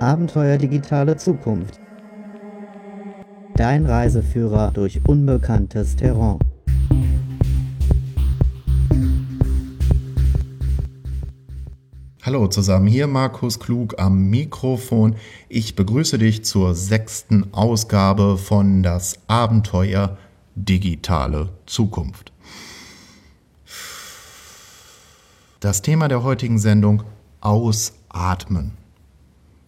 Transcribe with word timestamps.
Abenteuer 0.00 0.58
digitale 0.58 1.16
Zukunft. 1.16 1.80
Dein 3.56 3.84
Reiseführer 3.84 4.70
durch 4.70 5.00
unbekanntes 5.08 5.96
Terrain. 5.96 6.38
Hallo 12.22 12.46
zusammen, 12.46 12.86
hier 12.86 13.08
Markus 13.08 13.58
Klug 13.58 13.98
am 13.98 14.30
Mikrofon. 14.30 15.16
Ich 15.48 15.74
begrüße 15.74 16.18
dich 16.18 16.44
zur 16.44 16.76
sechsten 16.76 17.52
Ausgabe 17.52 18.38
von 18.38 18.84
Das 18.84 19.18
Abenteuer 19.26 20.16
digitale 20.54 21.48
Zukunft. 21.66 22.32
Das 25.58 25.82
Thema 25.82 26.06
der 26.06 26.22
heutigen 26.22 26.60
Sendung 26.60 27.02
Ausatmen. 27.40 28.78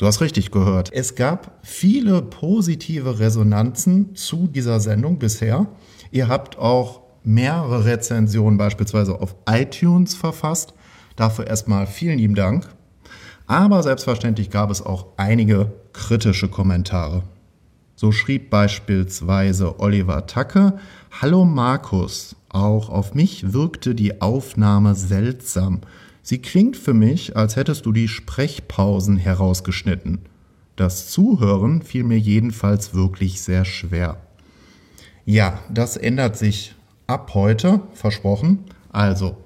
Du 0.00 0.06
hast 0.06 0.22
richtig 0.22 0.50
gehört. 0.50 0.90
Es 0.94 1.14
gab 1.14 1.58
viele 1.62 2.22
positive 2.22 3.18
Resonanzen 3.18 4.16
zu 4.16 4.46
dieser 4.46 4.80
Sendung 4.80 5.18
bisher. 5.18 5.66
Ihr 6.10 6.26
habt 6.26 6.56
auch 6.56 7.02
mehrere 7.22 7.84
Rezensionen 7.84 8.56
beispielsweise 8.56 9.20
auf 9.20 9.36
iTunes 9.46 10.14
verfasst. 10.14 10.72
Dafür 11.16 11.46
erstmal 11.48 11.86
vielen 11.86 12.16
lieben 12.16 12.34
Dank. 12.34 12.66
Aber 13.46 13.82
selbstverständlich 13.82 14.48
gab 14.48 14.70
es 14.70 14.80
auch 14.80 15.08
einige 15.18 15.70
kritische 15.92 16.48
Kommentare. 16.48 17.22
So 17.94 18.10
schrieb 18.10 18.48
beispielsweise 18.48 19.80
Oliver 19.80 20.26
Tacke, 20.26 20.78
Hallo 21.20 21.44
Markus, 21.44 22.36
auch 22.48 22.88
auf 22.88 23.12
mich 23.14 23.52
wirkte 23.52 23.94
die 23.94 24.22
Aufnahme 24.22 24.94
seltsam. 24.94 25.82
Sie 26.22 26.38
klingt 26.38 26.76
für 26.76 26.94
mich, 26.94 27.36
als 27.36 27.56
hättest 27.56 27.86
du 27.86 27.92
die 27.92 28.08
Sprechpausen 28.08 29.16
herausgeschnitten. 29.16 30.20
Das 30.76 31.10
Zuhören 31.10 31.82
fiel 31.82 32.04
mir 32.04 32.18
jedenfalls 32.18 32.94
wirklich 32.94 33.40
sehr 33.40 33.64
schwer. 33.64 34.18
Ja, 35.24 35.60
das 35.72 35.96
ändert 35.96 36.36
sich 36.36 36.74
ab 37.06 37.32
heute, 37.34 37.80
versprochen. 37.94 38.64
Also, 38.90 39.36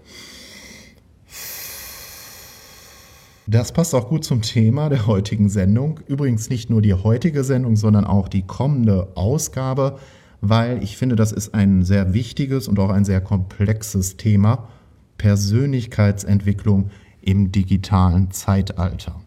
Das 3.47 3.73
passt 3.73 3.95
auch 3.95 4.09
gut 4.09 4.25
zum 4.25 4.41
Thema 4.41 4.89
der 4.89 5.07
heutigen 5.07 5.51
Sendung. 5.51 6.01
Übrigens 6.07 6.49
nicht 6.49 6.71
nur 6.71 6.81
die 6.81 6.95
heutige 6.95 7.45
Sendung, 7.45 7.77
sondern 7.77 8.07
auch 8.07 8.29
die 8.29 8.47
kommende 8.47 9.09
Ausgabe, 9.17 9.99
weil 10.41 10.83
ich 10.83 10.97
finde, 10.97 11.15
das 11.15 11.31
ist 11.31 11.53
ein 11.53 11.83
sehr 11.83 12.15
wichtiges 12.15 12.69
und 12.69 12.79
auch 12.79 12.89
ein 12.89 13.05
sehr 13.05 13.21
komplexes 13.21 14.17
Thema. 14.17 14.69
Persönlichkeitsentwicklung 15.19 16.91
im 17.21 17.53
digitalen 17.53 18.31
Zeitalter. 18.31 19.21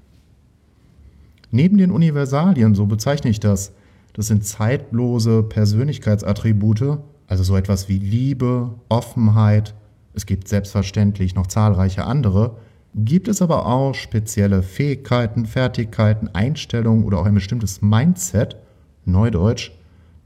Neben 1.49 1.77
den 1.77 1.91
Universalien, 1.91 2.75
so 2.75 2.85
bezeichne 2.85 3.30
ich 3.30 3.39
das, 3.39 3.71
das 4.13 4.27
sind 4.27 4.45
zeitlose 4.45 5.43
Persönlichkeitsattribute, 5.43 6.99
also 7.27 7.43
so 7.43 7.55
etwas 7.55 7.88
wie 7.88 7.99
Liebe, 7.99 8.71
Offenheit, 8.89 9.75
es 10.13 10.25
gibt 10.25 10.47
selbstverständlich 10.47 11.35
noch 11.35 11.47
zahlreiche 11.47 12.05
andere, 12.05 12.58
gibt 12.95 13.27
es 13.27 13.41
aber 13.41 13.67
auch 13.67 13.93
spezielle 13.93 14.63
Fähigkeiten, 14.63 15.45
Fertigkeiten, 15.45 16.30
Einstellungen 16.33 17.03
oder 17.05 17.19
auch 17.19 17.25
ein 17.25 17.35
bestimmtes 17.35 17.81
Mindset, 17.81 18.58
Neudeutsch, 19.05 19.71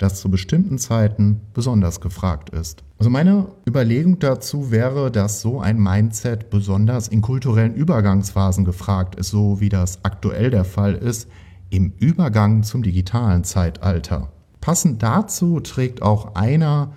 das 0.02 0.20
zu 0.20 0.30
bestimmten 0.30 0.78
Zeiten 0.78 1.42
besonders 1.54 2.02
gefragt 2.02 2.50
ist. 2.50 2.84
Also 2.98 3.10
meine 3.10 3.48
Überlegung 3.68 4.20
dazu 4.20 4.72
wäre, 4.72 5.12
dass 5.12 5.42
so 5.42 5.60
ein 5.60 5.80
Mindset 5.80 6.50
besonders 6.50 7.08
in 7.08 7.22
kulturellen 7.22 7.76
Übergangsphasen 7.76 8.66
gefragt 8.66 9.16
ist, 9.16 9.30
so 9.30 9.60
wie 9.60 9.70
das 9.70 10.04
aktuell 10.04 10.50
der 10.50 10.66
Fall 10.66 10.96
ist 10.96 11.28
im 11.70 11.94
Übergang 12.00 12.64
zum 12.64 12.84
digitalen 12.84 13.44
Zeitalter. 13.44 14.32
Passend 14.60 15.02
dazu 15.02 15.60
trägt 15.60 16.02
auch 16.02 16.36
einer 16.36 16.94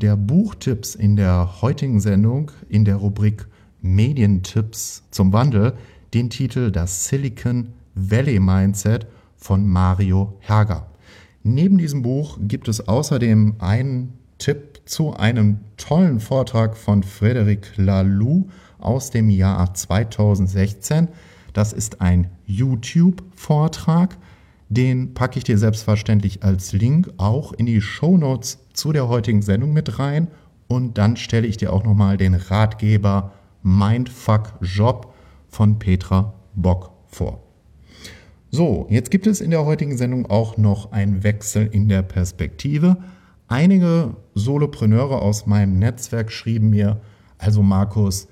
der 0.00 0.16
Buchtipps 0.16 0.94
in 0.94 1.16
der 1.16 1.60
heutigen 1.62 2.00
Sendung 2.00 2.50
in 2.68 2.84
der 2.84 2.96
Rubrik 2.96 3.46
Medientipps 3.80 5.04
zum 5.10 5.32
Wandel 5.32 5.74
den 6.14 6.30
Titel 6.30 6.70
Das 6.70 7.06
Silicon 7.06 7.68
Valley 7.94 8.38
Mindset 8.38 9.06
von 9.36 9.66
Mario 9.66 10.36
Herger. 10.40 10.86
Neben 11.42 11.78
diesem 11.78 12.02
Buch 12.02 12.38
gibt 12.40 12.68
es 12.68 12.86
außerdem 12.88 13.56
einen 13.58 14.12
Tipp 14.38 14.80
zu 14.84 15.14
einem 15.14 15.58
tollen 15.76 16.20
Vortrag 16.20 16.76
von 16.76 17.02
Frederic 17.02 17.72
Laloux 17.76 18.48
aus 18.78 19.10
dem 19.10 19.30
Jahr 19.30 19.74
2016. 19.74 21.08
Das 21.52 21.72
ist 21.72 22.00
ein 22.00 22.30
YouTube-Vortrag. 22.46 24.16
Den 24.68 25.14
packe 25.14 25.38
ich 25.38 25.44
dir 25.44 25.58
selbstverständlich 25.58 26.42
als 26.42 26.72
Link 26.72 27.10
auch 27.16 27.52
in 27.52 27.66
die 27.66 27.80
Show 27.80 28.16
Notes 28.16 28.58
zu 28.72 28.92
der 28.92 29.08
heutigen 29.08 29.42
Sendung 29.42 29.72
mit 29.72 29.98
rein. 29.98 30.28
Und 30.68 30.98
dann 30.98 31.16
stelle 31.16 31.46
ich 31.46 31.56
dir 31.56 31.72
auch 31.72 31.84
nochmal 31.84 32.16
den 32.16 32.34
Ratgeber 32.34 33.32
Mindfuck 33.62 34.52
Job 34.60 35.14
von 35.48 35.78
Petra 35.78 36.34
Bock 36.54 36.92
vor. 37.06 37.47
So, 38.50 38.86
jetzt 38.88 39.10
gibt 39.10 39.26
es 39.26 39.42
in 39.42 39.50
der 39.50 39.66
heutigen 39.66 39.98
Sendung 39.98 40.24
auch 40.26 40.56
noch 40.56 40.90
einen 40.90 41.22
Wechsel 41.22 41.66
in 41.66 41.88
der 41.88 42.00
Perspektive. 42.00 42.96
Einige 43.46 44.16
Solopreneure 44.34 45.20
aus 45.20 45.46
meinem 45.46 45.78
Netzwerk 45.78 46.32
schrieben 46.32 46.70
mir, 46.70 47.00
also 47.36 47.62
Markus, 47.62 48.28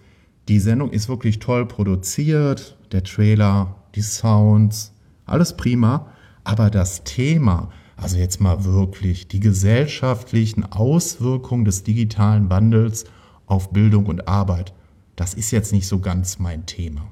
die 0.49 0.59
Sendung 0.59 0.91
ist 0.91 1.10
wirklich 1.10 1.38
toll 1.38 1.66
produziert, 1.66 2.78
der 2.93 3.03
Trailer, 3.03 3.76
die 3.94 4.00
Sounds, 4.00 4.93
alles 5.26 5.56
prima, 5.56 6.12
aber 6.44 6.71
das 6.71 7.05
Thema, 7.05 7.71
also 7.97 8.16
jetzt 8.16 8.41
mal 8.41 8.65
wirklich 8.65 9.28
die 9.28 9.41
gesellschaftlichen 9.41 10.65
Auswirkungen 10.65 11.66
des 11.66 11.82
digitalen 11.82 12.49
Wandels 12.49 13.05
auf 13.47 13.71
Bildung 13.71 14.06
und 14.06 14.28
Arbeit, 14.28 14.72
das 15.15 15.34
ist 15.34 15.50
jetzt 15.50 15.72
nicht 15.72 15.88
so 15.88 15.99
ganz 15.99 16.38
mein 16.38 16.65
Thema. 16.65 17.06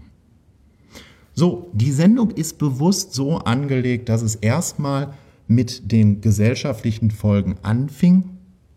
So, 1.34 1.70
die 1.72 1.90
Sendung 1.90 2.30
ist 2.30 2.58
bewusst 2.58 3.12
so 3.12 3.38
angelegt, 3.38 4.08
dass 4.08 4.22
es 4.22 4.36
erstmal 4.36 5.14
mit 5.48 5.90
den 5.90 6.20
gesellschaftlichen 6.20 7.10
Folgen 7.10 7.56
anfing. 7.62 8.30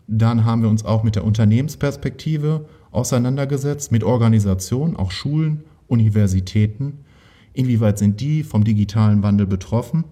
Dann 0.08 0.44
haben 0.44 0.62
wir 0.62 0.68
uns 0.68 0.84
auch 0.84 1.04
mit 1.04 1.14
der 1.14 1.24
Unternehmensperspektive 1.24 2.66
auseinandergesetzt, 2.90 3.92
mit 3.92 4.02
Organisationen, 4.02 4.96
auch 4.96 5.12
Schulen, 5.12 5.64
Universitäten. 5.86 7.04
Inwieweit 7.52 7.98
sind 7.98 8.20
die 8.20 8.42
vom 8.42 8.64
digitalen 8.64 9.22
Wandel 9.22 9.46
betroffen? 9.46 10.04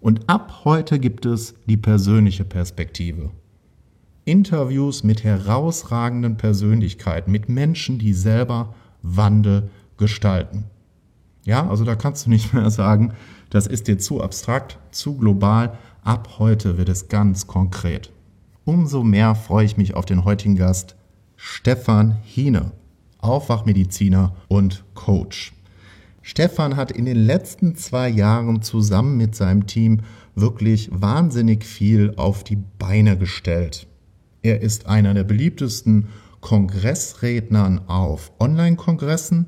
Und 0.00 0.28
ab 0.28 0.64
heute 0.64 0.98
gibt 0.98 1.24
es 1.24 1.54
die 1.66 1.78
persönliche 1.78 2.44
Perspektive. 2.44 3.30
Interviews 4.26 5.04
mit 5.04 5.24
herausragenden 5.24 6.36
Persönlichkeiten, 6.36 7.32
mit 7.32 7.48
Menschen, 7.48 7.98
die 7.98 8.12
selber 8.12 8.74
Wandel 9.02 9.70
gestalten. 9.96 10.64
Ja, 11.44 11.68
also 11.68 11.84
da 11.84 11.94
kannst 11.94 12.26
du 12.26 12.30
nicht 12.30 12.52
mehr 12.54 12.70
sagen, 12.70 13.12
das 13.50 13.66
ist 13.66 13.88
dir 13.88 13.98
zu 13.98 14.22
abstrakt, 14.22 14.78
zu 14.90 15.16
global. 15.16 15.78
Ab 16.02 16.36
heute 16.38 16.76
wird 16.76 16.88
es 16.88 17.08
ganz 17.08 17.46
konkret. 17.46 18.10
Umso 18.64 19.02
mehr 19.02 19.34
freue 19.34 19.66
ich 19.66 19.76
mich 19.76 19.94
auf 19.94 20.06
den 20.06 20.24
heutigen 20.24 20.56
Gast, 20.56 20.96
Stefan 21.36 22.16
Hiene, 22.22 22.72
Aufwachmediziner 23.18 24.34
und 24.48 24.84
Coach. 24.94 25.52
Stefan 26.22 26.76
hat 26.76 26.90
in 26.90 27.04
den 27.04 27.18
letzten 27.18 27.76
zwei 27.76 28.08
Jahren 28.08 28.62
zusammen 28.62 29.18
mit 29.18 29.34
seinem 29.34 29.66
Team 29.66 30.00
wirklich 30.34 30.88
wahnsinnig 30.90 31.64
viel 31.64 32.14
auf 32.16 32.44
die 32.44 32.56
Beine 32.56 33.18
gestellt. 33.18 33.86
Er 34.42 34.62
ist 34.62 34.86
einer 34.86 35.12
der 35.12 35.24
beliebtesten 35.24 36.08
Kongressrednern 36.40 37.88
auf 37.88 38.32
Online-Kongressen 38.40 39.46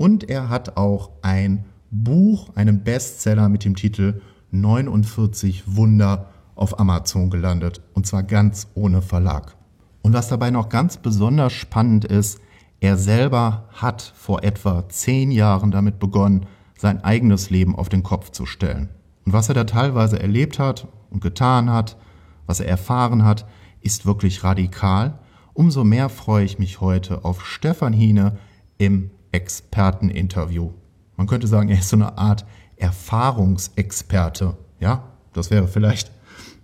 und 0.00 0.30
er 0.30 0.48
hat 0.48 0.78
auch 0.78 1.10
ein 1.20 1.66
Buch, 1.90 2.48
einen 2.54 2.82
Bestseller 2.82 3.50
mit 3.50 3.66
dem 3.66 3.76
Titel 3.76 4.22
49 4.50 5.76
Wunder 5.76 6.30
auf 6.54 6.80
Amazon 6.80 7.28
gelandet 7.28 7.82
und 7.92 8.06
zwar 8.06 8.22
ganz 8.22 8.68
ohne 8.74 9.02
Verlag. 9.02 9.56
Und 10.00 10.14
was 10.14 10.28
dabei 10.28 10.50
noch 10.50 10.70
ganz 10.70 10.96
besonders 10.96 11.52
spannend 11.52 12.06
ist, 12.06 12.40
er 12.80 12.96
selber 12.96 13.68
hat 13.74 14.00
vor 14.16 14.42
etwa 14.42 14.88
zehn 14.88 15.30
Jahren 15.30 15.70
damit 15.70 15.98
begonnen, 15.98 16.46
sein 16.78 17.04
eigenes 17.04 17.50
Leben 17.50 17.76
auf 17.76 17.90
den 17.90 18.02
Kopf 18.02 18.30
zu 18.30 18.46
stellen. 18.46 18.88
Und 19.26 19.34
was 19.34 19.50
er 19.50 19.54
da 19.54 19.64
teilweise 19.64 20.18
erlebt 20.18 20.58
hat 20.58 20.88
und 21.10 21.20
getan 21.20 21.68
hat, 21.68 21.98
was 22.46 22.60
er 22.60 22.68
erfahren 22.68 23.22
hat, 23.22 23.44
ist 23.82 24.06
wirklich 24.06 24.44
radikal. 24.44 25.18
Umso 25.52 25.84
mehr 25.84 26.08
freue 26.08 26.46
ich 26.46 26.58
mich 26.58 26.80
heute 26.80 27.22
auf 27.26 27.44
Stefan 27.44 27.92
Hiene 27.92 28.38
im 28.78 29.10
Experteninterview. 29.32 30.70
Man 31.16 31.26
könnte 31.26 31.46
sagen, 31.46 31.68
er 31.68 31.78
ist 31.78 31.88
so 31.88 31.96
eine 31.96 32.18
Art 32.18 32.44
Erfahrungsexperte. 32.76 34.56
Ja, 34.80 35.04
das 35.32 35.50
wäre 35.50 35.68
vielleicht 35.68 36.10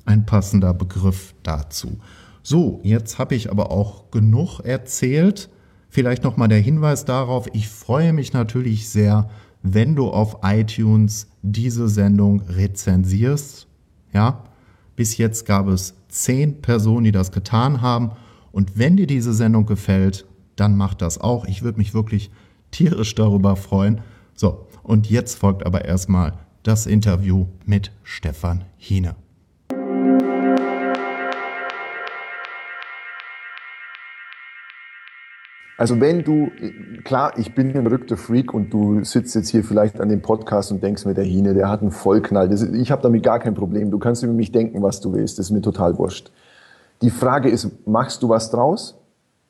ein 0.04 0.24
passender 0.24 0.72
Begriff 0.72 1.34
dazu. 1.42 1.98
So, 2.42 2.80
jetzt 2.82 3.18
habe 3.18 3.34
ich 3.34 3.50
aber 3.50 3.70
auch 3.70 4.10
genug 4.10 4.60
erzählt. 4.60 5.50
Vielleicht 5.88 6.24
nochmal 6.24 6.48
der 6.48 6.60
Hinweis 6.60 7.04
darauf, 7.04 7.48
ich 7.52 7.68
freue 7.68 8.12
mich 8.12 8.32
natürlich 8.32 8.88
sehr, 8.88 9.28
wenn 9.62 9.96
du 9.96 10.10
auf 10.10 10.38
iTunes 10.42 11.28
diese 11.42 11.88
Sendung 11.88 12.42
rezensierst. 12.42 13.66
Ja, 14.12 14.44
bis 14.94 15.16
jetzt 15.18 15.44
gab 15.44 15.68
es 15.68 15.94
zehn 16.08 16.62
Personen, 16.62 17.04
die 17.04 17.12
das 17.12 17.32
getan 17.32 17.82
haben. 17.82 18.12
Und 18.52 18.78
wenn 18.78 18.96
dir 18.96 19.06
diese 19.06 19.34
Sendung 19.34 19.66
gefällt, 19.66 20.24
dann 20.54 20.76
mach 20.76 20.94
das 20.94 21.18
auch. 21.18 21.44
Ich 21.44 21.62
würde 21.62 21.78
mich 21.78 21.94
wirklich 21.94 22.30
tierisch 22.70 23.14
darüber 23.14 23.56
freuen. 23.56 24.00
So, 24.34 24.66
und 24.82 25.08
jetzt 25.10 25.38
folgt 25.38 25.64
aber 25.64 25.84
erstmal 25.84 26.34
das 26.62 26.86
Interview 26.86 27.46
mit 27.64 27.92
Stefan 28.02 28.64
Hiene. 28.76 29.16
Also 35.78 36.00
wenn 36.00 36.24
du, 36.24 36.50
klar, 37.04 37.34
ich 37.36 37.54
bin 37.54 37.76
ein 37.76 37.82
verrückter 37.82 38.16
Freak 38.16 38.54
und 38.54 38.72
du 38.72 39.04
sitzt 39.04 39.34
jetzt 39.34 39.50
hier 39.50 39.62
vielleicht 39.62 40.00
an 40.00 40.08
dem 40.08 40.22
Podcast 40.22 40.72
und 40.72 40.82
denkst 40.82 41.04
mir, 41.04 41.12
der 41.12 41.24
Hine, 41.24 41.52
der 41.52 41.68
hat 41.68 41.82
einen 41.82 41.90
Vollknall. 41.90 42.48
Das, 42.48 42.62
ich 42.62 42.90
habe 42.90 43.02
damit 43.02 43.22
gar 43.22 43.38
kein 43.38 43.54
Problem. 43.54 43.90
Du 43.90 43.98
kannst 43.98 44.22
über 44.22 44.32
mich 44.32 44.52
denken, 44.52 44.82
was 44.82 45.00
du 45.00 45.12
willst. 45.12 45.38
Das 45.38 45.46
ist 45.46 45.52
mir 45.52 45.60
total 45.60 45.98
wurscht. 45.98 46.32
Die 47.02 47.10
Frage 47.10 47.50
ist, 47.50 47.86
machst 47.86 48.22
du 48.22 48.30
was 48.30 48.50
draus? 48.50 48.98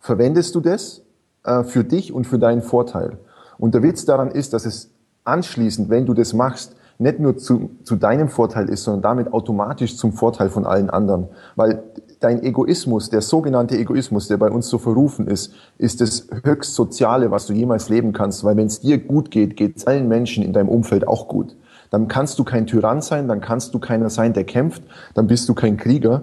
Verwendest 0.01 0.55
du 0.57 0.61
das 0.61 1.03
äh, 1.47 1.65
für 1.65 1.85
dich 1.85 2.13
und 2.13 2.27
für 2.27 2.39
deinen 2.39 2.63
Vorteil? 2.63 3.19
Und 3.59 3.75
der 3.75 3.83
Witz 3.83 4.05
daran 4.05 4.31
ist, 4.31 4.53
dass 4.53 4.67
es 4.67 4.91
anschließend, 5.25 5.89
wenn 5.89 6.07
du 6.07 6.15
das 6.15 6.35
machst, 6.35 6.77
nicht 6.99 7.19
nur 7.19 7.37
zu, 7.37 7.71
zu 7.83 7.97
deinem 7.97 8.29
Vorteil 8.29 8.69
ist, 8.69 8.85
sondern 8.85 9.03
damit 9.03 9.33
automatisch 9.33 9.97
zum 9.97 10.13
Vorteil 10.13 10.49
von 10.49 10.67
allen 10.67 10.89
anderen. 10.89 11.29
Weil 11.55 11.83
dein 12.21 12.43
Egoismus, 12.43 13.11
der 13.11 13.21
sogenannte 13.21 13.77
Egoismus, 13.77 14.29
der 14.29 14.39
bei 14.39 14.51
uns 14.51 14.69
so 14.69 14.79
verrufen 14.79 15.27
ist, 15.27 15.53
ist 15.79 16.01
das 16.01 16.29
höchst 16.43 16.75
Soziale, 16.75 17.31
was 17.31 17.47
du 17.47 17.53
jemals 17.53 17.89
leben 17.89 18.13
kannst. 18.13 18.45
Weil 18.45 18.57
wenn 18.57 18.67
es 18.67 18.81
dir 18.81 18.99
gut 18.99 19.31
geht, 19.31 19.57
geht 19.57 19.77
es 19.77 19.87
allen 19.87 20.09
Menschen 20.09 20.43
in 20.43 20.53
deinem 20.53 20.69
Umfeld 20.69 21.07
auch 21.07 21.29
gut. 21.29 21.55
Dann 21.91 22.09
kannst 22.09 22.39
du 22.39 22.45
kein 22.45 22.67
Tyrann 22.67 23.01
sein, 23.01 23.29
dann 23.29 23.41
kannst 23.41 23.73
du 23.75 23.79
keiner 23.79 24.11
sein, 24.11 24.33
der 24.33 24.45
kämpft, 24.45 24.83
dann 25.15 25.27
bist 25.27 25.49
du 25.49 25.55
kein 25.55 25.77
Krieger. 25.77 26.23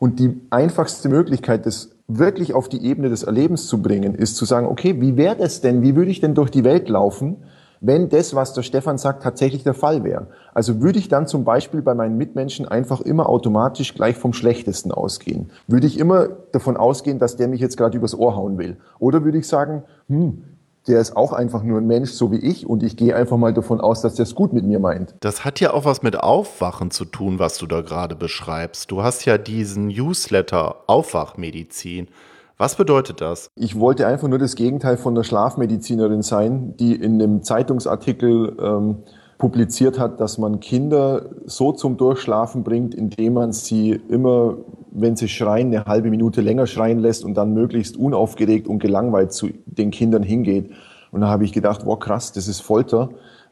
Und 0.00 0.18
die 0.18 0.40
einfachste 0.48 1.10
Möglichkeit, 1.10 1.66
das 1.66 1.90
wirklich 2.08 2.54
auf 2.54 2.70
die 2.70 2.82
Ebene 2.84 3.10
des 3.10 3.22
Erlebens 3.22 3.66
zu 3.66 3.82
bringen, 3.82 4.14
ist 4.14 4.34
zu 4.34 4.46
sagen, 4.46 4.66
okay, 4.66 4.98
wie 4.98 5.18
wäre 5.18 5.36
das 5.36 5.60
denn, 5.60 5.82
wie 5.82 5.94
würde 5.94 6.10
ich 6.10 6.20
denn 6.20 6.34
durch 6.34 6.50
die 6.50 6.64
Welt 6.64 6.88
laufen, 6.88 7.36
wenn 7.82 8.08
das, 8.08 8.34
was 8.34 8.54
der 8.54 8.62
Stefan 8.62 8.96
sagt, 8.96 9.22
tatsächlich 9.22 9.62
der 9.62 9.74
Fall 9.74 10.02
wäre. 10.02 10.28
Also 10.54 10.80
würde 10.80 10.98
ich 10.98 11.08
dann 11.08 11.26
zum 11.26 11.44
Beispiel 11.44 11.82
bei 11.82 11.94
meinen 11.94 12.16
Mitmenschen 12.16 12.66
einfach 12.66 13.02
immer 13.02 13.28
automatisch 13.28 13.94
gleich 13.94 14.16
vom 14.16 14.32
Schlechtesten 14.32 14.90
ausgehen? 14.90 15.50
Würde 15.66 15.86
ich 15.86 15.98
immer 15.98 16.28
davon 16.52 16.78
ausgehen, 16.78 17.18
dass 17.18 17.36
der 17.36 17.48
mich 17.48 17.60
jetzt 17.60 17.76
gerade 17.76 17.96
übers 17.96 18.14
Ohr 18.14 18.36
hauen 18.36 18.56
will? 18.56 18.78
Oder 18.98 19.22
würde 19.22 19.38
ich 19.38 19.48
sagen, 19.48 19.82
hm, 20.08 20.44
der 20.86 21.00
ist 21.00 21.16
auch 21.16 21.32
einfach 21.32 21.62
nur 21.62 21.78
ein 21.78 21.86
Mensch, 21.86 22.10
so 22.10 22.32
wie 22.32 22.38
ich, 22.38 22.66
und 22.66 22.82
ich 22.82 22.96
gehe 22.96 23.14
einfach 23.14 23.36
mal 23.36 23.52
davon 23.52 23.80
aus, 23.80 24.00
dass 24.00 24.14
der 24.14 24.24
es 24.24 24.34
gut 24.34 24.52
mit 24.52 24.64
mir 24.64 24.78
meint. 24.78 25.14
Das 25.20 25.44
hat 25.44 25.60
ja 25.60 25.72
auch 25.72 25.84
was 25.84 26.02
mit 26.02 26.18
Aufwachen 26.18 26.90
zu 26.90 27.04
tun, 27.04 27.38
was 27.38 27.58
du 27.58 27.66
da 27.66 27.82
gerade 27.82 28.16
beschreibst. 28.16 28.90
Du 28.90 29.02
hast 29.02 29.24
ja 29.24 29.38
diesen 29.38 29.88
Newsletter 29.88 30.76
Aufwachmedizin. 30.86 32.08
Was 32.56 32.74
bedeutet 32.74 33.22
das? 33.22 33.48
Ich 33.56 33.78
wollte 33.78 34.06
einfach 34.06 34.28
nur 34.28 34.38
das 34.38 34.54
Gegenteil 34.54 34.98
von 34.98 35.14
der 35.14 35.22
Schlafmedizinerin 35.22 36.20
sein, 36.20 36.76
die 36.76 36.94
in 36.94 37.14
einem 37.14 37.42
Zeitungsartikel 37.42 38.56
ähm, 38.60 38.98
publiziert 39.40 39.98
hat, 39.98 40.20
dass 40.20 40.38
man 40.38 40.60
Kinder 40.60 41.30
so 41.46 41.72
zum 41.72 41.96
Durchschlafen 41.96 42.62
bringt, 42.62 42.94
indem 42.94 43.32
man 43.32 43.52
sie 43.52 43.98
immer, 44.08 44.58
wenn 44.92 45.16
sie 45.16 45.28
schreien, 45.28 45.68
eine 45.68 45.86
halbe 45.86 46.10
Minute 46.10 46.42
länger 46.42 46.68
schreien 46.68 47.00
lässt 47.00 47.24
und 47.24 47.34
dann 47.34 47.52
möglichst 47.52 47.96
unaufgeregt 47.96 48.68
und 48.68 48.78
gelangweilt 48.78 49.32
zu 49.32 49.48
den 49.66 49.90
Kindern 49.90 50.22
hingeht. 50.22 50.70
Und 51.10 51.22
da 51.22 51.28
habe 51.28 51.44
ich 51.44 51.52
gedacht, 51.52 51.86
wow 51.86 51.98
krass, 51.98 52.32
das 52.32 52.46
ist 52.46 52.60
Folter. 52.60 53.08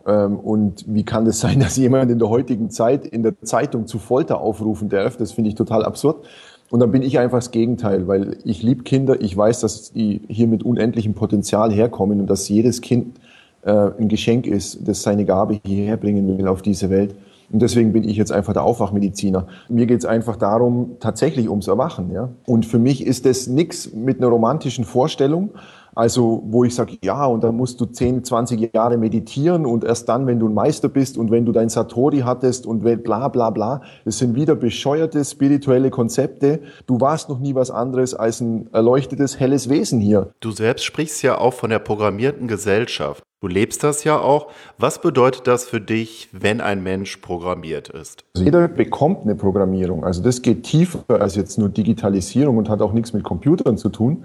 Ähm, 0.06 0.38
und 0.38 0.84
wie 0.86 1.04
kann 1.04 1.24
das 1.24 1.40
sein, 1.40 1.58
dass 1.60 1.76
jemand 1.76 2.10
in 2.10 2.18
der 2.18 2.28
heutigen 2.28 2.70
Zeit 2.70 3.06
in 3.06 3.24
der 3.24 3.40
Zeitung 3.40 3.86
zu 3.86 3.98
Folter 3.98 4.40
aufrufen 4.40 4.90
darf? 4.90 5.16
Das 5.16 5.32
finde 5.32 5.48
ich 5.48 5.56
total 5.56 5.84
absurd. 5.84 6.26
Und 6.70 6.80
dann 6.80 6.90
bin 6.90 7.00
ich 7.00 7.18
einfach 7.18 7.38
das 7.38 7.50
Gegenteil, 7.50 8.06
weil 8.06 8.36
ich 8.44 8.62
liebe 8.62 8.82
Kinder, 8.82 9.22
ich 9.22 9.34
weiß, 9.34 9.60
dass 9.60 9.90
die 9.90 10.20
hier 10.28 10.46
mit 10.46 10.62
unendlichem 10.62 11.14
Potenzial 11.14 11.72
herkommen 11.72 12.20
und 12.20 12.28
dass 12.28 12.46
jedes 12.50 12.82
Kind 12.82 13.18
ein 13.64 14.08
Geschenk 14.08 14.46
ist, 14.46 14.86
das 14.86 15.02
seine 15.02 15.24
Gabe 15.24 15.60
hierher 15.64 15.96
bringen 15.96 16.38
will 16.38 16.46
auf 16.46 16.62
diese 16.62 16.90
Welt. 16.90 17.14
Und 17.50 17.62
deswegen 17.62 17.92
bin 17.92 18.04
ich 18.04 18.16
jetzt 18.16 18.30
einfach 18.30 18.52
der 18.52 18.62
Aufwachmediziner. 18.62 19.46
Mir 19.68 19.86
geht 19.86 20.00
es 20.00 20.04
einfach 20.04 20.36
darum, 20.36 20.96
tatsächlich 21.00 21.48
ums 21.48 21.66
Erwachen. 21.66 22.12
Ja? 22.12 22.28
Und 22.46 22.66
für 22.66 22.78
mich 22.78 23.06
ist 23.06 23.24
das 23.24 23.46
nichts 23.46 23.92
mit 23.92 24.18
einer 24.18 24.28
romantischen 24.28 24.84
Vorstellung, 24.84 25.50
also 25.98 26.44
wo 26.46 26.62
ich 26.62 26.76
sage, 26.76 26.96
ja, 27.02 27.26
und 27.26 27.42
dann 27.42 27.56
musst 27.56 27.80
du 27.80 27.84
10, 27.84 28.22
20 28.22 28.72
Jahre 28.72 28.96
meditieren 28.96 29.66
und 29.66 29.82
erst 29.82 30.08
dann, 30.08 30.28
wenn 30.28 30.38
du 30.38 30.46
ein 30.46 30.54
Meister 30.54 30.88
bist 30.88 31.18
und 31.18 31.32
wenn 31.32 31.44
du 31.44 31.50
dein 31.50 31.70
Satori 31.70 32.20
hattest 32.20 32.66
und 32.66 32.84
bla 33.02 33.26
bla 33.26 33.50
bla. 33.50 33.82
Das 34.04 34.18
sind 34.18 34.36
wieder 34.36 34.54
bescheuerte 34.54 35.24
spirituelle 35.24 35.90
Konzepte. 35.90 36.60
Du 36.86 37.00
warst 37.00 37.28
noch 37.28 37.40
nie 37.40 37.56
was 37.56 37.72
anderes 37.72 38.14
als 38.14 38.40
ein 38.40 38.72
erleuchtetes, 38.72 39.40
helles 39.40 39.68
Wesen 39.70 39.98
hier. 39.98 40.30
Du 40.38 40.52
selbst 40.52 40.84
sprichst 40.84 41.20
ja 41.24 41.36
auch 41.36 41.54
von 41.54 41.68
der 41.68 41.80
programmierten 41.80 42.46
Gesellschaft. 42.46 43.24
Du 43.40 43.48
lebst 43.48 43.82
das 43.82 44.04
ja 44.04 44.20
auch. 44.20 44.52
Was 44.78 45.00
bedeutet 45.00 45.48
das 45.48 45.64
für 45.64 45.80
dich, 45.80 46.28
wenn 46.30 46.60
ein 46.60 46.80
Mensch 46.80 47.16
programmiert 47.16 47.88
ist? 47.88 48.24
Also 48.36 48.44
jeder 48.44 48.68
bekommt 48.68 49.22
eine 49.22 49.34
Programmierung. 49.34 50.04
Also 50.04 50.22
das 50.22 50.42
geht 50.42 50.62
tiefer 50.62 51.02
als 51.08 51.34
jetzt 51.34 51.58
nur 51.58 51.68
Digitalisierung 51.68 52.56
und 52.56 52.68
hat 52.68 52.82
auch 52.82 52.92
nichts 52.92 53.12
mit 53.12 53.24
Computern 53.24 53.76
zu 53.78 53.88
tun. 53.88 54.24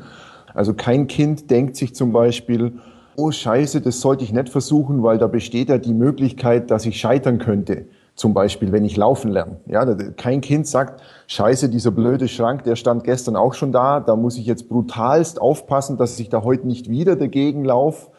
Also 0.54 0.74
kein 0.74 1.08
Kind 1.08 1.50
denkt 1.50 1.76
sich 1.76 1.96
zum 1.96 2.12
Beispiel, 2.12 2.74
oh 3.16 3.32
Scheiße, 3.32 3.82
das 3.82 4.02
sollte 4.02 4.24
ich 4.24 4.34
nicht 4.34 4.50
versuchen, 4.50 5.04
weil 5.04 5.18
da 5.18 5.28
besteht 5.28 5.70
ja 5.70 5.78
die 5.78 5.94
Möglichkeit, 5.94 6.72
dass 6.72 6.86
ich 6.86 7.00
scheitern 7.00 7.38
könnte. 7.38 7.86
Zum 8.16 8.36
Beispiel, 8.36 8.72
wenn 8.72 8.86
ich 8.86 8.96
laufen 8.96 9.32
lerne. 9.32 9.58
Ja, 9.66 9.86
kein 10.16 10.42
Kind 10.42 10.68
sagt, 10.68 11.02
Scheiße, 11.26 11.68
dieser 11.70 11.90
blöde 11.90 12.28
Schrank, 12.28 12.64
der 12.64 12.76
stand 12.76 13.04
gestern 13.04 13.36
auch 13.36 13.56
schon 13.56 13.72
da, 13.72 14.00
da 14.00 14.16
muss 14.16 14.38
ich 14.38 14.46
jetzt 14.46 14.70
brutalst 14.70 15.42
aufpassen, 15.42 15.98
dass 15.98 16.20
ich 16.20 16.30
da 16.30 16.44
heute 16.44 16.68
nicht 16.68 16.90
wieder 16.90 17.16
dagegen 17.16 17.66
laufe. 17.66 18.12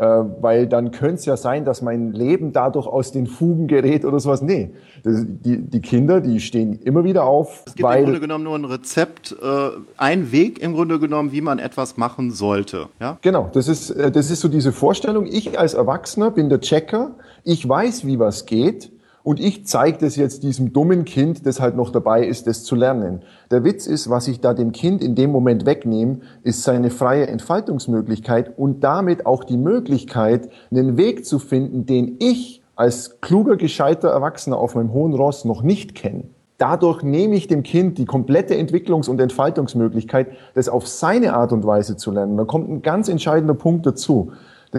Äh, 0.00 0.24
weil 0.40 0.66
dann 0.66 0.92
könnte 0.92 1.16
es 1.16 1.26
ja 1.26 1.36
sein, 1.36 1.66
dass 1.66 1.82
mein 1.82 2.12
Leben 2.12 2.54
dadurch 2.54 2.86
aus 2.86 3.12
den 3.12 3.26
Fugen 3.26 3.66
gerät 3.66 4.06
oder 4.06 4.18
sowas. 4.18 4.40
Nee, 4.40 4.70
die, 5.04 5.58
die 5.58 5.80
Kinder, 5.82 6.22
die 6.22 6.40
stehen 6.40 6.80
immer 6.80 7.04
wieder 7.04 7.24
auf. 7.24 7.64
Es 7.66 7.74
gibt 7.74 7.86
weil, 7.86 7.98
im 7.98 8.04
Grunde 8.04 8.20
genommen 8.20 8.44
nur 8.44 8.54
ein 8.58 8.64
Rezept, 8.64 9.36
äh, 9.42 9.70
ein 9.98 10.32
Weg 10.32 10.58
im 10.58 10.72
Grunde 10.72 10.98
genommen, 11.00 11.32
wie 11.32 11.42
man 11.42 11.58
etwas 11.58 11.98
machen 11.98 12.30
sollte. 12.30 12.86
Ja? 12.98 13.18
Genau, 13.20 13.50
das 13.52 13.68
ist, 13.68 13.90
äh, 13.90 14.10
das 14.10 14.30
ist 14.30 14.40
so 14.40 14.48
diese 14.48 14.72
Vorstellung. 14.72 15.26
Ich 15.26 15.58
als 15.58 15.74
Erwachsener 15.74 16.30
bin 16.30 16.48
der 16.48 16.62
Checker, 16.62 17.10
ich 17.44 17.68
weiß, 17.68 18.06
wie 18.06 18.18
was 18.18 18.46
geht 18.46 18.90
und 19.22 19.40
ich 19.40 19.66
zeige 19.66 19.98
das 19.98 20.16
jetzt 20.16 20.42
diesem 20.42 20.72
dummen 20.72 21.04
Kind, 21.04 21.44
das 21.46 21.60
halt 21.60 21.76
noch 21.76 21.90
dabei 21.90 22.24
ist, 22.24 22.46
das 22.46 22.64
zu 22.64 22.74
lernen. 22.74 23.22
Der 23.50 23.64
Witz 23.64 23.86
ist, 23.86 24.08
was 24.08 24.28
ich 24.28 24.40
da 24.40 24.54
dem 24.54 24.72
Kind 24.72 25.02
in 25.02 25.14
dem 25.14 25.30
Moment 25.30 25.66
wegnehme, 25.66 26.20
ist 26.42 26.62
seine 26.62 26.90
freie 26.90 27.26
Entfaltungsmöglichkeit 27.26 28.58
und 28.58 28.82
damit 28.82 29.26
auch 29.26 29.44
die 29.44 29.58
Möglichkeit, 29.58 30.48
einen 30.70 30.96
Weg 30.96 31.26
zu 31.26 31.38
finden, 31.38 31.86
den 31.86 32.16
ich 32.18 32.62
als 32.76 33.20
kluger, 33.20 33.56
gescheiter 33.56 34.08
Erwachsener 34.08 34.56
auf 34.56 34.74
meinem 34.74 34.92
hohen 34.92 35.12
Ross 35.12 35.44
noch 35.44 35.62
nicht 35.62 35.94
kenne. 35.94 36.24
Dadurch 36.56 37.02
nehme 37.02 37.36
ich 37.36 37.46
dem 37.46 37.62
Kind 37.62 37.98
die 37.98 38.04
komplette 38.04 38.54
Entwicklungs- 38.54 39.08
und 39.08 39.20
Entfaltungsmöglichkeit, 39.20 40.28
das 40.54 40.68
auf 40.68 40.86
seine 40.86 41.34
Art 41.34 41.52
und 41.52 41.66
Weise 41.66 41.96
zu 41.96 42.10
lernen. 42.10 42.36
Da 42.36 42.44
kommt 42.44 42.70
ein 42.70 42.82
ganz 42.82 43.08
entscheidender 43.08 43.54
Punkt 43.54 43.86
dazu. 43.86 44.32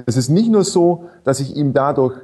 Es 0.05 0.15
ist 0.15 0.29
nicht 0.29 0.50
nur 0.50 0.63
so, 0.63 1.05
dass 1.24 1.39
ich 1.39 1.55
ihm 1.55 1.74
dadurch 1.74 2.21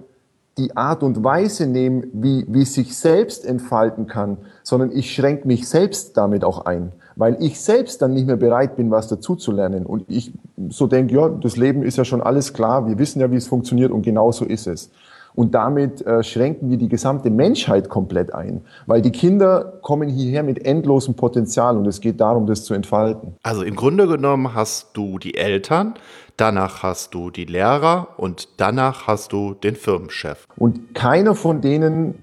die 0.57 0.75
Art 0.75 1.03
und 1.03 1.23
Weise 1.23 1.67
nehmen, 1.67 2.07
wie, 2.13 2.45
wie 2.47 2.65
sich 2.65 2.97
selbst 2.97 3.45
entfalten 3.45 4.07
kann, 4.07 4.37
sondern 4.63 4.91
ich 4.91 5.13
schränke 5.13 5.47
mich 5.47 5.69
selbst 5.69 6.17
damit 6.17 6.43
auch 6.43 6.65
ein, 6.65 6.91
weil 7.15 7.37
ich 7.39 7.59
selbst 7.61 8.01
dann 8.01 8.13
nicht 8.13 8.27
mehr 8.27 8.37
bereit 8.37 8.75
bin, 8.75 8.89
was 8.91 9.07
dazuzulernen. 9.07 9.85
Und 9.85 10.05
ich 10.07 10.33
so 10.69 10.87
denke, 10.87 11.15
ja, 11.15 11.29
das 11.29 11.57
Leben 11.57 11.83
ist 11.83 11.97
ja 11.97 12.05
schon 12.05 12.21
alles 12.21 12.53
klar, 12.53 12.87
wir 12.87 12.97
wissen 12.97 13.19
ja, 13.19 13.31
wie 13.31 13.35
es 13.35 13.47
funktioniert 13.47 13.91
und 13.91 14.01
genau 14.01 14.31
so 14.31 14.45
ist 14.45 14.67
es. 14.67 14.89
Und 15.37 15.53
damit 15.53 16.01
äh, 16.01 16.23
schränken 16.23 16.71
wir 16.71 16.77
die 16.77 16.89
gesamte 16.89 17.29
Menschheit 17.29 17.89
komplett 17.89 18.33
ein, 18.33 18.61
weil 18.87 19.03
die 19.03 19.11
Kinder 19.11 19.73
kommen 19.83 20.09
hierher 20.09 20.41
mit 20.41 20.65
endlosem 20.65 21.13
Potenzial 21.13 21.77
und 21.77 21.85
es 21.85 22.01
geht 22.01 22.19
darum, 22.19 22.47
das 22.47 22.63
zu 22.63 22.73
entfalten. 22.73 23.35
Also 23.43 23.61
im 23.61 23.75
Grunde 23.75 24.07
genommen 24.07 24.55
hast 24.55 24.97
du 24.97 25.19
die 25.19 25.37
Eltern, 25.37 25.93
danach 26.37 26.81
hast 26.81 27.13
du 27.13 27.29
die 27.29 27.45
Lehrer 27.45 28.07
und 28.17 28.49
danach 28.57 29.05
hast 29.05 29.31
du 29.31 29.53
den 29.53 29.75
Firmenchef. 29.75 30.47
Und 30.57 30.95
keiner 30.95 31.35
von 31.35 31.61
denen 31.61 32.15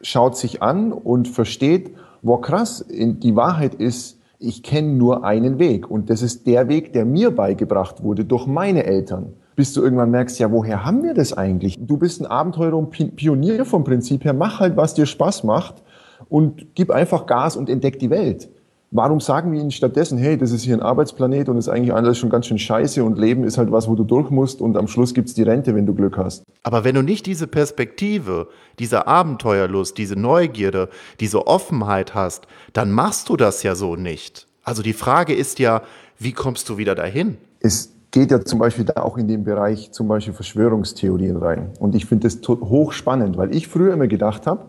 schaut 0.00 0.36
sich 0.36 0.62
an 0.62 0.92
und 0.92 1.26
versteht, 1.26 1.90
wo 2.22 2.36
krass, 2.36 2.84
die 2.88 3.34
Wahrheit 3.34 3.74
ist, 3.74 4.20
ich 4.38 4.62
kenne 4.62 4.92
nur 4.92 5.24
einen 5.24 5.58
Weg 5.58 5.90
und 5.90 6.10
das 6.10 6.22
ist 6.22 6.46
der 6.46 6.68
Weg, 6.68 6.92
der 6.92 7.06
mir 7.06 7.32
beigebracht 7.32 8.04
wurde 8.04 8.24
durch 8.24 8.46
meine 8.46 8.84
Eltern 8.84 9.34
bis 9.56 9.72
du 9.72 9.82
irgendwann 9.82 10.10
merkst, 10.10 10.38
ja, 10.38 10.50
woher 10.50 10.84
haben 10.84 11.02
wir 11.02 11.14
das 11.14 11.32
eigentlich? 11.32 11.78
Du 11.80 11.96
bist 11.96 12.20
ein 12.20 12.26
Abenteurer 12.26 12.76
und 12.76 12.90
Pionier 13.16 13.64
vom 13.64 13.84
Prinzip 13.84 14.24
her. 14.24 14.32
Mach 14.32 14.60
halt, 14.60 14.76
was 14.76 14.94
dir 14.94 15.06
Spaß 15.06 15.44
macht 15.44 15.82
und 16.28 16.74
gib 16.74 16.90
einfach 16.90 17.26
Gas 17.26 17.56
und 17.56 17.68
entdeck 17.68 17.98
die 17.98 18.10
Welt. 18.10 18.48
Warum 18.94 19.20
sagen 19.20 19.52
wir 19.52 19.60
ihnen 19.60 19.70
stattdessen, 19.70 20.18
hey, 20.18 20.36
das 20.36 20.52
ist 20.52 20.64
hier 20.64 20.76
ein 20.76 20.82
Arbeitsplanet 20.82 21.48
und 21.48 21.56
ist 21.56 21.70
eigentlich 21.70 21.94
alles 21.94 22.18
schon 22.18 22.28
ganz 22.28 22.46
schön 22.46 22.58
scheiße 22.58 23.02
und 23.02 23.18
Leben 23.18 23.42
ist 23.42 23.56
halt 23.56 23.72
was, 23.72 23.88
wo 23.88 23.94
du 23.94 24.04
durch 24.04 24.28
musst 24.28 24.60
und 24.60 24.76
am 24.76 24.86
Schluss 24.86 25.14
gibt's 25.14 25.32
die 25.32 25.44
Rente, 25.44 25.74
wenn 25.74 25.86
du 25.86 25.94
Glück 25.94 26.18
hast. 26.18 26.42
Aber 26.62 26.84
wenn 26.84 26.94
du 26.94 27.00
nicht 27.00 27.24
diese 27.24 27.46
Perspektive, 27.46 28.48
diese 28.78 29.06
Abenteuerlust, 29.06 29.96
diese 29.96 30.14
Neugierde, 30.14 30.90
diese 31.20 31.46
Offenheit 31.46 32.14
hast, 32.14 32.46
dann 32.74 32.92
machst 32.92 33.30
du 33.30 33.38
das 33.38 33.62
ja 33.62 33.74
so 33.74 33.96
nicht. 33.96 34.46
Also 34.62 34.82
die 34.82 34.92
Frage 34.92 35.32
ist 35.32 35.58
ja, 35.58 35.80
wie 36.18 36.32
kommst 36.32 36.68
du 36.68 36.76
wieder 36.76 36.94
dahin? 36.94 37.38
Es 37.60 37.94
geht 38.12 38.30
ja 38.30 38.44
zum 38.44 38.60
Beispiel 38.60 38.84
da 38.84 39.02
auch 39.02 39.18
in 39.18 39.26
den 39.26 39.42
Bereich 39.42 39.90
zum 39.90 40.06
Beispiel 40.06 40.34
Verschwörungstheorien 40.34 41.36
rein. 41.36 41.70
Und 41.80 41.96
ich 41.96 42.06
finde 42.06 42.28
das 42.28 42.46
hochspannend, 42.46 43.36
weil 43.36 43.54
ich 43.54 43.66
früher 43.66 43.94
immer 43.94 44.06
gedacht 44.06 44.46
habe, 44.46 44.66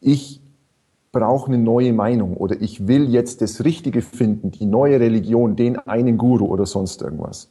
ich 0.00 0.42
brauche 1.12 1.46
eine 1.46 1.58
neue 1.58 1.92
Meinung 1.92 2.36
oder 2.36 2.60
ich 2.60 2.86
will 2.88 3.08
jetzt 3.08 3.40
das 3.40 3.64
Richtige 3.64 4.02
finden, 4.02 4.50
die 4.50 4.66
neue 4.66 5.00
Religion, 5.00 5.56
den 5.56 5.78
einen 5.78 6.18
Guru 6.18 6.46
oder 6.46 6.66
sonst 6.66 7.00
irgendwas. 7.00 7.50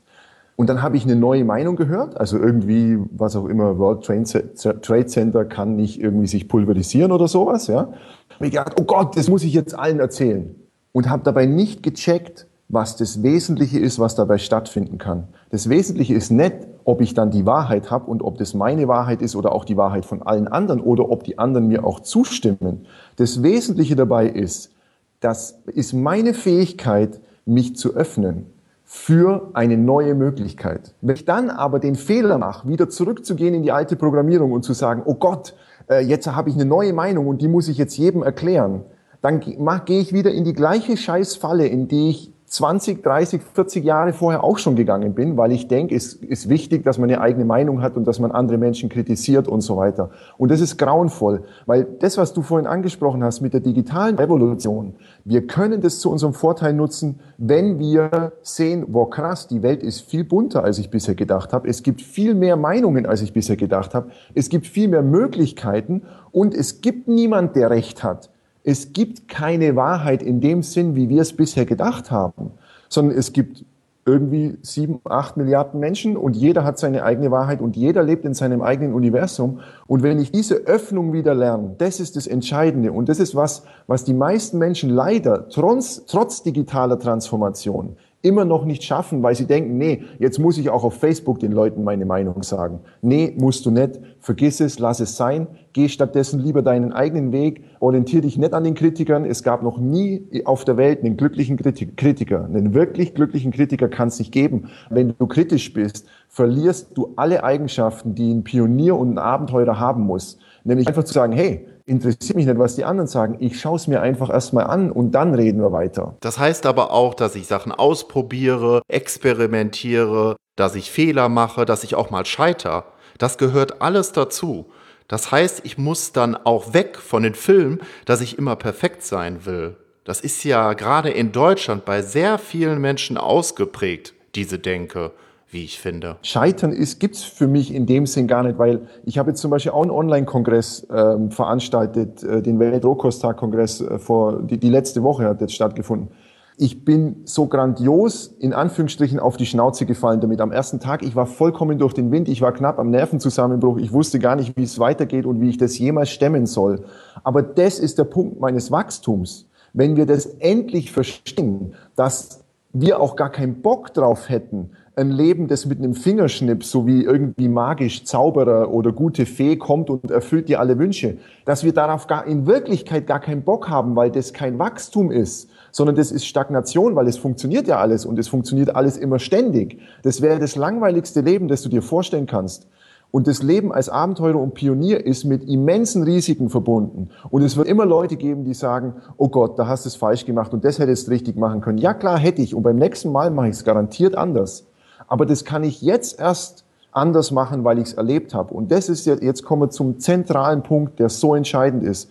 Und 0.57 0.69
dann 0.69 0.81
habe 0.81 0.97
ich 0.97 1.03
eine 1.03 1.15
neue 1.15 1.43
Meinung 1.43 1.75
gehört, 1.75 2.17
also 2.17 2.37
irgendwie, 2.37 2.97
was 3.11 3.35
auch 3.35 3.45
immer, 3.47 3.77
World 3.77 4.03
Trade 4.03 5.05
Center 5.07 5.45
kann 5.45 5.75
nicht 5.75 5.99
irgendwie 5.99 6.27
sich 6.27 6.47
pulverisieren 6.47 7.11
oder 7.11 7.27
sowas, 7.27 7.67
ja. 7.67 7.89
Habe 8.35 8.45
ich 8.45 8.51
gedacht, 8.51 8.73
oh 8.79 8.83
Gott, 8.83 9.17
das 9.17 9.29
muss 9.29 9.43
ich 9.43 9.53
jetzt 9.53 9.77
allen 9.77 9.99
erzählen. 9.99 10.55
Und 10.91 11.09
habe 11.09 11.23
dabei 11.23 11.45
nicht 11.45 11.83
gecheckt, 11.83 12.47
was 12.67 12.95
das 12.95 13.21
Wesentliche 13.21 13.79
ist, 13.79 13.99
was 13.99 14.15
dabei 14.15 14.37
stattfinden 14.37 14.97
kann. 14.97 15.27
Das 15.51 15.69
Wesentliche 15.69 16.13
ist 16.13 16.31
nicht, 16.31 16.55
ob 16.83 17.01
ich 17.01 17.13
dann 17.13 17.31
die 17.31 17.45
Wahrheit 17.45 17.91
habe 17.91 18.09
und 18.09 18.23
ob 18.23 18.37
das 18.37 18.53
meine 18.53 18.87
Wahrheit 18.87 19.21
ist 19.21 19.35
oder 19.35 19.51
auch 19.53 19.65
die 19.65 19.77
Wahrheit 19.77 20.05
von 20.05 20.21
allen 20.21 20.47
anderen 20.47 20.81
oder 20.81 21.09
ob 21.09 21.23
die 21.23 21.37
anderen 21.37 21.67
mir 21.67 21.85
auch 21.85 21.99
zustimmen. 21.99 22.85
Das 23.17 23.43
Wesentliche 23.43 23.95
dabei 23.95 24.27
ist, 24.27 24.71
das 25.19 25.59
ist 25.67 25.93
meine 25.93 26.33
Fähigkeit, 26.33 27.19
mich 27.45 27.75
zu 27.75 27.95
öffnen 27.95 28.47
für 28.83 29.49
eine 29.53 29.77
neue 29.77 30.13
Möglichkeit. 30.13 30.93
Wenn 31.01 31.15
ich 31.15 31.25
dann 31.25 31.49
aber 31.49 31.79
den 31.79 31.95
Fehler 31.95 32.37
mache, 32.37 32.67
wieder 32.67 32.89
zurückzugehen 32.89 33.55
in 33.55 33.63
die 33.63 33.71
alte 33.71 33.95
Programmierung 33.95 34.51
und 34.51 34.63
zu 34.63 34.73
sagen, 34.73 35.01
oh 35.05 35.15
Gott, 35.15 35.55
äh, 35.89 36.03
jetzt 36.05 36.27
habe 36.27 36.49
ich 36.49 36.55
eine 36.55 36.65
neue 36.65 36.93
Meinung 36.93 37.27
und 37.27 37.41
die 37.41 37.47
muss 37.47 37.67
ich 37.67 37.77
jetzt 37.77 37.97
jedem 37.97 38.21
erklären, 38.21 38.83
dann 39.21 39.39
gehe 39.39 39.99
ich 39.99 40.13
wieder 40.13 40.31
in 40.31 40.43
die 40.43 40.53
gleiche 40.53 40.97
Scheißfalle, 40.97 41.65
in 41.65 41.87
die 41.87 42.09
ich 42.09 42.31
20, 42.47 43.01
30, 43.01 43.41
40 43.41 43.83
Jahre 43.83 44.13
vorher 44.13 44.43
auch 44.43 44.59
schon 44.59 44.75
gegangen 44.75 45.15
bin, 45.15 45.35
weil 45.35 45.51
ich 45.51 45.67
denke, 45.67 45.95
es 45.95 46.13
ist 46.13 46.47
wichtig, 46.47 46.83
dass 46.83 46.99
man 46.99 47.09
eine 47.09 47.19
eigene 47.19 47.43
Meinung 47.43 47.81
hat 47.81 47.97
und 47.97 48.05
dass 48.07 48.19
man 48.19 48.31
andere 48.31 48.59
Menschen 48.59 48.87
kritisiert 48.87 49.47
und 49.47 49.61
so 49.61 49.77
weiter. 49.77 50.11
Und 50.37 50.51
das 50.51 50.61
ist 50.61 50.77
grauenvoll, 50.77 51.43
weil 51.65 51.85
das, 51.99 52.17
was 52.17 52.33
du 52.33 52.43
vorhin 52.43 52.67
angesprochen 52.67 53.23
hast 53.23 53.41
mit 53.41 53.53
der 53.53 53.61
digitalen 53.61 54.15
Revolution, 54.15 54.93
wir 55.23 55.47
können 55.47 55.81
das 55.81 55.99
zu 55.99 56.11
unserem 56.11 56.33
Vorteil 56.33 56.73
nutzen, 56.73 57.19
wenn 57.37 57.79
wir 57.79 58.33
sehen, 58.43 58.85
wow 58.89 59.09
krass, 59.09 59.47
die 59.47 59.63
Welt 59.63 59.81
ist 59.81 60.01
viel 60.01 60.23
bunter, 60.23 60.63
als 60.63 60.77
ich 60.77 60.91
bisher 60.91 61.15
gedacht 61.15 61.51
habe. 61.51 61.67
Es 61.67 61.81
gibt 61.81 62.01
viel 62.01 62.35
mehr 62.35 62.57
Meinungen, 62.57 63.07
als 63.07 63.23
ich 63.23 63.33
bisher 63.33 63.55
gedacht 63.55 63.95
habe. 63.95 64.11
Es 64.35 64.49
gibt 64.49 64.67
viel 64.67 64.87
mehr 64.87 65.01
Möglichkeiten 65.01 66.03
und 66.31 66.53
es 66.53 66.81
gibt 66.81 67.07
niemand, 67.07 67.55
der 67.55 67.71
Recht 67.71 68.03
hat. 68.03 68.29
Es 68.67 68.93
gibt 68.93 69.27
keine 69.27 69.75
Wahrheit 69.75 70.23
in 70.23 70.41
dem 70.41 70.63
Sinn, 70.63 70.95
wie 70.95 71.07
wir 71.07 71.21
es 71.21 71.33
bisher 71.33 71.65
gedacht 71.65 72.09
haben, 72.09 72.49
sondern 72.89 73.15
es 73.15 73.31
gibt 73.31 73.63
irgendwie 74.07 74.57
sieben, 74.63 75.01
acht 75.03 75.37
Milliarden 75.37 75.79
Menschen 75.79 76.17
und 76.17 76.35
jeder 76.35 76.63
hat 76.63 76.79
seine 76.79 77.03
eigene 77.03 77.29
Wahrheit 77.29 77.61
und 77.61 77.75
jeder 77.75 78.01
lebt 78.01 78.25
in 78.25 78.33
seinem 78.33 78.63
eigenen 78.63 78.95
Universum. 78.95 79.59
Und 79.85 80.01
wenn 80.01 80.19
ich 80.19 80.31
diese 80.31 80.55
Öffnung 80.55 81.13
wieder 81.13 81.35
lerne, 81.35 81.75
das 81.77 81.99
ist 81.99 82.15
das 82.15 82.25
Entscheidende 82.25 82.91
und 82.91 83.07
das 83.07 83.19
ist 83.19 83.35
was, 83.35 83.63
was 83.85 84.03
die 84.03 84.15
meisten 84.15 84.57
Menschen 84.57 84.89
leider 84.89 85.47
trotz, 85.49 86.03
trotz 86.07 86.41
digitaler 86.41 86.97
Transformation 86.99 87.97
immer 88.25 88.43
noch 88.43 88.65
nicht 88.65 88.83
schaffen, 88.83 89.21
weil 89.21 89.35
sie 89.35 89.45
denken, 89.45 89.77
nee, 89.77 90.03
jetzt 90.17 90.39
muss 90.39 90.57
ich 90.57 90.71
auch 90.71 90.83
auf 90.83 90.95
Facebook 90.95 91.39
den 91.39 91.51
Leuten 91.51 91.83
meine 91.83 92.05
Meinung 92.05 92.41
sagen. 92.41 92.79
Nee, 93.01 93.35
musst 93.37 93.65
du 93.65 93.71
nicht. 93.71 93.99
Vergiss 94.19 94.59
es, 94.59 94.79
lass 94.79 94.99
es 94.99 95.15
sein. 95.15 95.47
Geh 95.73 95.89
stattdessen 95.89 96.39
lieber 96.39 96.63
deinen 96.63 96.91
eigenen 96.91 97.31
Weg. 97.31 97.63
Orientier 97.79 98.21
dich 98.21 98.37
nicht 98.37 98.53
an 98.53 98.63
den 98.63 98.73
Kritikern. 98.73 99.25
Es 99.25 99.43
gab 99.43 99.61
noch 99.61 99.77
nie 99.77 100.41
auf 100.45 100.65
der 100.65 100.75
Welt 100.75 101.03
einen 101.03 101.17
glücklichen 101.17 101.57
Kritiker. 101.57 102.45
Einen 102.45 102.73
wirklich 102.73 103.13
glücklichen 103.13 103.51
Kritiker 103.51 103.89
kann 103.89 104.07
es 104.07 104.17
nicht 104.17 104.31
geben. 104.31 104.69
Wenn 104.89 105.13
du 105.17 105.27
kritisch 105.27 105.71
bist, 105.73 106.07
verlierst 106.27 106.97
du 106.97 107.13
alle 107.17 107.43
Eigenschaften, 107.43 108.15
die 108.15 108.33
ein 108.33 108.43
Pionier 108.43 108.97
und 108.97 109.13
ein 109.13 109.17
Abenteurer 109.19 109.79
haben 109.79 110.03
muss. 110.03 110.39
Nämlich 110.65 110.87
einfach 110.87 111.03
zu 111.03 111.13
sagen, 111.13 111.31
hey, 111.31 111.67
interessiert 111.85 112.35
mich 112.35 112.47
nicht, 112.47 112.57
was 112.57 112.75
die 112.75 112.85
anderen 112.85 113.07
sagen. 113.07 113.37
Ich 113.39 113.59
schaue 113.59 113.75
es 113.75 113.87
mir 113.87 114.01
einfach 114.01 114.31
erstmal 114.31 114.65
an 114.65 114.91
und 114.91 115.11
dann 115.11 115.35
reden 115.35 115.61
wir 115.61 115.71
weiter. 115.71 116.17
Das 116.21 116.39
heißt 116.39 116.65
aber 116.65 116.91
auch, 116.91 117.13
dass 117.13 117.35
ich 117.35 117.45
Sachen 117.45 117.71
ausprobiere, 117.71 118.81
experimentiere, 118.87 120.35
dass 120.55 120.73
ich 120.73 120.89
Fehler 120.89 121.29
mache, 121.29 121.65
dass 121.65 121.83
ich 121.83 121.93
auch 121.93 122.09
mal 122.09 122.25
scheiter. 122.25 122.85
Das 123.19 123.37
gehört 123.37 123.83
alles 123.83 124.11
dazu. 124.11 124.65
Das 125.07 125.31
heißt, 125.31 125.61
ich 125.63 125.77
muss 125.77 126.13
dann 126.13 126.35
auch 126.35 126.73
weg 126.73 126.97
von 126.97 127.21
den 127.21 127.35
Filmen, 127.35 127.79
dass 128.05 128.21
ich 128.21 128.39
immer 128.39 128.55
perfekt 128.55 129.03
sein 129.03 129.45
will. 129.45 129.77
Das 130.03 130.19
ist 130.21 130.43
ja 130.43 130.73
gerade 130.73 131.11
in 131.11 131.31
Deutschland 131.31 131.85
bei 131.85 132.01
sehr 132.01 132.39
vielen 132.39 132.81
Menschen 132.81 133.17
ausgeprägt, 133.17 134.15
diese 134.33 134.57
Denke 134.57 135.11
wie 135.55 135.63
ich 135.63 135.79
finde. 135.79 136.17
Scheitern 136.21 136.71
ist 136.71 136.99
gibt's 136.99 137.23
für 137.23 137.47
mich 137.47 137.73
in 137.73 137.87
dem 137.87 138.05
Sinn 138.05 138.27
gar 138.27 138.43
nicht, 138.43 138.59
weil 138.59 138.81
ich 139.05 139.17
habe 139.17 139.31
jetzt 139.31 139.41
zum 139.41 139.49
Beispiel 139.49 139.71
auch 139.71 139.81
einen 139.81 139.91
Online-Kongress 139.91 140.87
ähm, 140.93 141.31
veranstaltet, 141.31 142.21
äh, 142.23 142.43
den 142.43 142.59
Welt-Rohkosttag-Kongress 142.59 143.81
äh, 143.81 143.97
die, 144.43 144.57
die 144.59 144.69
letzte 144.69 145.01
Woche 145.01 145.23
hat 145.25 145.41
jetzt 145.41 145.53
stattgefunden. 145.53 146.09
Ich 146.57 146.85
bin 146.85 147.21
so 147.25 147.47
grandios 147.47 148.27
in 148.39 148.53
Anführungsstrichen 148.53 149.19
auf 149.19 149.35
die 149.37 149.45
Schnauze 149.45 149.85
gefallen 149.85 150.21
damit. 150.21 150.39
Am 150.39 150.51
ersten 150.51 150.79
Tag, 150.79 151.03
ich 151.03 151.15
war 151.15 151.25
vollkommen 151.25 151.79
durch 151.79 151.93
den 151.93 152.11
Wind, 152.11 152.29
ich 152.29 152.41
war 152.41 152.53
knapp 152.53 152.77
am 152.77 152.89
Nervenzusammenbruch, 152.91 153.77
ich 153.77 153.91
wusste 153.91 154.19
gar 154.19 154.35
nicht, 154.35 154.55
wie 154.55 154.63
es 154.63 154.77
weitergeht 154.79 155.25
und 155.25 155.41
wie 155.41 155.49
ich 155.49 155.57
das 155.57 155.77
jemals 155.79 156.09
stemmen 156.09 156.45
soll. 156.45 156.83
Aber 157.23 157.41
das 157.41 157.79
ist 157.79 157.97
der 157.97 158.05
Punkt 158.05 158.39
meines 158.39 158.71
Wachstums. 158.71 159.47
Wenn 159.73 159.97
wir 159.97 160.05
das 160.05 160.25
endlich 160.25 160.91
verstehen, 160.91 161.73
dass 161.95 162.45
wir 162.71 162.99
auch 162.99 163.15
gar 163.15 163.31
keinen 163.31 163.61
Bock 163.61 163.93
drauf 163.93 164.29
hätten, 164.29 164.71
ein 164.97 165.11
Leben, 165.11 165.47
das 165.47 165.65
mit 165.65 165.79
einem 165.79 165.93
Fingerschnipp, 165.93 166.63
so 166.63 166.87
wie 166.87 167.03
irgendwie 167.03 167.49
magisch 167.49 168.05
Zauberer 168.05 168.71
oder 168.71 168.91
gute 168.91 169.25
Fee 169.25 169.57
kommt 169.57 169.89
und 169.89 170.09
erfüllt 170.09 170.47
dir 170.47 170.59
alle 170.59 170.77
Wünsche, 170.79 171.17
dass 171.43 171.63
wir 171.63 171.73
darauf 171.73 172.07
gar 172.07 172.25
in 172.25 172.45
Wirklichkeit 172.45 173.05
gar 173.05 173.19
keinen 173.19 173.43
Bock 173.43 173.69
haben, 173.69 173.95
weil 173.95 174.11
das 174.11 174.33
kein 174.33 174.57
Wachstum 174.57 175.11
ist, 175.11 175.49
sondern 175.71 175.95
das 175.95 176.11
ist 176.11 176.25
Stagnation, 176.25 176.95
weil 176.95 177.07
es 177.07 177.17
funktioniert 177.17 177.67
ja 177.67 177.77
alles 177.77 178.05
und 178.05 178.17
es 178.17 178.27
funktioniert 178.27 178.75
alles 178.75 178.97
immer 178.97 179.19
ständig. 179.19 179.79
Das 180.03 180.21
wäre 180.21 180.39
das 180.39 180.55
langweiligste 180.55 181.21
Leben, 181.21 181.47
das 181.47 181.61
du 181.61 181.69
dir 181.69 181.81
vorstellen 181.81 182.25
kannst. 182.25 182.67
Und 183.11 183.27
das 183.27 183.43
Leben 183.43 183.71
als 183.71 183.87
Abenteurer 183.87 184.39
und 184.39 184.55
Pionier 184.55 185.05
ist 185.05 185.23
mit 185.23 185.43
immensen 185.47 186.03
Risiken 186.03 186.49
verbunden. 186.49 187.09
Und 187.29 187.43
es 187.43 187.55
wird 187.55 187.67
immer 187.67 187.85
Leute 187.85 188.17
geben, 188.17 188.43
die 188.43 188.53
sagen, 188.53 188.95
oh 189.17 189.29
Gott, 189.29 189.57
da 189.57 189.67
hast 189.67 189.85
du 189.85 189.89
es 189.89 189.95
falsch 189.95 190.25
gemacht 190.25 190.53
und 190.53 190.65
das 190.65 190.79
hättest 190.79 191.07
du 191.07 191.11
richtig 191.11 191.37
machen 191.37 191.61
können. 191.61 191.77
Ja 191.77 191.93
klar, 191.93 192.17
hätte 192.17 192.41
ich. 192.41 192.53
Und 192.55 192.63
beim 192.63 192.75
nächsten 192.75 193.11
Mal 193.11 193.31
mache 193.31 193.47
ich 193.47 193.55
es 193.55 193.63
garantiert 193.63 194.15
anders. 194.15 194.67
Aber 195.07 195.25
das 195.25 195.45
kann 195.45 195.63
ich 195.63 195.81
jetzt 195.81 196.19
erst 196.19 196.65
anders 196.91 197.31
machen, 197.31 197.63
weil 197.63 197.77
ich 197.77 197.85
es 197.85 197.93
erlebt 197.93 198.33
habe. 198.33 198.53
Und 198.53 198.71
das 198.71 198.89
ist 198.89 199.05
jetzt, 199.05 199.21
jetzt 199.21 199.43
kommen 199.43 199.63
wir 199.63 199.69
zum 199.69 199.99
zentralen 199.99 200.63
Punkt, 200.63 200.99
der 200.99 201.09
so 201.09 201.35
entscheidend 201.35 201.83
ist. 201.83 202.09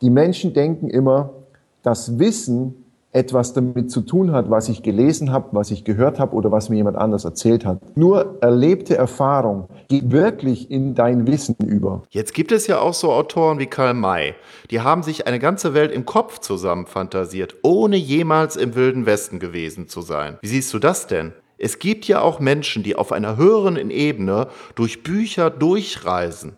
Die 0.00 0.10
Menschen 0.10 0.52
denken 0.52 0.90
immer, 0.90 1.30
dass 1.82 2.18
Wissen 2.18 2.84
etwas 3.14 3.52
damit 3.52 3.92
zu 3.92 4.00
tun 4.00 4.32
hat, 4.32 4.50
was 4.50 4.68
ich 4.68 4.82
gelesen 4.82 5.30
habe, 5.30 5.50
was 5.52 5.70
ich 5.70 5.84
gehört 5.84 6.18
habe 6.18 6.34
oder 6.34 6.50
was 6.50 6.68
mir 6.68 6.76
jemand 6.76 6.96
anders 6.96 7.24
erzählt 7.24 7.64
hat. 7.64 7.78
Nur 7.96 8.38
erlebte 8.40 8.96
Erfahrung 8.96 9.68
geht 9.86 10.10
wirklich 10.10 10.68
in 10.68 10.96
dein 10.96 11.24
Wissen 11.28 11.54
über. 11.64 12.02
Jetzt 12.10 12.34
gibt 12.34 12.50
es 12.50 12.66
ja 12.66 12.80
auch 12.80 12.92
so 12.92 13.12
Autoren 13.12 13.60
wie 13.60 13.66
Karl 13.66 13.94
May. 13.94 14.34
Die 14.72 14.80
haben 14.80 15.04
sich 15.04 15.28
eine 15.28 15.38
ganze 15.38 15.74
Welt 15.74 15.92
im 15.92 16.06
Kopf 16.06 16.40
zusammen 16.40 16.86
fantasiert, 16.86 17.54
ohne 17.62 17.96
jemals 17.96 18.56
im 18.56 18.74
wilden 18.74 19.06
Westen 19.06 19.38
gewesen 19.38 19.86
zu 19.86 20.00
sein. 20.00 20.38
Wie 20.40 20.48
siehst 20.48 20.74
du 20.74 20.80
das 20.80 21.06
denn? 21.06 21.32
Es 21.58 21.78
gibt 21.78 22.06
ja 22.06 22.20
auch 22.20 22.40
Menschen, 22.40 22.82
die 22.82 22.96
auf 22.96 23.12
einer 23.12 23.36
höheren 23.36 23.90
Ebene 23.90 24.48
durch 24.74 25.02
Bücher 25.02 25.50
durchreisen. 25.50 26.52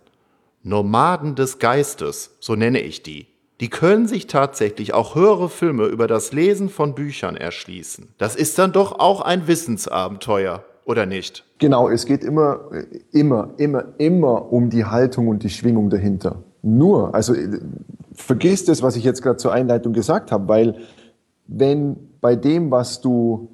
Nomaden 0.63 1.35
des 1.35 1.59
Geistes, 1.59 2.37
so 2.41 2.57
nenne 2.57 2.81
ich 2.81 3.03
die. 3.03 3.27
Die 3.61 3.71
können 3.71 4.07
sich 4.07 4.27
tatsächlich 4.27 4.93
auch 4.93 5.15
höhere 5.15 5.49
Filme 5.49 5.87
über 5.87 6.07
das 6.07 6.33
Lesen 6.33 6.69
von 6.69 6.95
Büchern 6.95 7.37
erschließen. 7.37 8.09
Das 8.19 8.37
ist 8.37 8.59
dann 8.59 8.73
doch 8.73 8.99
auch 8.99 9.23
ein 9.23 9.47
Wissensabenteuer, 9.47 10.65
oder 10.85 11.07
nicht? 11.07 11.45
Genau, 11.59 11.89
es 11.89 12.05
geht 12.05 12.23
immer, 12.23 12.71
immer, 13.13 13.51
immer, 13.57 13.85
immer 13.99 14.53
um 14.53 14.69
die 14.69 14.85
Haltung 14.85 15.29
und 15.29 15.43
die 15.43 15.51
Schwingung 15.51 15.89
dahinter. 15.89 16.43
Nur, 16.63 17.15
also 17.15 17.35
vergiss 18.13 18.65
das, 18.65 18.83
was 18.83 18.97
ich 18.97 19.05
jetzt 19.05 19.23
gerade 19.23 19.37
zur 19.37 19.53
Einleitung 19.53 19.93
gesagt 19.93 20.33
habe, 20.33 20.49
weil 20.49 20.77
wenn 21.47 21.97
bei 22.21 22.37
dem, 22.37 22.71
was 22.71 23.01
du 23.01 23.49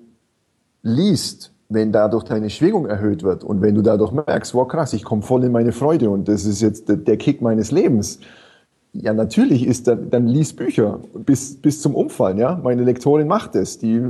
liest, 0.83 1.53
wenn 1.69 1.93
dadurch 1.93 2.25
deine 2.25 2.51
Schwingung 2.51 2.87
erhöht 2.87 3.23
wird 3.23 3.45
und 3.45 3.63
wenn 3.63 3.75
du 3.75 3.83
dadurch 3.83 4.13
merkst, 4.13 4.55
wow 4.55 4.69
krass, 4.69 4.93
ich 4.93 5.05
komme 5.05 5.23
voll 5.23 5.45
in 5.45 5.53
meine 5.53 5.73
Freude 5.73 6.11
und 6.11 6.29
das 6.29 6.45
ist 6.45 6.61
jetzt 6.61 6.89
der, 6.89 7.17
Kick 7.17 7.41
meines 7.41 7.71
Lebens, 7.71 8.21
Ja, 8.95 9.15
natürlich 9.15 9.67
ist 9.67 9.89
dann, 9.89 10.11
dann 10.11 10.27
lies 10.27 10.53
Bücher 10.55 11.01
bis, 11.15 11.57
bis 11.57 11.81
zum 11.81 11.95
Umfallen, 11.95 12.37
ja. 12.39 12.61
Meine 12.63 12.85
Lektorin 12.85 13.27
macht 13.27 13.55
es. 13.57 13.79
Die 13.79 14.03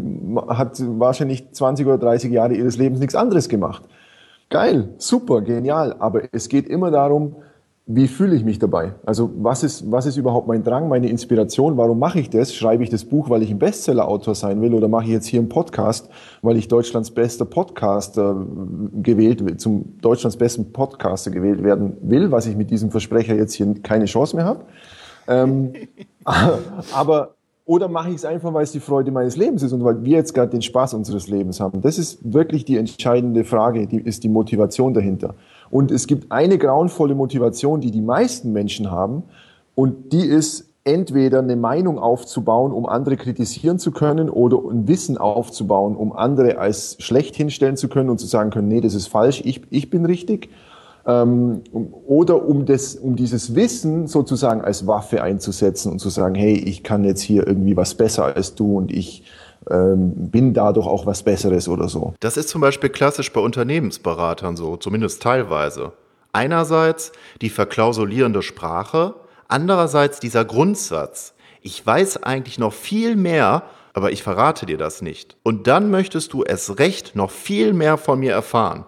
hat 0.48 0.82
wahrscheinlich 0.98 1.52
20 1.52 1.86
oder 1.86 1.98
30 1.98 2.32
Jahre 2.32 2.54
ihres 2.54 2.76
Lebens 2.78 2.98
nichts 2.98 3.14
anderes 3.14 3.48
gemacht. 3.48 3.84
Geil, 4.50 4.88
super, 4.98 5.40
genial. 5.42 5.94
Aber 6.00 6.22
es 6.32 6.48
geht 6.48 6.68
immer 6.68 6.90
darum, 6.90 7.36
wie 7.86 8.06
fühle 8.06 8.36
ich 8.36 8.44
mich 8.44 8.60
dabei? 8.60 8.94
Also 9.04 9.30
was 9.36 9.64
ist, 9.64 9.90
was 9.90 10.06
ist 10.06 10.16
überhaupt 10.16 10.46
mein 10.46 10.62
Drang, 10.62 10.88
meine 10.88 11.08
Inspiration? 11.08 11.76
Warum 11.76 11.98
mache 11.98 12.20
ich 12.20 12.30
das? 12.30 12.54
Schreibe 12.54 12.84
ich 12.84 12.90
das 12.90 13.04
Buch, 13.04 13.28
weil 13.28 13.42
ich 13.42 13.50
ein 13.50 13.58
Bestseller-Autor 13.58 14.36
sein 14.36 14.60
will 14.60 14.74
oder 14.74 14.86
mache 14.86 15.04
ich 15.04 15.10
jetzt 15.10 15.26
hier 15.26 15.40
einen 15.40 15.48
Podcast, 15.48 16.08
weil 16.42 16.56
ich 16.56 16.68
Deutschlands 16.68 17.10
bester 17.10 17.44
Podcaster 17.44 18.46
gewählt, 18.94 19.60
zum 19.60 19.98
Deutschlands 20.00 20.36
besten 20.36 20.72
Podcaster 20.72 21.32
gewählt 21.32 21.64
werden 21.64 21.96
will, 22.02 22.30
was 22.30 22.46
ich 22.46 22.56
mit 22.56 22.70
diesem 22.70 22.92
Versprecher 22.92 23.34
jetzt 23.34 23.54
hier 23.54 23.74
keine 23.82 24.04
Chance 24.04 24.36
mehr 24.36 24.44
habe? 24.44 24.64
Ähm, 25.26 25.72
aber 26.94 27.34
oder 27.64 27.88
mache 27.88 28.10
ich 28.10 28.16
es 28.16 28.24
einfach, 28.24 28.52
weil 28.52 28.64
es 28.64 28.72
die 28.72 28.80
Freude 28.80 29.10
meines 29.10 29.36
Lebens 29.36 29.62
ist 29.62 29.72
und 29.72 29.84
weil 29.84 30.04
wir 30.04 30.16
jetzt 30.16 30.34
gerade 30.34 30.50
den 30.50 30.62
Spaß 30.62 30.94
unseres 30.94 31.28
Lebens 31.28 31.60
haben? 31.60 31.80
Das 31.80 31.98
ist 31.98 32.20
wirklich 32.32 32.64
die 32.64 32.76
entscheidende 32.76 33.44
Frage, 33.44 33.86
die 33.86 34.00
ist 34.00 34.24
die 34.24 34.28
Motivation 34.28 34.94
dahinter. 34.94 35.34
Und 35.72 35.90
es 35.90 36.06
gibt 36.06 36.30
eine 36.30 36.58
grauenvolle 36.58 37.14
Motivation, 37.14 37.80
die 37.80 37.90
die 37.90 38.02
meisten 38.02 38.52
Menschen 38.52 38.90
haben. 38.90 39.22
Und 39.74 40.12
die 40.12 40.26
ist 40.26 40.68
entweder 40.84 41.38
eine 41.38 41.56
Meinung 41.56 41.98
aufzubauen, 41.98 42.72
um 42.72 42.84
andere 42.84 43.16
kritisieren 43.16 43.78
zu 43.78 43.90
können, 43.90 44.28
oder 44.28 44.58
ein 44.70 44.86
Wissen 44.86 45.16
aufzubauen, 45.16 45.96
um 45.96 46.12
andere 46.12 46.58
als 46.58 46.96
schlecht 46.98 47.36
hinstellen 47.36 47.78
zu 47.78 47.88
können 47.88 48.10
und 48.10 48.18
zu 48.18 48.26
sagen 48.26 48.50
können, 48.50 48.68
nee, 48.68 48.82
das 48.82 48.92
ist 48.92 49.06
falsch, 49.06 49.40
ich, 49.46 49.62
ich 49.70 49.88
bin 49.88 50.04
richtig. 50.04 50.50
Ähm, 51.06 51.62
oder 52.06 52.46
um, 52.46 52.66
das, 52.66 52.94
um 52.94 53.16
dieses 53.16 53.54
Wissen 53.54 54.06
sozusagen 54.08 54.60
als 54.60 54.86
Waffe 54.86 55.22
einzusetzen 55.22 55.90
und 55.90 56.00
zu 56.00 56.10
sagen, 56.10 56.34
hey, 56.34 56.52
ich 56.52 56.82
kann 56.82 57.02
jetzt 57.02 57.22
hier 57.22 57.46
irgendwie 57.46 57.78
was 57.78 57.94
besser 57.94 58.36
als 58.36 58.54
du 58.54 58.76
und 58.76 58.92
ich 58.92 59.24
ähm, 59.70 60.12
bin 60.30 60.54
dadurch 60.54 60.86
auch 60.86 61.06
was 61.06 61.22
Besseres 61.22 61.68
oder 61.68 61.88
so. 61.88 62.14
Das 62.20 62.36
ist 62.36 62.48
zum 62.48 62.60
Beispiel 62.60 62.90
klassisch 62.90 63.32
bei 63.32 63.40
Unternehmensberatern 63.40 64.56
so, 64.56 64.76
zumindest 64.76 65.22
teilweise. 65.22 65.92
Einerseits 66.32 67.12
die 67.40 67.50
verklausulierende 67.50 68.42
Sprache, 68.42 69.14
andererseits 69.48 70.20
dieser 70.20 70.44
Grundsatz. 70.44 71.34
Ich 71.60 71.84
weiß 71.86 72.22
eigentlich 72.22 72.58
noch 72.58 72.72
viel 72.72 73.16
mehr, 73.16 73.64
aber 73.92 74.12
ich 74.12 74.22
verrate 74.22 74.66
dir 74.66 74.78
das 74.78 75.02
nicht. 75.02 75.36
Und 75.42 75.66
dann 75.66 75.90
möchtest 75.90 76.32
du 76.32 76.42
es 76.42 76.78
recht 76.78 77.14
noch 77.14 77.30
viel 77.30 77.72
mehr 77.72 77.98
von 77.98 78.18
mir 78.18 78.32
erfahren. 78.32 78.86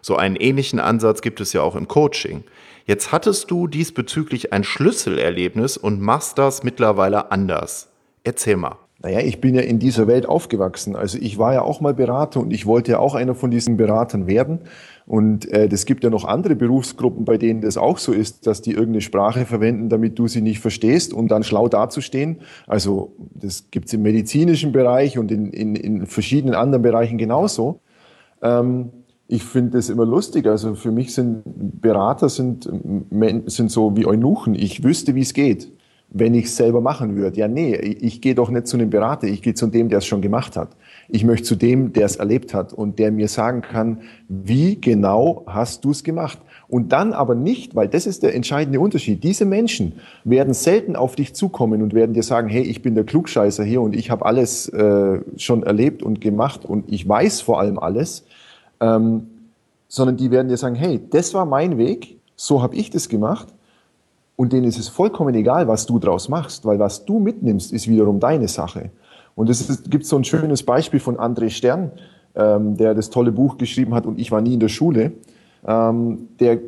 So 0.00 0.16
einen 0.16 0.36
ähnlichen 0.36 0.80
Ansatz 0.80 1.20
gibt 1.20 1.40
es 1.40 1.52
ja 1.52 1.62
auch 1.62 1.76
im 1.76 1.88
Coaching. 1.88 2.44
Jetzt 2.86 3.10
hattest 3.10 3.50
du 3.50 3.66
diesbezüglich 3.66 4.52
ein 4.52 4.62
Schlüsselerlebnis 4.64 5.76
und 5.76 6.00
machst 6.00 6.38
das 6.38 6.62
mittlerweile 6.62 7.32
anders. 7.32 7.88
Erzähl 8.22 8.56
mal. 8.56 8.78
Naja, 9.02 9.20
ich 9.20 9.42
bin 9.42 9.54
ja 9.54 9.60
in 9.60 9.78
dieser 9.78 10.06
Welt 10.06 10.26
aufgewachsen. 10.26 10.96
Also 10.96 11.18
ich 11.20 11.36
war 11.36 11.52
ja 11.52 11.62
auch 11.62 11.82
mal 11.82 11.92
Berater 11.92 12.40
und 12.40 12.50
ich 12.50 12.64
wollte 12.64 12.92
ja 12.92 12.98
auch 12.98 13.14
einer 13.14 13.34
von 13.34 13.50
diesen 13.50 13.76
Beratern 13.76 14.26
werden. 14.26 14.60
Und 15.06 15.52
äh, 15.52 15.68
gibt 15.84 16.02
ja 16.02 16.10
noch 16.10 16.24
andere 16.24 16.56
Berufsgruppen, 16.56 17.26
bei 17.26 17.36
denen 17.36 17.60
das 17.60 17.76
auch 17.76 17.98
so 17.98 18.12
ist, 18.12 18.46
dass 18.46 18.62
die 18.62 18.70
irgendeine 18.70 19.02
Sprache 19.02 19.44
verwenden, 19.44 19.90
damit 19.90 20.18
du 20.18 20.28
sie 20.28 20.40
nicht 20.40 20.60
verstehst, 20.60 21.12
um 21.12 21.28
dann 21.28 21.44
schlau 21.44 21.68
dazustehen. 21.68 22.38
Also 22.66 23.12
das 23.34 23.66
gibt's 23.70 23.92
im 23.92 24.02
medizinischen 24.02 24.72
Bereich 24.72 25.18
und 25.18 25.30
in, 25.30 25.50
in, 25.50 25.76
in 25.76 26.06
verschiedenen 26.06 26.54
anderen 26.54 26.82
Bereichen 26.82 27.18
genauso. 27.18 27.80
Ähm, 28.42 28.90
ich 29.28 29.44
finde 29.44 29.72
das 29.72 29.90
immer 29.90 30.06
lustig. 30.06 30.46
Also 30.46 30.74
für 30.74 30.90
mich 30.90 31.12
sind 31.12 31.42
Berater 31.44 32.30
sind, 32.30 32.68
sind 33.46 33.70
so 33.70 33.94
wie 33.94 34.06
Eunuchen. 34.06 34.54
Ich 34.54 34.82
wüsste, 34.82 35.14
wie 35.14 35.20
es 35.20 35.34
geht 35.34 35.75
wenn 36.18 36.34
ich 36.34 36.46
es 36.46 36.56
selber 36.56 36.80
machen 36.80 37.16
würde. 37.16 37.38
Ja, 37.38 37.48
nee, 37.48 37.74
ich 37.74 38.20
gehe 38.20 38.34
doch 38.34 38.50
nicht 38.50 38.66
zu 38.66 38.76
einem 38.76 38.90
Berater, 38.90 39.26
ich 39.26 39.42
gehe 39.42 39.54
zu 39.54 39.66
dem, 39.66 39.88
der 39.88 39.98
es 39.98 40.06
schon 40.06 40.22
gemacht 40.22 40.56
hat. 40.56 40.70
Ich 41.08 41.24
möchte 41.24 41.44
zu 41.44 41.56
dem, 41.56 41.92
der 41.92 42.06
es 42.06 42.16
erlebt 42.16 42.54
hat 42.54 42.72
und 42.72 42.98
der 42.98 43.12
mir 43.12 43.28
sagen 43.28 43.60
kann, 43.60 43.98
wie 44.28 44.80
genau 44.80 45.44
hast 45.46 45.84
du 45.84 45.90
es 45.90 46.04
gemacht? 46.04 46.38
Und 46.68 46.92
dann 46.92 47.12
aber 47.12 47.34
nicht, 47.34 47.76
weil 47.76 47.88
das 47.88 48.06
ist 48.06 48.22
der 48.22 48.34
entscheidende 48.34 48.80
Unterschied. 48.80 49.22
Diese 49.22 49.44
Menschen 49.44 49.92
werden 50.24 50.54
selten 50.54 50.96
auf 50.96 51.14
dich 51.14 51.34
zukommen 51.34 51.82
und 51.82 51.94
werden 51.94 52.12
dir 52.12 52.22
sagen, 52.22 52.48
hey, 52.48 52.62
ich 52.62 52.82
bin 52.82 52.94
der 52.94 53.04
Klugscheißer 53.04 53.62
hier 53.62 53.82
und 53.82 53.94
ich 53.94 54.10
habe 54.10 54.24
alles 54.24 54.68
äh, 54.70 55.20
schon 55.36 55.62
erlebt 55.62 56.02
und 56.02 56.20
gemacht 56.20 56.64
und 56.64 56.90
ich 56.90 57.06
weiß 57.06 57.42
vor 57.42 57.60
allem 57.60 57.78
alles, 57.78 58.24
ähm, 58.80 59.28
sondern 59.86 60.16
die 60.16 60.30
werden 60.30 60.48
dir 60.48 60.56
sagen, 60.56 60.74
hey, 60.74 61.00
das 61.10 61.34
war 61.34 61.46
mein 61.46 61.78
Weg, 61.78 62.18
so 62.34 62.62
habe 62.62 62.74
ich 62.74 62.90
das 62.90 63.08
gemacht 63.08 63.48
und 64.36 64.52
denen 64.52 64.64
ist 64.64 64.78
es 64.78 64.88
vollkommen 64.88 65.34
egal, 65.34 65.66
was 65.66 65.86
du 65.86 65.98
draus 65.98 66.28
machst, 66.28 66.64
weil 66.64 66.78
was 66.78 67.04
du 67.04 67.18
mitnimmst, 67.18 67.72
ist 67.72 67.88
wiederum 67.88 68.20
deine 68.20 68.48
Sache. 68.48 68.90
Und 69.34 69.50
es 69.50 69.82
gibt 69.90 70.06
so 70.06 70.16
ein 70.16 70.24
schönes 70.24 70.62
Beispiel 70.62 71.00
von 71.00 71.16
André 71.16 71.50
Stern, 71.50 71.92
ähm, 72.34 72.76
der 72.76 72.94
das 72.94 73.10
tolle 73.10 73.32
Buch 73.32 73.58
geschrieben 73.58 73.94
hat 73.94 74.06
und 74.06 74.18
ich 74.18 74.30
war 74.30 74.40
nie 74.40 74.54
in 74.54 74.60
der 74.60 74.68
Schule, 74.68 75.12
ähm, 75.66 76.28
der 76.38 76.58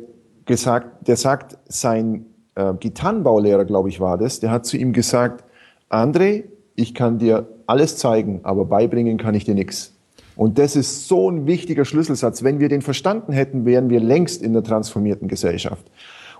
gesagt, 0.45 1.07
der 1.07 1.15
sagt, 1.15 1.57
sein 1.67 2.25
äh, 2.55 2.73
Gitarrenbaulehrer, 2.73 3.65
glaube 3.65 3.89
ich, 3.89 3.99
war 3.99 4.17
das, 4.17 4.39
der 4.39 4.51
hat 4.51 4.65
zu 4.65 4.77
ihm 4.77 4.93
gesagt, 4.93 5.43
André, 5.89 6.45
ich 6.75 6.93
kann 6.95 7.19
dir 7.19 7.47
alles 7.67 7.97
zeigen, 7.97 8.41
aber 8.43 8.65
beibringen 8.65 9.17
kann 9.17 9.35
ich 9.35 9.45
dir 9.45 9.53
nichts. 9.53 9.93
Und 10.35 10.57
das 10.57 10.75
ist 10.75 11.07
so 11.07 11.29
ein 11.29 11.47
wichtiger 11.47 11.83
Schlüsselsatz. 11.83 12.43
Wenn 12.43 12.59
wir 12.59 12.69
den 12.69 12.81
verstanden 12.81 13.33
hätten, 13.33 13.65
wären 13.65 13.89
wir 13.89 13.99
längst 13.99 14.41
in 14.41 14.53
der 14.53 14.63
transformierten 14.63 15.27
Gesellschaft. 15.27 15.85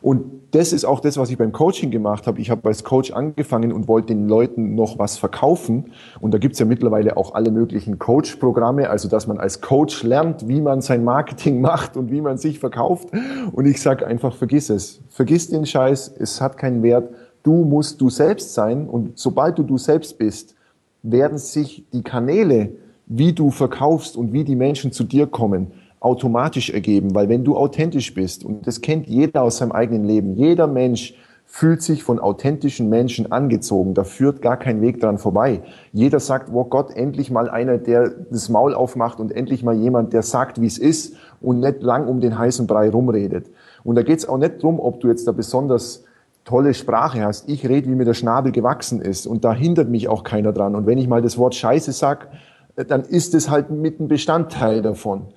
Und 0.01 0.39
das 0.51 0.73
ist 0.73 0.85
auch 0.85 0.99
das, 0.99 1.17
was 1.17 1.29
ich 1.29 1.37
beim 1.37 1.51
Coaching 1.51 1.91
gemacht 1.91 2.25
habe. 2.25 2.39
Ich 2.41 2.49
habe 2.49 2.67
als 2.67 2.83
Coach 2.83 3.11
angefangen 3.11 3.71
und 3.71 3.87
wollte 3.87 4.07
den 4.07 4.27
Leuten 4.27 4.75
noch 4.75 4.97
was 4.97 5.17
verkaufen. 5.17 5.91
Und 6.19 6.33
da 6.33 6.37
gibt's 6.37 6.59
ja 6.59 6.65
mittlerweile 6.65 7.17
auch 7.17 7.35
alle 7.35 7.51
möglichen 7.51 7.99
Coach-Programme, 7.99 8.89
also 8.89 9.09
dass 9.09 9.27
man 9.27 9.37
als 9.37 9.61
Coach 9.61 10.03
lernt, 10.03 10.47
wie 10.47 10.61
man 10.61 10.81
sein 10.81 11.03
Marketing 11.03 11.61
macht 11.61 11.97
und 11.97 12.11
wie 12.11 12.21
man 12.21 12.37
sich 12.37 12.59
verkauft. 12.59 13.09
Und 13.51 13.65
ich 13.65 13.81
sage 13.81 14.07
einfach, 14.07 14.35
vergiss 14.35 14.69
es. 14.69 15.01
Vergiss 15.09 15.49
den 15.49 15.65
Scheiß, 15.65 16.15
es 16.17 16.41
hat 16.41 16.57
keinen 16.57 16.81
Wert. 16.81 17.09
Du 17.43 17.63
musst 17.63 18.01
du 18.01 18.09
selbst 18.09 18.53
sein. 18.53 18.87
Und 18.87 19.17
sobald 19.17 19.57
du 19.57 19.63
du 19.63 19.77
selbst 19.77 20.17
bist, 20.17 20.55
werden 21.03 21.37
sich 21.37 21.85
die 21.93 22.03
Kanäle, 22.03 22.71
wie 23.05 23.33
du 23.33 23.49
verkaufst 23.49 24.15
und 24.15 24.33
wie 24.33 24.43
die 24.43 24.55
Menschen 24.55 24.91
zu 24.91 25.03
dir 25.03 25.27
kommen, 25.27 25.71
automatisch 25.99 26.69
ergeben, 26.69 27.13
weil 27.13 27.29
wenn 27.29 27.43
du 27.43 27.57
authentisch 27.57 28.13
bist, 28.13 28.45
und 28.45 28.65
das 28.65 28.81
kennt 28.81 29.07
jeder 29.07 29.43
aus 29.43 29.57
seinem 29.57 29.71
eigenen 29.71 30.05
Leben, 30.05 30.35
jeder 30.35 30.67
Mensch 30.67 31.15
fühlt 31.51 31.81
sich 31.81 32.03
von 32.03 32.19
authentischen 32.19 32.89
Menschen 32.89 33.31
angezogen. 33.31 33.95
Da 33.95 34.03
führt 34.03 34.43
gar 34.43 34.55
kein 34.55 34.81
Weg 34.81 34.99
dran 34.99 35.17
vorbei. 35.17 35.63
Jeder 35.91 36.19
sagt, 36.19 36.53
wo 36.53 36.63
Gott, 36.63 36.95
endlich 36.95 37.31
mal 37.31 37.49
einer, 37.49 37.79
der 37.79 38.09
das 38.29 38.49
Maul 38.49 38.75
aufmacht 38.75 39.19
und 39.19 39.31
endlich 39.31 39.63
mal 39.63 39.75
jemand, 39.75 40.13
der 40.13 40.21
sagt, 40.21 40.61
wie 40.61 40.67
es 40.67 40.77
ist 40.77 41.15
und 41.41 41.59
nicht 41.59 41.81
lang 41.81 42.07
um 42.07 42.21
den 42.21 42.37
heißen 42.37 42.67
Brei 42.67 42.91
rumredet. 42.91 43.47
Und 43.83 43.95
da 43.95 44.03
geht 44.03 44.19
es 44.19 44.29
auch 44.29 44.37
nicht 44.37 44.61
drum, 44.61 44.79
ob 44.79 44.99
du 44.99 45.07
jetzt 45.07 45.27
da 45.27 45.31
besonders 45.31 46.03
tolle 46.45 46.75
Sprache 46.75 47.23
hast. 47.23 47.49
Ich 47.49 47.67
rede, 47.67 47.89
wie 47.89 47.95
mir 47.95 48.05
der 48.05 48.13
Schnabel 48.13 48.51
gewachsen 48.51 49.01
ist 49.01 49.25
und 49.25 49.43
da 49.43 49.51
hindert 49.51 49.89
mich 49.89 50.07
auch 50.07 50.23
keiner 50.23 50.53
dran. 50.53 50.75
Und 50.75 50.85
wenn 50.85 50.99
ich 50.99 51.07
mal 51.07 51.23
das 51.23 51.39
Wort 51.39 51.55
Scheiße 51.55 51.91
sag, 51.93 52.27
dann 52.75 53.01
ist 53.01 53.33
es 53.33 53.49
halt 53.49 53.71
mit 53.71 53.99
ein 53.99 54.07
Bestandteil 54.07 54.83
davon. 54.83 55.27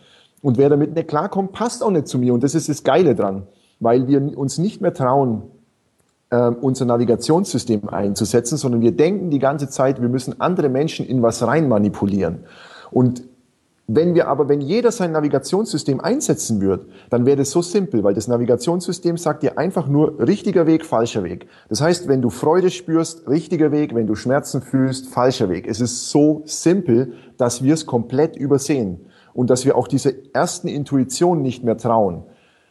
Und 0.42 0.58
wer 0.58 0.68
damit 0.68 0.94
nicht 0.94 1.08
klarkommt, 1.08 1.52
passt 1.52 1.82
auch 1.82 1.90
nicht 1.90 2.08
zu 2.08 2.18
mir. 2.18 2.34
Und 2.34 2.42
das 2.42 2.54
ist 2.54 2.68
das 2.68 2.82
Geile 2.82 3.14
dran, 3.14 3.46
weil 3.80 4.08
wir 4.08 4.36
uns 4.36 4.58
nicht 4.58 4.80
mehr 4.80 4.92
trauen, 4.92 5.42
äh, 6.30 6.48
unser 6.48 6.84
Navigationssystem 6.84 7.88
einzusetzen, 7.88 8.58
sondern 8.58 8.80
wir 8.80 8.92
denken 8.92 9.30
die 9.30 9.38
ganze 9.38 9.68
Zeit, 9.68 10.02
wir 10.02 10.08
müssen 10.08 10.40
andere 10.40 10.68
Menschen 10.68 11.06
in 11.06 11.22
was 11.22 11.46
rein 11.46 11.68
manipulieren. 11.68 12.40
Und 12.90 13.22
wenn 13.86 14.14
wir 14.14 14.28
aber, 14.28 14.48
wenn 14.48 14.60
jeder 14.60 14.90
sein 14.90 15.12
Navigationssystem 15.12 16.00
einsetzen 16.00 16.60
würde, 16.60 16.86
dann 17.10 17.26
wäre 17.26 17.36
das 17.36 17.50
so 17.50 17.62
simpel, 17.62 18.02
weil 18.04 18.14
das 18.14 18.28
Navigationssystem 18.28 19.16
sagt 19.18 19.42
dir 19.42 19.58
einfach 19.58 19.86
nur 19.86 20.18
richtiger 20.20 20.66
Weg, 20.66 20.86
falscher 20.86 21.24
Weg. 21.24 21.46
Das 21.68 21.80
heißt, 21.80 22.08
wenn 22.08 22.22
du 22.22 22.30
Freude 22.30 22.70
spürst, 22.70 23.28
richtiger 23.28 23.70
Weg, 23.70 23.94
wenn 23.94 24.06
du 24.06 24.14
Schmerzen 24.14 24.62
fühlst, 24.62 25.08
falscher 25.08 25.50
Weg. 25.50 25.66
Es 25.66 25.80
ist 25.80 26.10
so 26.10 26.42
simpel, 26.46 27.12
dass 27.36 27.62
wir 27.62 27.74
es 27.74 27.84
komplett 27.84 28.36
übersehen 28.36 29.00
und 29.34 29.50
dass 29.50 29.64
wir 29.64 29.76
auch 29.76 29.88
diese 29.88 30.14
ersten 30.34 30.68
Intuitionen 30.68 31.42
nicht 31.42 31.64
mehr 31.64 31.76
trauen. 31.76 32.24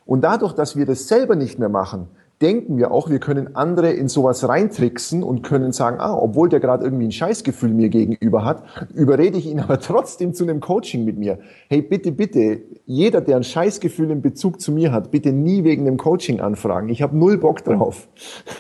Und 0.05 0.21
dadurch, 0.21 0.53
dass 0.53 0.75
wir 0.75 0.85
das 0.85 1.07
selber 1.07 1.35
nicht 1.35 1.59
mehr 1.59 1.69
machen, 1.69 2.07
denken 2.41 2.77
wir 2.77 2.91
auch, 2.91 3.09
wir 3.09 3.19
können 3.19 3.55
andere 3.55 3.91
in 3.91 4.07
sowas 4.07 4.47
reintricksen 4.47 5.23
und 5.23 5.43
können 5.43 5.71
sagen, 5.71 5.97
ah, 5.99 6.15
obwohl 6.15 6.49
der 6.49 6.59
gerade 6.59 6.83
irgendwie 6.83 7.05
ein 7.05 7.11
Scheißgefühl 7.11 7.69
mir 7.69 7.89
gegenüber 7.89 8.43
hat, 8.43 8.63
überrede 8.93 9.37
ich 9.37 9.45
ihn 9.45 9.59
aber 9.59 9.79
trotzdem 9.79 10.33
zu 10.33 10.43
einem 10.43 10.59
Coaching 10.59 11.05
mit 11.05 11.17
mir. 11.17 11.39
Hey, 11.69 11.81
bitte, 11.81 12.11
bitte, 12.11 12.61
jeder, 12.85 13.21
der 13.21 13.37
ein 13.37 13.43
Scheißgefühl 13.43 14.09
in 14.09 14.21
Bezug 14.21 14.59
zu 14.59 14.71
mir 14.71 14.91
hat, 14.91 15.11
bitte 15.11 15.31
nie 15.31 15.63
wegen 15.63 15.85
dem 15.85 15.97
Coaching 15.97 16.41
anfragen. 16.41 16.89
Ich 16.89 17.01
habe 17.01 17.15
null 17.15 17.37
Bock 17.37 17.63
drauf. 17.63 18.07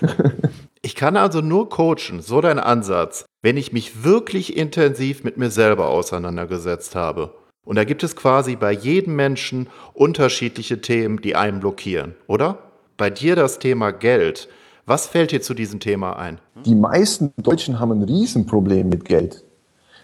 ich 0.81 0.95
kann 0.95 1.17
also 1.17 1.41
nur 1.41 1.69
coachen, 1.69 2.21
so 2.21 2.39
dein 2.39 2.59
Ansatz, 2.59 3.25
wenn 3.41 3.57
ich 3.57 3.73
mich 3.73 4.03
wirklich 4.03 4.57
intensiv 4.57 5.23
mit 5.23 5.37
mir 5.37 5.49
selber 5.49 5.89
auseinandergesetzt 5.89 6.95
habe. 6.95 7.33
Und 7.63 7.75
da 7.75 7.83
gibt 7.83 8.03
es 8.03 8.15
quasi 8.15 8.55
bei 8.55 8.71
jedem 8.71 9.15
Menschen 9.15 9.67
unterschiedliche 9.93 10.81
Themen, 10.81 11.21
die 11.21 11.35
einen 11.35 11.59
blockieren, 11.59 12.15
oder? 12.27 12.57
Bei 12.97 13.09
dir 13.09 13.35
das 13.35 13.59
Thema 13.59 13.91
Geld. 13.91 14.49
Was 14.85 15.05
fällt 15.07 15.31
dir 15.31 15.41
zu 15.41 15.53
diesem 15.53 15.79
Thema 15.79 16.17
ein? 16.17 16.39
Die 16.65 16.75
meisten 16.75 17.31
Deutschen 17.37 17.79
haben 17.79 17.91
ein 17.91 18.03
Riesenproblem 18.03 18.89
mit 18.89 19.05
Geld. 19.05 19.43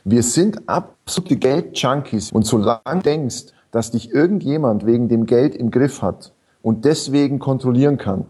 Wir 0.03 0.23
sind 0.23 0.69
absolute 0.69 1.35
Geld-Junkies. 1.35 2.31
Und 2.31 2.45
solange 2.45 2.81
du 2.85 2.99
denkst, 2.99 3.47
dass 3.71 3.91
dich 3.91 4.11
irgendjemand 4.11 4.85
wegen 4.85 5.09
dem 5.09 5.25
Geld 5.25 5.55
im 5.55 5.71
Griff 5.71 6.01
hat 6.01 6.33
und 6.61 6.85
deswegen 6.85 7.39
kontrollieren 7.39 7.97
kann, 7.97 8.25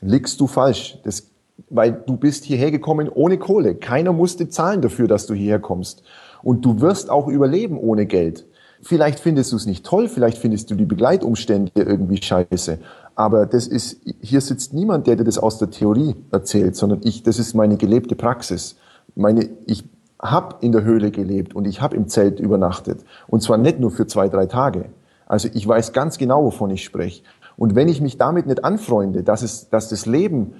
liegst 0.00 0.40
du 0.40 0.46
falsch. 0.46 0.98
Das, 1.02 1.30
weil 1.70 1.92
du 2.06 2.16
bist 2.16 2.44
hierher 2.44 2.70
gekommen 2.70 3.08
ohne 3.08 3.38
Kohle. 3.38 3.74
Keiner 3.74 4.12
musste 4.12 4.48
zahlen 4.48 4.82
dafür, 4.82 5.08
dass 5.08 5.26
du 5.26 5.34
hierher 5.34 5.58
kommst. 5.58 6.04
Und 6.42 6.64
du 6.64 6.80
wirst 6.80 7.10
auch 7.10 7.28
überleben 7.28 7.78
ohne 7.78 8.06
Geld. 8.06 8.46
Vielleicht 8.82 9.20
findest 9.20 9.52
du 9.52 9.56
es 9.56 9.66
nicht 9.66 9.84
toll, 9.84 10.08
vielleicht 10.08 10.38
findest 10.38 10.70
du 10.70 10.74
die 10.74 10.84
Begleitumstände 10.84 11.70
irgendwie 11.82 12.22
scheiße. 12.22 12.78
Aber 13.14 13.46
das 13.46 13.66
ist, 13.66 14.00
hier 14.20 14.40
sitzt 14.40 14.74
niemand, 14.74 15.06
der 15.06 15.16
dir 15.16 15.24
das 15.24 15.38
aus 15.38 15.58
der 15.58 15.70
Theorie 15.70 16.14
erzählt, 16.30 16.76
sondern 16.76 17.00
ich, 17.02 17.22
das 17.22 17.38
ist 17.38 17.54
meine 17.54 17.78
gelebte 17.78 18.14
Praxis. 18.14 18.76
Meine, 19.14 19.48
ich 19.66 19.84
habe 20.20 20.56
in 20.60 20.72
der 20.72 20.84
Höhle 20.84 21.10
gelebt 21.10 21.54
und 21.54 21.66
ich 21.66 21.80
habe 21.80 21.96
im 21.96 22.08
Zelt 22.08 22.40
übernachtet. 22.40 23.00
Und 23.26 23.42
zwar 23.42 23.56
nicht 23.56 23.80
nur 23.80 23.90
für 23.90 24.06
zwei, 24.06 24.28
drei 24.28 24.46
Tage. 24.46 24.86
Also 25.26 25.48
ich 25.52 25.66
weiß 25.66 25.92
ganz 25.92 26.18
genau, 26.18 26.44
wovon 26.44 26.70
ich 26.70 26.84
spreche. 26.84 27.22
Und 27.56 27.74
wenn 27.74 27.88
ich 27.88 28.00
mich 28.00 28.18
damit 28.18 28.46
nicht 28.46 28.64
anfreunde, 28.64 29.22
dass, 29.22 29.42
es, 29.42 29.70
dass 29.70 29.88
das 29.88 30.06
Leben, 30.06 30.54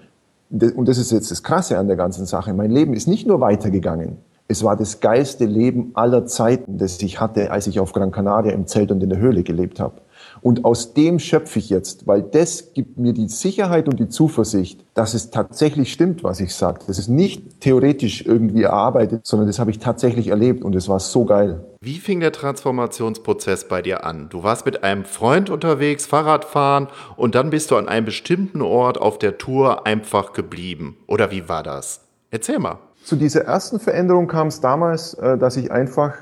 und 0.51 0.89
das 0.89 0.99
ist 0.99 1.13
jetzt 1.13 1.31
das 1.31 1.43
Krasse 1.43 1.79
an 1.79 1.89
der 1.89 1.97
ganzen 1.97 2.27
Sache, 2.27 2.55
mein 2.55 2.71
Leben 2.71 2.95
ist 2.95 3.07
nicht 3.07 3.27
nur 3.27 3.41
weitergegangen. 3.41 4.19
Es 4.49 4.63
war 4.63 4.77
das 4.77 5.01
geilste 5.01 5.45
Leben 5.45 5.91
aller 5.95 6.27
Zeiten, 6.27 6.79
das 6.79 7.03
ich 7.03 7.21
hatte, 7.21 7.51
als 7.51 7.67
ich 7.67 7.81
auf 7.81 7.93
Gran 7.93 8.13
Canaria 8.13 8.53
im 8.53 8.67
Zelt 8.67 8.93
und 8.93 9.03
in 9.03 9.11
der 9.11 9.19
Höhle 9.19 9.43
gelebt 9.43 9.81
habe. 9.81 10.01
Und 10.41 10.65
aus 10.65 10.95
dem 10.95 11.19
schöpfe 11.19 11.59
ich 11.59 11.71
jetzt, 11.71 12.07
weil 12.07 12.23
das 12.23 12.73
gibt 12.73 12.99
mir 12.99 13.13
die 13.13 13.29
Sicherheit 13.29 13.89
und 13.89 13.99
die 13.99 14.09
Zuversicht, 14.09 14.85
dass 14.95 15.15
es 15.15 15.31
tatsächlich 15.31 15.93
stimmt, 15.93 16.23
was 16.23 16.39
ich 16.39 16.55
sage. 16.55 16.81
Das 16.87 16.99
ist 16.99 17.09
nicht 17.09 17.61
theoretisch 17.61 18.25
irgendwie 18.25 18.63
erarbeitet, 18.63 19.27
sondern 19.27 19.49
das 19.49 19.59
habe 19.59 19.73
ich 19.73 19.81
tatsächlich 19.81 20.29
erlebt 20.29 20.63
und 20.63 20.77
es 20.77 20.89
war 20.89 21.01
so 21.01 21.25
geil. 21.25 21.65
Wie 21.81 21.99
fing 21.99 22.21
der 22.21 22.33
Transformationsprozess 22.33 23.67
bei 23.67 23.83
dir 23.83 24.05
an? 24.05 24.29
Du 24.29 24.43
warst 24.43 24.67
mit 24.67 24.85
einem 24.85 25.05
Freund 25.05 25.51
unterwegs, 25.51 26.07
Fahrradfahren 26.07 26.89
und 27.17 27.35
dann 27.35 27.51
bist 27.51 27.71
du 27.71 27.77
an 27.77 27.89
einem 27.89 28.07
bestimmten 28.07 28.63
Ort 28.63 29.01
auf 29.01 29.19
der 29.19 29.39
Tour 29.39 29.87
einfach 29.87 30.33
geblieben. 30.33 30.97
Oder 31.07 31.31
wie 31.31 31.49
war 31.49 31.63
das? 31.63 32.03
Erzähl 32.31 32.59
mal. 32.59 32.79
Zu 33.07 33.15
dieser 33.15 33.45
ersten 33.45 33.79
Veränderung 33.79 34.27
kam 34.27 34.49
es 34.49 34.61
damals, 34.61 35.15
äh, 35.15 35.39
dass 35.39 35.57
ich 35.57 35.71
einfach 35.71 36.15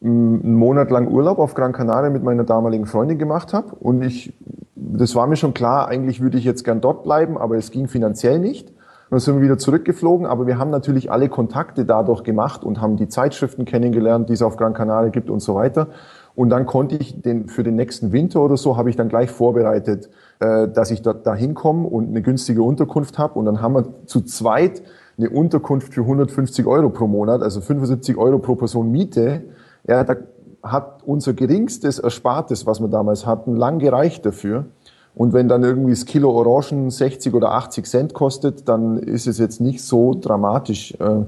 einen 0.00 0.54
Monat 0.54 0.92
lang 0.92 1.08
Urlaub 1.08 1.40
auf 1.40 1.54
Gran 1.54 1.72
Canaria 1.72 2.10
mit 2.10 2.22
meiner 2.22 2.44
damaligen 2.44 2.86
Freundin 2.86 3.18
gemacht 3.18 3.52
habe. 3.52 3.74
Und 3.74 4.02
ich, 4.02 4.32
das 4.76 5.16
war 5.16 5.26
mir 5.26 5.34
schon 5.34 5.52
klar, 5.52 5.88
eigentlich 5.88 6.20
würde 6.20 6.38
ich 6.38 6.44
jetzt 6.44 6.62
gern 6.62 6.80
dort 6.80 7.02
bleiben, 7.02 7.36
aber 7.36 7.56
es 7.56 7.72
ging 7.72 7.88
finanziell 7.88 8.38
nicht. 8.38 8.68
Und 8.68 8.76
dann 9.10 9.18
sind 9.18 9.34
wir 9.34 9.42
wieder 9.42 9.58
zurückgeflogen, 9.58 10.24
aber 10.26 10.46
wir 10.46 10.58
haben 10.58 10.70
natürlich 10.70 11.10
alle 11.10 11.28
Kontakte 11.28 11.84
dadurch 11.84 12.22
gemacht 12.22 12.62
und 12.62 12.80
haben 12.80 12.96
die 12.96 13.08
Zeitschriften 13.08 13.64
kennengelernt, 13.64 14.28
die 14.28 14.34
es 14.34 14.42
auf 14.42 14.56
Gran 14.56 14.74
Canaria 14.74 15.10
gibt 15.10 15.28
und 15.28 15.40
so 15.40 15.56
weiter. 15.56 15.88
Und 16.36 16.50
dann 16.50 16.66
konnte 16.66 16.98
ich 16.98 17.20
den, 17.20 17.48
für 17.48 17.64
den 17.64 17.74
nächsten 17.74 18.12
Winter 18.12 18.42
oder 18.42 18.56
so, 18.56 18.76
habe 18.76 18.90
ich 18.90 18.94
dann 18.94 19.08
gleich 19.08 19.32
vorbereitet, 19.32 20.08
äh, 20.38 20.68
dass 20.68 20.92
ich 20.92 21.02
dort 21.02 21.26
da 21.26 21.34
hinkomme 21.34 21.88
und 21.88 22.10
eine 22.10 22.22
günstige 22.22 22.62
Unterkunft 22.62 23.18
habe. 23.18 23.40
Und 23.40 23.46
dann 23.46 23.60
haben 23.60 23.74
wir 23.74 24.06
zu 24.06 24.20
zweit 24.20 24.82
eine 25.22 25.30
Unterkunft 25.30 25.94
für 25.94 26.02
150 26.02 26.66
Euro 26.66 26.90
pro 26.90 27.06
Monat, 27.06 27.42
also 27.42 27.60
75 27.60 28.16
Euro 28.16 28.38
pro 28.38 28.56
Person 28.56 28.90
Miete 28.90 29.42
ja, 29.86 30.04
da 30.04 30.16
hat 30.62 31.02
unser 31.04 31.32
geringstes 31.32 31.98
Erspartes, 31.98 32.66
was 32.66 32.80
wir 32.80 32.88
damals 32.88 33.26
hatten, 33.26 33.56
lang 33.56 33.78
gereicht 33.78 34.24
dafür. 34.24 34.66
Und 35.14 35.32
wenn 35.32 35.48
dann 35.48 35.62
irgendwie 35.62 35.90
das 35.90 36.06
Kilo 36.06 36.30
Orangen 36.30 36.90
60 36.90 37.34
oder 37.34 37.52
80 37.52 37.86
Cent 37.86 38.14
kostet, 38.14 38.68
dann 38.68 38.96
ist 38.96 39.26
es 39.26 39.38
jetzt 39.38 39.60
nicht 39.60 39.82
so 39.82 40.14
dramatisch. 40.14 40.94
Äh, 41.00 41.24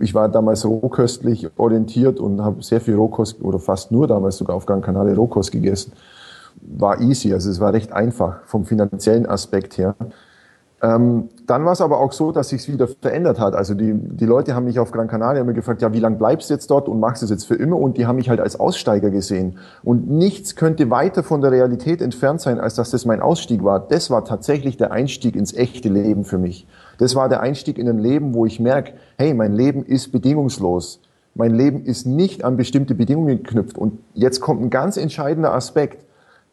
ich 0.00 0.14
war 0.14 0.28
damals 0.28 0.64
rohköstlich 0.64 1.50
orientiert 1.56 2.20
und 2.20 2.42
habe 2.42 2.62
sehr 2.62 2.80
viel 2.80 2.94
Rohkost 2.94 3.42
oder 3.42 3.58
fast 3.58 3.90
nur 3.90 4.06
damals 4.06 4.36
sogar 4.36 4.56
auf 4.56 4.64
Gran 4.64 4.80
Canaria 4.80 5.14
Rohkost 5.14 5.50
gegessen. 5.50 5.92
War 6.60 7.00
easy, 7.00 7.32
also 7.32 7.50
es 7.50 7.60
war 7.60 7.72
recht 7.72 7.92
einfach 7.92 8.42
vom 8.44 8.64
finanziellen 8.64 9.26
Aspekt 9.26 9.76
her. 9.78 9.94
Ähm, 10.80 11.28
dann 11.46 11.64
war 11.64 11.72
es 11.72 11.80
aber 11.80 11.98
auch 11.98 12.12
so, 12.12 12.30
dass 12.30 12.50
sich 12.50 12.68
wieder 12.72 12.86
verändert 12.86 13.40
hat. 13.40 13.54
Also 13.54 13.74
die, 13.74 13.94
die 13.94 14.26
Leute 14.26 14.54
haben 14.54 14.64
mich 14.64 14.78
auf 14.78 14.92
Gran 14.92 15.08
Canaria 15.08 15.40
immer 15.40 15.52
gefragt, 15.52 15.82
ja, 15.82 15.92
wie 15.92 15.98
lange 15.98 16.16
bleibst 16.16 16.50
du 16.50 16.54
jetzt 16.54 16.70
dort 16.70 16.88
und 16.88 17.00
machst 17.00 17.22
es 17.24 17.30
jetzt 17.30 17.46
für 17.46 17.56
immer? 17.56 17.76
Und 17.76 17.98
die 17.98 18.06
haben 18.06 18.16
mich 18.16 18.30
halt 18.30 18.38
als 18.38 18.60
Aussteiger 18.60 19.10
gesehen. 19.10 19.58
Und 19.82 20.08
nichts 20.08 20.54
könnte 20.54 20.88
weiter 20.88 21.24
von 21.24 21.40
der 21.40 21.50
Realität 21.50 22.00
entfernt 22.00 22.40
sein, 22.40 22.60
als 22.60 22.76
dass 22.76 22.90
das 22.90 23.06
mein 23.06 23.20
Ausstieg 23.20 23.64
war. 23.64 23.80
Das 23.80 24.08
war 24.10 24.24
tatsächlich 24.24 24.76
der 24.76 24.92
Einstieg 24.92 25.34
ins 25.34 25.52
echte 25.52 25.88
Leben 25.88 26.24
für 26.24 26.38
mich. 26.38 26.66
Das 26.98 27.16
war 27.16 27.28
der 27.28 27.40
Einstieg 27.40 27.76
in 27.76 27.88
ein 27.88 27.98
Leben, 27.98 28.34
wo 28.34 28.46
ich 28.46 28.60
merke, 28.60 28.92
hey, 29.16 29.34
mein 29.34 29.54
Leben 29.54 29.84
ist 29.84 30.12
bedingungslos. 30.12 31.00
Mein 31.34 31.54
Leben 31.54 31.84
ist 31.84 32.06
nicht 32.06 32.44
an 32.44 32.56
bestimmte 32.56 32.94
Bedingungen 32.94 33.42
geknüpft. 33.42 33.78
Und 33.78 33.98
jetzt 34.14 34.40
kommt 34.40 34.62
ein 34.62 34.70
ganz 34.70 34.96
entscheidender 34.96 35.54
Aspekt, 35.54 36.04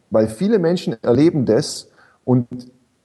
weil 0.09 0.27
viele 0.27 0.57
Menschen 0.57 0.95
erleben 1.03 1.45
das 1.45 1.89
und 2.23 2.47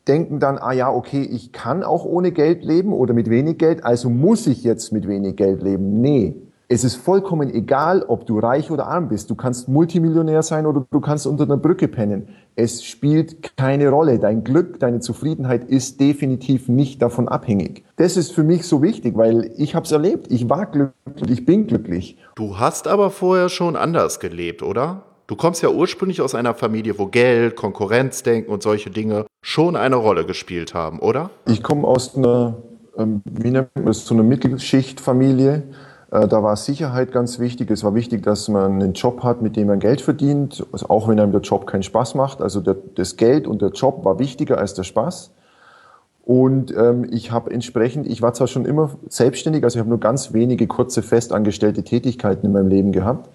denken 0.08 0.40
dann, 0.40 0.58
ah 0.58 0.72
ja, 0.72 0.90
okay, 0.90 1.22
ich 1.22 1.52
kann 1.52 1.82
auch 1.82 2.04
ohne 2.04 2.32
Geld 2.32 2.64
leben 2.64 2.92
oder 2.92 3.14
mit 3.14 3.30
wenig 3.30 3.58
Geld, 3.58 3.84
also 3.84 4.10
muss 4.10 4.46
ich 4.46 4.64
jetzt 4.64 4.92
mit 4.92 5.06
wenig 5.06 5.36
Geld 5.36 5.62
leben. 5.62 6.00
Nee. 6.00 6.34
Es 6.72 6.84
ist 6.84 6.94
vollkommen 6.94 7.52
egal, 7.52 8.04
ob 8.06 8.26
du 8.26 8.38
reich 8.38 8.70
oder 8.70 8.86
arm 8.86 9.08
bist. 9.08 9.28
Du 9.28 9.34
kannst 9.34 9.68
Multimillionär 9.68 10.44
sein 10.44 10.66
oder 10.66 10.86
du 10.88 11.00
kannst 11.00 11.26
unter 11.26 11.42
einer 11.42 11.56
Brücke 11.56 11.88
pennen. 11.88 12.28
Es 12.54 12.84
spielt 12.84 13.56
keine 13.56 13.88
Rolle. 13.88 14.20
Dein 14.20 14.44
Glück, 14.44 14.78
deine 14.78 15.00
Zufriedenheit 15.00 15.64
ist 15.64 15.98
definitiv 15.98 16.68
nicht 16.68 17.02
davon 17.02 17.26
abhängig. 17.26 17.84
Das 17.96 18.16
ist 18.16 18.30
für 18.30 18.44
mich 18.44 18.68
so 18.68 18.82
wichtig, 18.82 19.16
weil 19.16 19.50
ich 19.56 19.74
habe 19.74 19.84
es 19.84 19.90
erlebt. 19.90 20.30
Ich 20.30 20.48
war 20.48 20.66
glücklich 20.66 20.94
ich 21.28 21.44
bin 21.44 21.66
glücklich. 21.66 22.18
Du 22.36 22.58
hast 22.58 22.86
aber 22.86 23.10
vorher 23.10 23.48
schon 23.48 23.74
anders 23.74 24.20
gelebt, 24.20 24.62
oder? 24.62 25.02
Du 25.31 25.37
kommst 25.37 25.62
ja 25.62 25.69
ursprünglich 25.69 26.23
aus 26.23 26.35
einer 26.35 26.55
Familie, 26.55 26.99
wo 26.99 27.07
Geld, 27.07 27.55
Konkurrenzdenken 27.55 28.53
und 28.53 28.64
solche 28.64 28.90
Dinge 28.90 29.27
schon 29.43 29.77
eine 29.77 29.95
Rolle 29.95 30.27
gespielt 30.27 30.75
haben, 30.75 30.99
oder? 30.99 31.31
Ich 31.47 31.62
komme 31.62 31.87
aus 31.87 32.16
einer, 32.16 32.57
ähm, 32.99 33.23
wie 33.25 33.53
nennt 33.53 33.69
man 33.77 33.93
so 33.93 34.12
einer 34.12 34.25
Mittelschichtfamilie. 34.25 35.62
Äh, 36.11 36.27
da 36.27 36.43
war 36.43 36.57
Sicherheit 36.57 37.12
ganz 37.12 37.38
wichtig. 37.38 37.71
Es 37.71 37.85
war 37.85 37.95
wichtig, 37.95 38.25
dass 38.25 38.49
man 38.49 38.83
einen 38.83 38.93
Job 38.95 39.23
hat, 39.23 39.40
mit 39.40 39.55
dem 39.55 39.69
man 39.69 39.79
Geld 39.79 40.01
verdient, 40.01 40.66
also 40.73 40.88
auch 40.88 41.07
wenn 41.07 41.21
einem 41.21 41.31
der 41.31 41.43
Job 41.43 41.64
keinen 41.64 41.85
Spaß 41.85 42.16
macht. 42.16 42.43
Also 42.43 42.61
der, 42.61 42.75
das 42.97 43.16
Geld 43.16 43.47
und 43.47 43.62
der 43.62 43.71
Job 43.71 44.05
war 44.05 44.19
wichtiger 44.19 44.59
als 44.59 44.75
der 44.75 44.83
Spaß. 44.83 45.31
Und 46.25 46.77
ähm, 46.77 47.07
ich 47.09 47.31
habe 47.31 47.53
entsprechend, 47.53 48.09
ich 48.09 48.21
war 48.21 48.35
zwar 48.35 48.49
schon 48.49 48.64
immer 48.64 48.90
selbstständig, 49.09 49.62
also 49.62 49.77
ich 49.77 49.81
habe 49.81 49.90
nur 49.90 50.01
ganz 50.01 50.33
wenige 50.33 50.66
kurze 50.66 51.03
festangestellte 51.03 51.85
Tätigkeiten 51.85 52.47
in 52.47 52.53
meinem 52.53 52.69
Leben 52.69 52.90
gehabt 52.90 53.29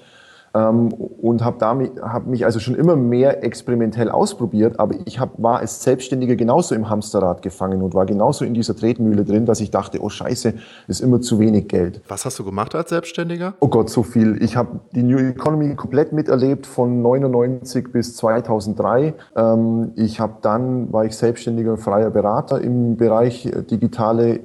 ähm, 0.56 0.94
und 0.94 1.44
habe 1.44 1.58
damit 1.60 2.02
hab 2.02 2.26
mich 2.26 2.46
also 2.46 2.60
schon 2.60 2.76
immer 2.76 2.96
mehr 2.96 3.44
experimentell 3.44 4.10
ausprobiert, 4.10 4.80
aber 4.80 4.96
ich 5.06 5.20
hab, 5.20 5.42
war 5.42 5.60
als 5.60 5.84
Selbstständiger 5.84 6.36
genauso 6.36 6.74
im 6.74 6.90
Hamsterrad 6.90 7.42
gefangen 7.42 7.82
und 7.82 7.94
war 7.94 8.06
genauso 8.06 8.46
in 8.46 8.54
dieser 8.54 8.76
Tretmühle 8.76 9.26
drin, 9.26 9.46
dass 9.46 9.60
ich 9.60 9.70
dachte, 9.70 10.02
oh 10.02 10.10
Scheiße, 10.10 10.54
ist 10.88 11.02
immer 11.02 11.20
zu 11.22 11.40
wenig 11.40 11.68
Geld. 11.68 12.02
Was 12.08 12.26
hast 12.26 12.40
du 12.40 12.46
gemacht 12.46 12.74
als 12.74 12.90
Selbstständiger? 12.90 13.56
Oh 13.60 13.68
Gott, 13.68 13.90
so 13.90 14.04
viel. 14.04 14.42
Ich 14.42 14.56
habe 14.56 14.80
die 14.94 15.04
New 15.04 15.18
Economy 15.18 15.76
komplett 15.76 16.14
miterlebt 16.14 16.66
von 16.66 17.02
99 17.02 17.92
bis 17.92 18.16
2003. 18.16 19.14
Ähm, 19.36 19.92
ich 19.96 20.20
habe 20.20 20.36
dann 20.42 20.94
war 20.94 21.06
ich 21.06 21.16
selbstständiger 21.18 21.78
freier 21.78 22.12
Berater 22.12 22.62
im 22.62 22.96
Bereich 22.96 23.46
äh, 23.46 23.64
digitale 23.64 24.40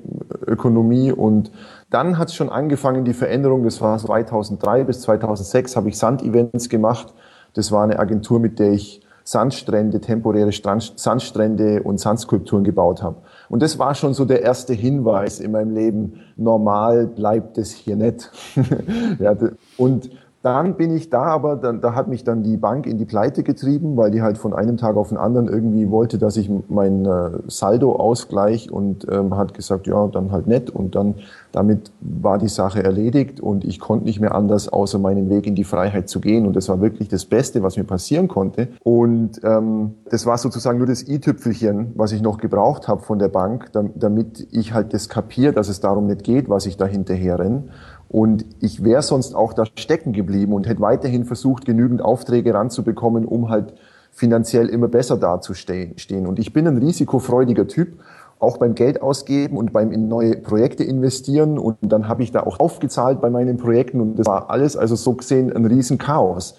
Ökonomie 0.47 1.13
und 1.13 1.53
dann 1.91 2.19
hat 2.19 2.29
es 2.29 2.35
schon 2.35 2.49
angefangen, 2.49 3.05
die 3.05 3.13
Veränderung, 3.13 3.65
das 3.65 3.81
war 3.81 3.99
2003 3.99 4.85
bis 4.85 5.03
2006, 5.03 5.77
habe 5.77 5.89
ich 5.89 5.99
Sand-Events 5.99 6.69
gemacht. 6.69 7.13
Das 7.55 7.73
war 7.73 7.83
eine 7.83 7.99
Agentur, 7.99 8.39
mit 8.39 8.59
der 8.59 8.73
ich 8.73 9.03
Sandstrände, 9.25 10.01
temporäre 10.01 10.53
Strand, 10.53 10.95
Sandstrände 10.97 11.83
und 11.83 11.99
Sandskulpturen 11.99 12.65
gebaut 12.65 13.03
habe. 13.03 13.17
Und 13.49 13.63
das 13.63 13.79
war 13.79 13.95
schon 13.95 14.15
so 14.15 14.25
der 14.25 14.43
erste 14.43 14.73
Hinweis 14.73 15.41
in 15.41 15.53
meinem 15.53 15.75
Leben, 15.75 16.21
normal 16.37 17.07
bleibt 17.07 17.59
es 17.59 17.73
hier 17.73 17.97
nicht. 17.97 18.31
ja, 19.19 19.37
und 19.77 20.11
dann 20.43 20.77
bin 20.77 20.97
ich 20.97 21.11
da, 21.11 21.25
aber 21.25 21.57
dann, 21.57 21.83
da 21.83 21.95
hat 21.95 22.09
mich 22.09 22.25
dann 22.25 22.43
die 22.43 22.57
Bank 22.57 22.87
in 22.87 22.97
die 22.97 23.05
Pleite 23.05 23.43
getrieben, 23.43 23.99
weil 23.99 24.11
die 24.11 24.23
halt 24.23 24.39
von 24.39 24.55
einem 24.55 24.79
Tag 24.79 24.97
auf 24.97 25.11
den 25.11 25.19
anderen 25.19 25.49
irgendwie 25.49 25.91
wollte, 25.91 26.17
dass 26.17 26.39
ich 26.39 26.51
mein 26.69 27.05
äh, 27.05 27.31
Saldo 27.47 27.95
ausgleich 27.97 28.73
und 28.73 29.07
ähm, 29.11 29.37
hat 29.37 29.53
gesagt, 29.53 29.87
ja, 29.87 30.07
dann 30.07 30.33
halt 30.33 30.47
nett. 30.47 30.71
Und 30.71 30.95
dann 30.95 31.17
damit 31.53 31.93
war 32.01 32.39
die 32.39 32.49
Sache 32.49 32.83
erledigt 32.83 33.41
und 33.41 33.65
ich 33.65 33.81
konnte 33.81 34.07
nicht 34.07 34.19
mehr 34.19 34.35
anders, 34.35 34.69
außer 34.69 34.99
meinen 34.99 35.29
Weg 35.29 35.47
in 35.47 35.55
die 35.55 35.65
Freiheit 35.65 36.09
zu 36.09 36.21
gehen. 36.21 36.47
Und 36.47 36.57
das 36.57 36.71
war 36.71 36.81
wirklich 36.81 37.09
das 37.09 37.27
Beste, 37.27 37.63
was 37.63 37.77
mir 37.77 37.85
passieren 37.85 38.29
konnte. 38.29 38.69
Und 38.83 39.41
ähm, 39.45 39.95
das 40.09 40.25
war 40.25 40.39
sozusagen 40.39 40.79
nur 40.79 40.87
das 40.87 41.07
i-Tüpfelchen, 41.07 41.93
was 41.97 42.13
ich 42.13 42.23
noch 42.23 42.39
gebraucht 42.39 42.89
habe 42.89 43.03
von 43.03 43.19
der 43.19 43.29
Bank, 43.29 43.73
damit 43.73 44.49
ich 44.53 44.73
halt 44.73 44.95
das 44.95 45.11
kapiere, 45.11 45.53
dass 45.53 45.69
es 45.69 45.81
darum 45.81 46.07
nicht 46.07 46.25
geht, 46.25 46.49
was 46.49 46.65
ich 46.65 46.79
da 46.79 46.87
hinterher 46.87 47.39
renne. 47.39 47.65
Und 48.11 48.45
ich 48.59 48.83
wäre 48.83 49.03
sonst 49.03 49.35
auch 49.37 49.53
da 49.53 49.65
stecken 49.65 50.13
geblieben 50.13 50.53
und 50.53 50.67
hätte 50.67 50.81
weiterhin 50.81 51.25
versucht, 51.25 51.65
genügend 51.65 52.03
Aufträge 52.03 52.53
ranzubekommen, 52.53 53.25
um 53.25 53.51
halt 53.51 53.73
finanziell 54.11 54.69
immer 54.69 54.89
besser 54.89 55.17
dazustehen. 55.17 56.27
Und 56.27 56.41
ich 56.41 56.53
bin 56.53 56.67
ein 56.67 56.77
risikofreudiger 56.79 57.69
Typ. 57.69 58.01
auch 58.41 58.57
beim 58.57 58.75
Geld 58.75 59.03
ausgeben 59.03 59.59
und 59.59 59.73
beim 59.73 59.93
in 59.93 60.09
neue 60.09 60.37
Projekte 60.37 60.83
investieren. 60.83 61.59
Und 61.59 61.77
dann 61.83 62.09
habe 62.09 62.23
ich 62.23 62.33
da 62.33 62.41
auch 62.43 62.59
aufgezahlt 62.59 63.21
bei 63.21 63.31
meinen 63.31 63.59
Projekten 63.59 64.01
und 64.01 64.19
das 64.19 64.27
war 64.27 64.51
alles, 64.51 64.77
also 64.77 64.97
so 64.97 65.13
gesehen, 65.13 65.55
ein 65.55 65.67
Riesenchaos. 65.67 66.57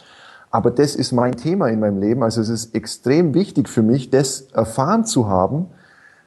Aber 0.51 0.69
das 0.69 0.95
ist 0.95 1.11
mein 1.11 1.35
Thema 1.35 1.69
in 1.69 1.79
meinem 1.79 1.99
Leben. 1.99 2.23
Also 2.23 2.39
es 2.39 2.49
ist 2.49 2.75
extrem 2.75 3.33
wichtig 3.33 3.67
für 3.67 3.81
mich, 3.81 4.11
das 4.11 4.41
erfahren 4.53 5.05
zu 5.05 5.27
haben, 5.27 5.67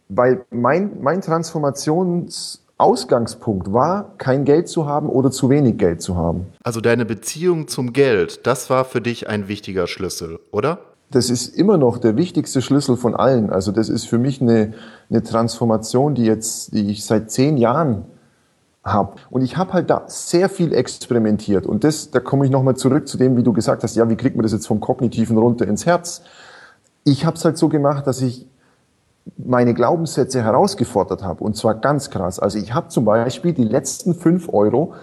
weil 0.09 0.45
mein, 0.51 1.01
mein 1.01 1.23
Transformationsausgangspunkt 2.79 3.73
war, 3.73 4.15
kein 4.19 4.45
Geld 4.45 4.69
zu 4.69 4.87
haben 4.87 5.09
oder 5.09 5.31
zu 5.31 5.49
wenig 5.49 5.79
Geld 5.79 6.03
zu 6.03 6.17
haben. 6.17 6.47
Also 6.63 6.81
deine 6.81 7.05
Beziehung 7.05 7.69
zum 7.69 7.93
Geld, 7.93 8.47
das 8.47 8.71
war 8.71 8.85
für 8.85 9.01
dich 9.01 9.29
ein 9.29 9.49
wichtiger 9.49 9.87
Schlüssel, 9.87 10.39
oder? 10.51 10.79
Das 11.11 11.31
ist 11.31 11.57
immer 11.57 11.77
noch 11.77 11.99
der 11.99 12.17
wichtigste 12.17 12.61
Schlüssel 12.61 12.97
von 12.97 13.15
allen. 13.15 13.51
Also 13.51 13.71
das 13.71 13.89
ist 13.89 14.07
für 14.07 14.19
mich 14.19 14.41
eine, 14.41 14.73
eine 15.11 15.23
Transformation, 15.23 16.15
die 16.15 16.25
jetzt, 16.25 16.73
die 16.75 16.91
ich 16.91 17.05
seit 17.05 17.31
zehn 17.31 17.57
Jahren 17.57 18.05
habe. 18.83 19.15
Und 19.31 19.43
ich 19.43 19.57
habe 19.57 19.73
halt 19.73 19.91
da 19.91 20.05
sehr 20.09 20.49
viel 20.49 20.75
experimentiert. 20.75 21.67
Und 21.67 21.85
das, 21.85 22.11
da 22.11 22.21
komme 22.21 22.45
ich 22.45 22.51
nochmal 22.51 22.77
zurück 22.77 23.07
zu 23.07 23.17
dem, 23.17 23.37
wie 23.37 23.43
du 23.43 23.53
gesagt 23.53 23.83
hast, 23.83 23.95
ja, 23.95 24.09
wie 24.09 24.17
kriegt 24.17 24.35
man 24.37 24.43
das 24.43 24.53
jetzt 24.53 24.67
vom 24.67 24.81
Kognitiven 24.81 25.39
runter 25.39 25.67
ins 25.67 25.87
Herz? 25.87 26.23
Ich 27.05 27.25
habe 27.25 27.37
es 27.37 27.45
halt 27.45 27.59
so 27.59 27.69
gemacht, 27.69 28.07
dass 28.07 28.21
ich 28.21 28.47
meine 29.37 29.75
Glaubenssätze 29.75 30.43
herausgefordert 30.43 31.23
habe. 31.23 31.43
Und 31.45 31.57
zwar 31.57 31.75
ganz 31.75 32.11
krass. 32.11 32.39
Also 32.39 32.59
ich 32.59 32.75
habe 32.75 32.89
zum 32.89 33.05
Beispiel 33.05 33.53
die 33.53 33.65
letzten 33.65 34.15
fünf 34.15 34.49
Euro 34.53 34.95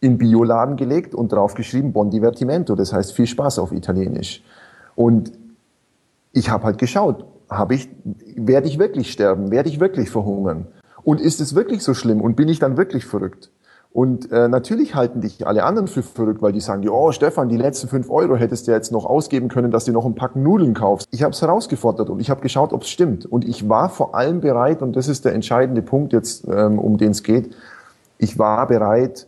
in 0.00 0.18
Bioladen 0.18 0.76
gelegt 0.76 1.14
und 1.14 1.32
draufgeschrieben 1.32 1.92
Bon 1.92 2.10
Divertimento. 2.10 2.74
Das 2.74 2.92
heißt 2.92 3.12
viel 3.12 3.26
Spaß 3.26 3.58
auf 3.58 3.72
Italienisch. 3.72 4.42
Und 4.94 5.32
ich 6.32 6.50
habe 6.50 6.64
halt 6.64 6.78
geschaut, 6.78 7.24
habe 7.48 7.74
ich, 7.74 7.88
werde 8.36 8.68
ich 8.68 8.78
wirklich 8.78 9.10
sterben? 9.10 9.50
Werde 9.50 9.68
ich 9.68 9.80
wirklich 9.80 10.10
verhungern? 10.10 10.66
Und 11.02 11.20
ist 11.20 11.40
es 11.40 11.54
wirklich 11.54 11.82
so 11.82 11.94
schlimm? 11.94 12.20
Und 12.20 12.36
bin 12.36 12.48
ich 12.48 12.58
dann 12.58 12.76
wirklich 12.76 13.06
verrückt? 13.06 13.50
Und 13.98 14.30
äh, 14.30 14.46
natürlich 14.46 14.94
halten 14.94 15.22
dich 15.22 15.44
alle 15.44 15.64
anderen 15.64 15.88
für 15.88 16.04
verrückt, 16.04 16.40
weil 16.40 16.52
die 16.52 16.60
sagen, 16.60 16.88
oh 16.88 17.10
Stefan, 17.10 17.48
die 17.48 17.56
letzten 17.56 17.88
fünf 17.88 18.08
Euro 18.10 18.36
hättest 18.36 18.68
du 18.68 18.70
jetzt 18.70 18.92
noch 18.92 19.04
ausgeben 19.04 19.48
können, 19.48 19.72
dass 19.72 19.86
du 19.86 19.92
noch 19.92 20.06
ein 20.06 20.14
Pack 20.14 20.36
Nudeln 20.36 20.72
kaufst. 20.72 21.08
Ich 21.10 21.24
habe 21.24 21.32
es 21.32 21.42
herausgefordert 21.42 22.08
und 22.08 22.20
ich 22.20 22.30
habe 22.30 22.40
geschaut, 22.40 22.72
ob 22.72 22.82
es 22.82 22.90
stimmt. 22.90 23.26
Und 23.26 23.44
ich 23.44 23.68
war 23.68 23.88
vor 23.88 24.14
allem 24.14 24.40
bereit, 24.40 24.82
und 24.82 24.94
das 24.94 25.08
ist 25.08 25.24
der 25.24 25.34
entscheidende 25.34 25.82
Punkt 25.82 26.12
jetzt, 26.12 26.46
ähm, 26.46 26.78
um 26.78 26.96
den 26.96 27.10
es 27.10 27.24
geht, 27.24 27.56
ich 28.18 28.38
war 28.38 28.68
bereit, 28.68 29.26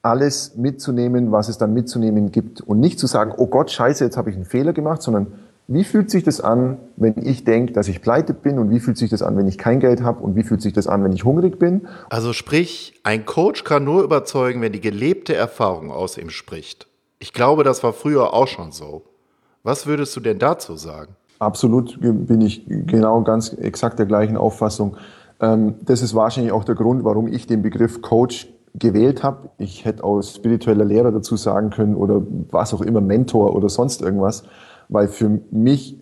alles 0.00 0.56
mitzunehmen, 0.56 1.30
was 1.30 1.50
es 1.50 1.58
dann 1.58 1.74
mitzunehmen 1.74 2.32
gibt. 2.32 2.62
Und 2.62 2.80
nicht 2.80 2.98
zu 2.98 3.06
sagen, 3.06 3.34
oh 3.36 3.48
Gott, 3.48 3.70
scheiße, 3.70 4.02
jetzt 4.02 4.16
habe 4.16 4.30
ich 4.30 4.36
einen 4.36 4.46
Fehler 4.46 4.72
gemacht, 4.72 5.02
sondern 5.02 5.26
wie 5.72 5.84
fühlt 5.84 6.10
sich 6.10 6.24
das 6.24 6.40
an, 6.40 6.78
wenn 6.96 7.14
ich 7.24 7.44
denke, 7.44 7.72
dass 7.72 7.86
ich 7.86 8.02
pleite 8.02 8.34
bin 8.34 8.58
und 8.58 8.70
wie 8.70 8.80
fühlt 8.80 8.98
sich 8.98 9.08
das 9.08 9.22
an, 9.22 9.36
wenn 9.36 9.46
ich 9.46 9.56
kein 9.56 9.78
Geld 9.78 10.02
habe 10.02 10.20
und 10.20 10.34
wie 10.34 10.42
fühlt 10.42 10.60
sich 10.60 10.72
das 10.72 10.88
an, 10.88 11.04
wenn 11.04 11.12
ich 11.12 11.24
hungrig 11.24 11.60
bin? 11.60 11.86
Also 12.08 12.32
sprich, 12.32 13.00
ein 13.04 13.24
Coach 13.24 13.62
kann 13.62 13.84
nur 13.84 14.02
überzeugen, 14.02 14.60
wenn 14.62 14.72
die 14.72 14.80
gelebte 14.80 15.36
Erfahrung 15.36 15.92
aus 15.92 16.18
ihm 16.18 16.30
spricht. 16.30 16.88
Ich 17.20 17.32
glaube, 17.32 17.62
das 17.62 17.84
war 17.84 17.92
früher 17.92 18.34
auch 18.34 18.48
schon 18.48 18.72
so. 18.72 19.02
Was 19.62 19.86
würdest 19.86 20.16
du 20.16 20.20
denn 20.20 20.40
dazu 20.40 20.74
sagen? 20.74 21.14
Absolut 21.38 22.00
bin 22.00 22.40
ich 22.40 22.66
genau 22.66 23.22
ganz 23.22 23.52
exakt 23.52 24.00
der 24.00 24.06
gleichen 24.06 24.36
Auffassung. 24.36 24.96
Ähm, 25.40 25.76
das 25.82 26.02
ist 26.02 26.16
wahrscheinlich 26.16 26.52
auch 26.52 26.64
der 26.64 26.74
Grund, 26.74 27.04
warum 27.04 27.28
ich 27.28 27.46
den 27.46 27.62
Begriff 27.62 28.02
Coach 28.02 28.48
gewählt 28.74 29.22
habe. 29.22 29.50
Ich 29.58 29.84
hätte 29.84 30.02
auch 30.02 30.20
spiritueller 30.20 30.84
Lehrer 30.84 31.12
dazu 31.12 31.36
sagen 31.36 31.70
können 31.70 31.94
oder 31.94 32.22
was 32.50 32.74
auch 32.74 32.80
immer, 32.80 33.00
Mentor 33.00 33.54
oder 33.54 33.68
sonst 33.68 34.02
irgendwas 34.02 34.42
weil 34.90 35.08
für 35.08 35.40
mich 35.50 35.96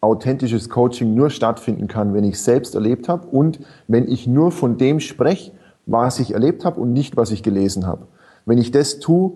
authentisches 0.00 0.68
Coaching 0.68 1.14
nur 1.14 1.30
stattfinden 1.30 1.88
kann, 1.88 2.14
wenn 2.14 2.22
ich 2.22 2.40
selbst 2.40 2.74
erlebt 2.74 3.08
habe 3.08 3.26
und 3.26 3.58
wenn 3.88 4.08
ich 4.08 4.28
nur 4.28 4.52
von 4.52 4.76
dem 4.76 5.00
spreche, 5.00 5.52
was 5.86 6.20
ich 6.20 6.34
erlebt 6.34 6.64
habe 6.64 6.80
und 6.80 6.92
nicht, 6.92 7.16
was 7.16 7.32
ich 7.32 7.42
gelesen 7.42 7.86
habe. 7.86 8.06
Wenn 8.46 8.58
ich 8.58 8.70
das 8.70 9.00
tue, 9.00 9.32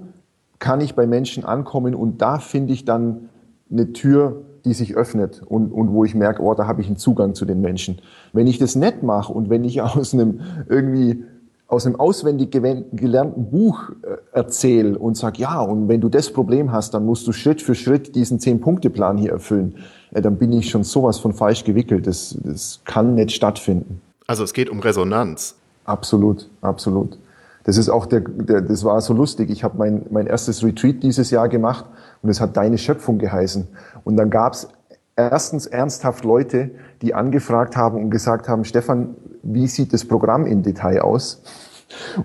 kann 0.58 0.80
ich 0.80 0.94
bei 0.94 1.06
Menschen 1.06 1.44
ankommen 1.44 1.94
und 1.94 2.22
da 2.22 2.38
finde 2.38 2.72
ich 2.72 2.84
dann 2.84 3.28
eine 3.70 3.92
Tür, 3.92 4.42
die 4.64 4.74
sich 4.74 4.94
öffnet 4.94 5.42
und, 5.42 5.72
und 5.72 5.92
wo 5.92 6.04
ich 6.04 6.14
merke, 6.14 6.42
oh, 6.42 6.54
da 6.54 6.68
habe 6.68 6.82
ich 6.82 6.86
einen 6.86 6.96
Zugang 6.96 7.34
zu 7.34 7.44
den 7.44 7.60
Menschen. 7.60 8.00
Wenn 8.32 8.46
ich 8.46 8.58
das 8.58 8.76
nett 8.76 9.02
mache 9.02 9.32
und 9.32 9.50
wenn 9.50 9.64
ich 9.64 9.82
aus 9.82 10.14
einem 10.14 10.40
irgendwie 10.68 11.24
aus 11.72 11.86
einem 11.86 11.96
auswendig 11.96 12.50
gelernten 12.50 13.50
Buch 13.50 13.90
äh, 14.02 14.16
erzähle 14.32 14.98
und 14.98 15.16
sage, 15.16 15.40
ja, 15.40 15.58
und 15.58 15.88
wenn 15.88 16.02
du 16.02 16.10
das 16.10 16.30
Problem 16.30 16.70
hast, 16.70 16.92
dann 16.92 17.06
musst 17.06 17.26
du 17.26 17.32
Schritt 17.32 17.62
für 17.62 17.74
Schritt 17.74 18.14
diesen 18.14 18.38
Zehn-Punkte-Plan 18.38 19.16
hier 19.16 19.32
erfüllen, 19.32 19.76
äh, 20.12 20.20
dann 20.20 20.36
bin 20.36 20.52
ich 20.52 20.68
schon 20.68 20.84
sowas 20.84 21.18
von 21.18 21.32
falsch 21.32 21.64
gewickelt. 21.64 22.06
Das, 22.06 22.36
das 22.44 22.80
kann 22.84 23.14
nicht 23.14 23.30
stattfinden. 23.30 24.02
Also 24.26 24.44
es 24.44 24.52
geht 24.52 24.68
um 24.68 24.80
Resonanz. 24.80 25.54
Absolut, 25.86 26.50
absolut. 26.60 27.16
Das 27.64 27.78
ist 27.78 27.88
auch 27.88 28.04
der, 28.04 28.20
der 28.20 28.60
das 28.60 28.84
war 28.84 29.00
so 29.00 29.14
lustig. 29.14 29.48
Ich 29.48 29.64
habe 29.64 29.78
mein, 29.78 30.04
mein 30.10 30.26
erstes 30.26 30.62
Retreat 30.62 31.02
dieses 31.02 31.30
Jahr 31.30 31.48
gemacht 31.48 31.86
und 32.20 32.28
es 32.28 32.38
hat 32.38 32.54
Deine 32.54 32.76
Schöpfung 32.76 33.16
geheißen. 33.16 33.66
Und 34.04 34.18
dann 34.18 34.28
gab 34.28 34.52
es 34.52 34.68
erstens 35.16 35.64
ernsthaft 35.64 36.24
Leute, 36.24 36.70
die 37.00 37.14
angefragt 37.14 37.78
haben 37.78 37.96
und 37.96 38.10
gesagt 38.10 38.46
haben, 38.46 38.66
Stefan, 38.66 39.14
wie 39.42 39.66
sieht 39.66 39.92
das 39.92 40.04
Programm 40.04 40.46
im 40.46 40.62
Detail 40.62 41.02
aus? 41.02 41.42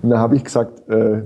Und 0.02 0.10
da 0.10 0.18
habe 0.18 0.36
ich 0.36 0.44
gesagt, 0.44 0.88
äh, 0.88 1.22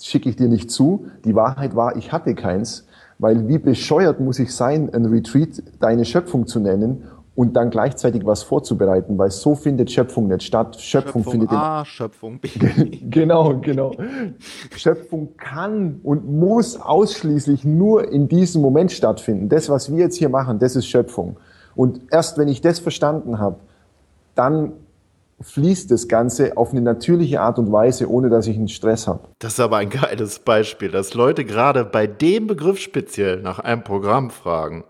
schicke 0.00 0.28
ich 0.28 0.36
dir 0.36 0.48
nicht 0.48 0.70
zu. 0.70 1.06
Die 1.24 1.34
Wahrheit 1.34 1.74
war, 1.74 1.96
ich 1.96 2.12
hatte 2.12 2.34
keins, 2.34 2.86
weil 3.18 3.48
wie 3.48 3.58
bescheuert 3.58 4.20
muss 4.20 4.38
ich 4.38 4.54
sein, 4.54 4.92
ein 4.92 5.06
Retreat 5.06 5.62
deine 5.80 6.04
Schöpfung 6.04 6.46
zu 6.46 6.60
nennen 6.60 7.04
und 7.34 7.54
dann 7.54 7.70
gleichzeitig 7.70 8.26
was 8.26 8.42
vorzubereiten, 8.42 9.16
weil 9.16 9.30
so 9.30 9.54
findet 9.54 9.92
Schöpfung 9.92 10.26
nicht 10.26 10.42
statt. 10.42 10.80
Schöpfung, 10.80 11.22
Schöpfung 11.22 11.32
findet 11.32 11.52
A, 11.52 11.84
Schöpfung 11.84 12.40
B. 12.40 12.48
genau, 13.10 13.58
genau. 13.60 13.92
Schöpfung 14.74 15.36
kann 15.36 16.00
und 16.02 16.28
muss 16.28 16.80
ausschließlich 16.80 17.64
nur 17.64 18.10
in 18.10 18.28
diesem 18.28 18.60
Moment 18.60 18.90
stattfinden. 18.90 19.48
Das, 19.48 19.68
was 19.68 19.90
wir 19.92 19.98
jetzt 19.98 20.16
hier 20.16 20.28
machen, 20.28 20.58
das 20.58 20.74
ist 20.74 20.86
Schöpfung. 20.86 21.36
Und 21.76 22.00
erst 22.10 22.38
wenn 22.38 22.48
ich 22.48 22.60
das 22.60 22.80
verstanden 22.80 23.38
habe, 23.38 23.60
dann 24.34 24.72
fließt 25.40 25.90
das 25.90 26.08
Ganze 26.08 26.56
auf 26.56 26.72
eine 26.72 26.80
natürliche 26.80 27.40
Art 27.40 27.58
und 27.58 27.70
Weise, 27.70 28.10
ohne 28.10 28.28
dass 28.28 28.46
ich 28.46 28.56
einen 28.56 28.68
Stress 28.68 29.06
habe. 29.06 29.28
Das 29.38 29.54
ist 29.54 29.60
aber 29.60 29.76
ein 29.76 29.90
geiles 29.90 30.40
Beispiel, 30.40 30.90
dass 30.90 31.14
Leute 31.14 31.44
gerade 31.44 31.84
bei 31.84 32.06
dem 32.06 32.46
Begriff 32.46 32.78
speziell 32.78 33.40
nach 33.40 33.58
einem 33.58 33.84
Programm 33.84 34.30
fragen. 34.30 34.84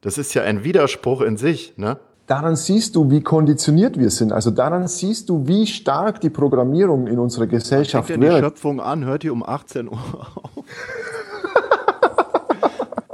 Das 0.00 0.18
ist 0.18 0.34
ja 0.34 0.42
ein 0.42 0.64
Widerspruch 0.64 1.20
in 1.22 1.36
sich, 1.36 1.74
ne? 1.76 1.98
Daran 2.26 2.56
siehst 2.56 2.94
du, 2.94 3.10
wie 3.10 3.22
konditioniert 3.22 3.98
wir 3.98 4.10
sind. 4.10 4.32
Also 4.32 4.50
daran 4.50 4.86
siehst 4.86 5.30
du, 5.30 5.46
wie 5.48 5.66
stark 5.66 6.20
die 6.20 6.28
Programmierung 6.28 7.06
in 7.06 7.18
unserer 7.18 7.46
Gesellschaft 7.46 8.08
Fängt 8.08 8.22
wird. 8.22 8.34
die 8.34 8.40
Schöpfung 8.40 8.80
an, 8.80 9.06
hört 9.06 9.24
ihr 9.24 9.32
um 9.32 9.42
18 9.42 9.88
Uhr 9.88 9.94
auf. 9.94 10.64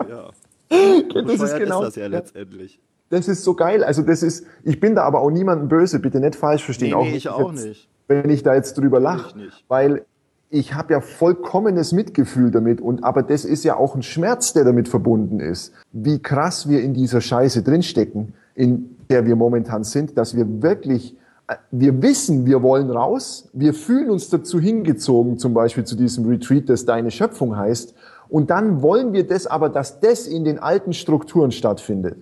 ja. 0.09 0.31
Das 0.69 1.41
ist 1.41 1.59
genau 1.59 1.83
ist 1.83 1.89
das 1.89 1.95
ja 1.95 2.09
letztendlich. 2.09 2.81
Das 3.15 3.29
ist 3.29 3.45
so 3.45 3.55
geil. 3.55 3.85
Also 3.85 4.03
das 4.03 4.25
ist, 4.25 4.45
ich 4.65 4.81
bin 4.81 4.97
da 4.97 5.05
aber 5.05 5.21
auch 5.21 5.31
niemandem 5.31 5.69
böse, 5.69 6.01
bitte 6.01 6.19
nicht 6.19 6.35
falsch 6.35 6.65
verstehen. 6.65 6.89
Nee, 6.89 6.95
auch 6.95 7.05
nee, 7.05 7.17
ich 7.17 7.29
auch 7.29 7.53
jetzt, 7.53 7.65
nicht. 7.65 7.89
Wenn 8.09 8.29
ich 8.29 8.43
da 8.43 8.57
jetzt 8.57 8.77
drüber 8.77 8.99
lache, 8.99 9.39
weil 9.69 10.05
ich 10.51 10.75
habe 10.75 10.95
ja 10.95 11.01
vollkommenes 11.01 11.93
Mitgefühl 11.93 12.51
damit 12.51 12.81
und 12.81 13.05
aber 13.05 13.23
das 13.23 13.45
ist 13.45 13.63
ja 13.63 13.77
auch 13.77 13.95
ein 13.95 14.03
Schmerz, 14.03 14.53
der 14.53 14.65
damit 14.65 14.89
verbunden 14.89 15.39
ist. 15.39 15.73
Wie 15.93 16.19
krass 16.19 16.69
wir 16.69 16.83
in 16.83 16.93
dieser 16.93 17.21
Scheiße 17.21 17.63
drinstecken, 17.63 18.35
in 18.57 18.97
der 19.09 19.27
wir 19.27 19.37
momentan 19.37 19.85
sind, 19.85 20.19
dass 20.19 20.35
wir 20.35 20.63
wirklich 20.63 21.17
äh, 21.47 21.55
wir 21.71 22.03
wissen, 22.03 22.47
wir 22.47 22.65
wollen 22.65 22.91
raus, 22.91 23.49
wir 23.53 23.75
fühlen 23.75 24.11
uns 24.11 24.29
dazu 24.29 24.59
hingezogen, 24.59 25.39
zum 25.39 25.55
Beispiel 25.55 25.85
zu 25.85 25.95
diesem 25.95 26.27
Retreat, 26.27 26.69
das 26.69 26.85
Deine 26.85 27.13
Schöpfung 27.13 27.57
heißt, 27.57 27.95
und 28.29 28.51
dann 28.51 28.83
wollen 28.83 29.13
wir 29.13 29.25
das 29.25 29.47
aber, 29.47 29.69
dass 29.69 30.01
das 30.01 30.27
in 30.27 30.45
den 30.45 30.59
alten 30.59 30.93
Strukturen 30.93 31.53
stattfindet. 31.53 32.17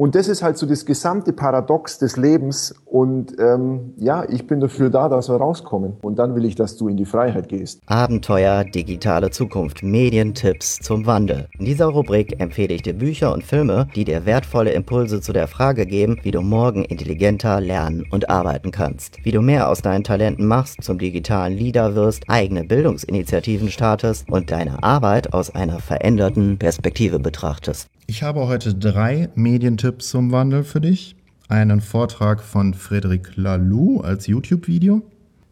Und 0.00 0.14
das 0.14 0.28
ist 0.28 0.42
halt 0.42 0.56
so 0.56 0.64
das 0.64 0.86
gesamte 0.86 1.34
Paradox 1.34 1.98
des 1.98 2.16
Lebens. 2.16 2.74
Und 2.86 3.38
ähm, 3.38 3.92
ja, 3.98 4.24
ich 4.26 4.46
bin 4.46 4.58
dafür 4.58 4.88
da, 4.88 5.10
dass 5.10 5.28
wir 5.28 5.36
rauskommen. 5.36 5.98
Und 6.00 6.18
dann 6.18 6.34
will 6.34 6.46
ich, 6.46 6.54
dass 6.54 6.78
du 6.78 6.88
in 6.88 6.96
die 6.96 7.04
Freiheit 7.04 7.50
gehst. 7.50 7.82
Abenteuer, 7.84 8.64
digitale 8.64 9.28
Zukunft, 9.28 9.82
Medientipps 9.82 10.78
zum 10.78 11.04
Wandel. 11.04 11.48
In 11.58 11.66
dieser 11.66 11.84
Rubrik 11.84 12.40
empfehle 12.40 12.72
ich 12.72 12.80
dir 12.80 12.94
Bücher 12.94 13.30
und 13.34 13.44
Filme, 13.44 13.88
die 13.94 14.06
dir 14.06 14.24
wertvolle 14.24 14.72
Impulse 14.72 15.20
zu 15.20 15.34
der 15.34 15.48
Frage 15.48 15.84
geben, 15.84 16.16
wie 16.22 16.30
du 16.30 16.40
morgen 16.40 16.82
intelligenter 16.86 17.60
lernen 17.60 18.06
und 18.10 18.30
arbeiten 18.30 18.70
kannst. 18.70 19.18
Wie 19.22 19.32
du 19.32 19.42
mehr 19.42 19.68
aus 19.68 19.82
deinen 19.82 20.02
Talenten 20.02 20.46
machst, 20.46 20.82
zum 20.82 20.98
digitalen 20.98 21.52
Leader 21.52 21.94
wirst, 21.94 22.24
eigene 22.26 22.64
Bildungsinitiativen 22.64 23.68
startest 23.68 24.30
und 24.30 24.50
deine 24.50 24.82
Arbeit 24.82 25.34
aus 25.34 25.54
einer 25.54 25.78
veränderten 25.78 26.58
Perspektive 26.58 27.18
betrachtest. 27.18 27.90
Ich 28.10 28.24
habe 28.24 28.48
heute 28.48 28.74
drei 28.74 29.28
Medientipps 29.36 30.08
zum 30.08 30.32
Wandel 30.32 30.64
für 30.64 30.80
dich. 30.80 31.14
Einen 31.48 31.80
Vortrag 31.80 32.42
von 32.42 32.74
Frederic 32.74 33.36
Laloux 33.36 34.00
als 34.00 34.26
YouTube-Video. 34.26 35.02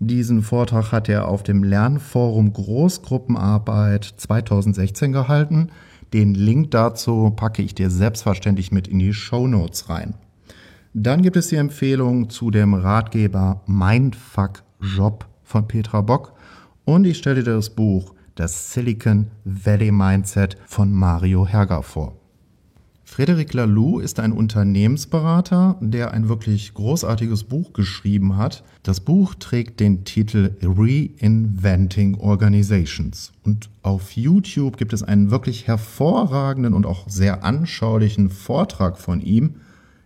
Diesen 0.01 0.43
Vortrag 0.43 0.91
hat 0.91 1.09
er 1.09 1.29
auf 1.29 1.45
dem 1.45 1.63
Lernforum 1.63 2.53
Großgruppenarbeit 2.53 4.13
2016 4.17 5.13
gehalten. 5.13 5.69
Den 6.13 6.35
Link 6.35 6.73
dazu 6.73 7.31
packe 7.31 7.63
ich 7.63 7.77
dir 7.77 7.91
selbstverständlich 7.91 8.73
mit 8.73 8.89
in 8.89 8.99
die 8.99 9.15
Show 9.15 9.47
Notes 9.47 9.89
rein. 9.89 10.15
Dann 10.95 11.23
gibt 11.23 11.37
es 11.37 11.47
die 11.47 11.57
Empfehlung 11.57 12.29
zu 12.29 12.51
dem 12.51 12.75
Ratgeber 12.75 13.63
Mindfuck 13.67 14.65
Job 14.81 15.29
von 15.45 15.69
Petra 15.69 16.01
Bock. 16.01 16.33
Und 16.85 17.05
ich 17.05 17.19
stelle 17.19 17.45
dir 17.45 17.55
das 17.55 17.71
Buch 17.71 18.15
Das 18.35 18.73
Silicon 18.73 19.29
Valley 19.45 19.93
Mindset 19.93 20.57
von 20.67 20.91
Mario 20.91 21.47
Herger 21.47 21.85
vor. 21.85 22.17
Frederic 23.19 23.53
Laloux 23.53 23.99
ist 23.99 24.21
ein 24.21 24.31
Unternehmensberater, 24.31 25.77
der 25.81 26.13
ein 26.13 26.29
wirklich 26.29 26.73
großartiges 26.75 27.43
Buch 27.43 27.73
geschrieben 27.73 28.37
hat. 28.37 28.63
Das 28.85 29.01
Buch 29.01 29.35
trägt 29.35 29.81
den 29.81 30.05
Titel 30.05 30.53
Reinventing 30.63 32.15
Organizations. 32.15 33.33
Und 33.45 33.71
auf 33.83 34.13
YouTube 34.13 34.77
gibt 34.77 34.93
es 34.93 35.03
einen 35.03 35.33
wirklich 35.33 35.67
hervorragenden 35.67 36.75
und 36.75 36.87
auch 36.87 37.09
sehr 37.09 37.43
anschaulichen 37.43 38.31
Vortrag 38.31 38.99
von 38.99 39.21
ihm, 39.21 39.57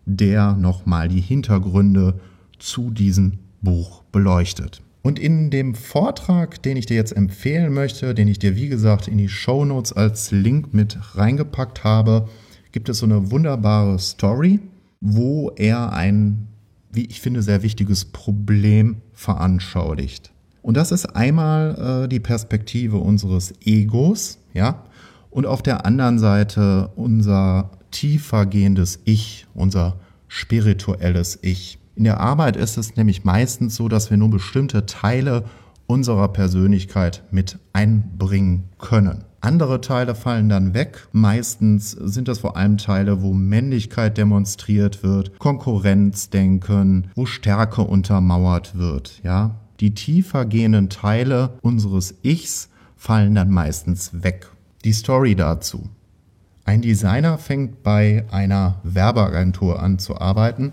der 0.07 0.55
nochmal 0.55 1.09
die 1.09 1.21
Hintergründe 1.21 2.19
zu 2.59 2.91
diesem 2.91 3.33
Buch 3.61 4.05
beleuchtet. 4.11 4.81
Und 5.03 5.19
in 5.19 5.51
dem 5.51 5.75
Vortrag, 5.75 6.63
den 6.63 6.79
ich 6.79 6.87
dir 6.87 6.97
jetzt 6.97 7.15
empfehlen 7.15 7.75
möchte, 7.75 8.15
den 8.15 8.29
ich 8.29 8.39
dir 8.39 8.57
wie 8.57 8.69
gesagt 8.69 9.07
in 9.07 9.19
die 9.19 9.29
Show 9.29 9.67
Notes 9.67 9.93
als 9.93 10.31
Link 10.31 10.73
mit 10.73 10.97
reingepackt 11.15 11.85
habe, 11.85 12.31
gibt 12.73 12.89
es 12.89 12.99
so 12.99 13.07
eine 13.07 13.31
wunderbare 13.31 13.99
Story, 13.99 14.61
wo 15.01 15.51
er 15.57 15.93
ein, 15.93 16.49
wie 16.91 17.07
ich 17.07 17.21
finde, 17.21 17.43
sehr 17.43 17.63
wichtiges 17.63 18.07
Problem 18.07 18.97
veranschaulicht. 19.13 20.33
Und 20.63 20.77
das 20.77 20.93
ist 20.93 21.07
einmal 21.17 22.05
äh, 22.05 22.09
die 22.09 22.21
Perspektive 22.21 22.99
unseres 22.99 23.53
Egos, 23.65 24.39
ja, 24.55 24.85
und 25.31 25.47
auf 25.47 25.63
der 25.63 25.87
anderen 25.87 26.19
Seite 26.19 26.91
unser 26.95 27.71
tiefer 27.91 28.47
gehendes 28.47 29.01
Ich, 29.05 29.47
unser 29.55 29.97
spirituelles 30.29 31.39
Ich. 31.43 31.79
In 31.95 32.05
der 32.05 32.21
Arbeit 32.21 32.57
ist 32.57 32.77
es 32.77 32.97
nämlich 32.97 33.25
meistens 33.25 33.77
so, 33.77 33.89
dass 33.89 34.11
wir 34.11 34.17
nur 34.17 34.31
bestimmte 34.31 34.87
Teile 34.87 35.45
unserer 35.87 36.29
Persönlichkeit 36.29 37.23
mit 37.31 37.59
einbringen 37.73 38.65
können. 38.79 39.25
Andere 39.43 39.81
Teile 39.81 40.15
fallen 40.15 40.49
dann 40.49 40.73
weg. 40.73 41.09
Meistens 41.11 41.91
sind 41.91 42.29
das 42.29 42.39
vor 42.39 42.57
allem 42.57 42.79
Teile, 42.79 43.23
wo 43.23 43.33
Männlichkeit 43.33 44.17
demonstriert 44.17 45.03
wird, 45.03 45.37
Konkurrenzdenken, 45.41 47.09
wo 47.17 47.27
Stärke 47.27 47.83
untermauert 47.83 48.79
wird, 48.79 49.21
ja. 49.25 49.57
Die 49.81 49.95
tiefer 49.95 50.45
gehenden 50.45 50.91
Teile 50.91 51.55
unseres 51.61 52.15
Ichs 52.23 52.69
fallen 52.97 53.35
dann 53.35 53.51
meistens 53.51 54.23
weg. 54.23 54.49
Die 54.85 54.93
Story 54.93 55.35
dazu. 55.35 55.91
Ein 56.65 56.81
Designer 56.81 57.37
fängt 57.37 57.83
bei 57.83 58.25
einer 58.31 58.77
Werbeagentur 58.85 59.83
an 59.83 59.99
zu 59.99 60.21
arbeiten 60.21 60.71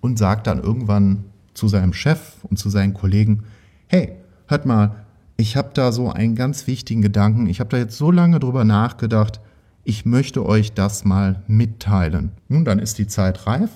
und 0.00 0.18
sagt 0.18 0.46
dann 0.46 0.62
irgendwann 0.62 1.24
zu 1.52 1.68
seinem 1.68 1.92
Chef 1.92 2.42
und 2.44 2.58
zu 2.58 2.70
seinen 2.70 2.94
Kollegen, 2.94 3.42
hey, 3.88 4.12
hört 4.46 4.64
mal, 4.64 5.04
ich 5.40 5.56
habe 5.56 5.70
da 5.74 5.90
so 5.90 6.10
einen 6.10 6.34
ganz 6.34 6.66
wichtigen 6.66 7.02
Gedanken. 7.02 7.46
Ich 7.46 7.60
habe 7.60 7.70
da 7.70 7.78
jetzt 7.78 7.96
so 7.96 8.10
lange 8.10 8.38
drüber 8.38 8.64
nachgedacht. 8.64 9.40
Ich 9.84 10.04
möchte 10.04 10.44
euch 10.44 10.72
das 10.72 11.04
mal 11.04 11.42
mitteilen. 11.46 12.32
Nun, 12.48 12.64
dann 12.64 12.78
ist 12.78 12.98
die 12.98 13.06
Zeit 13.06 13.46
reif 13.46 13.70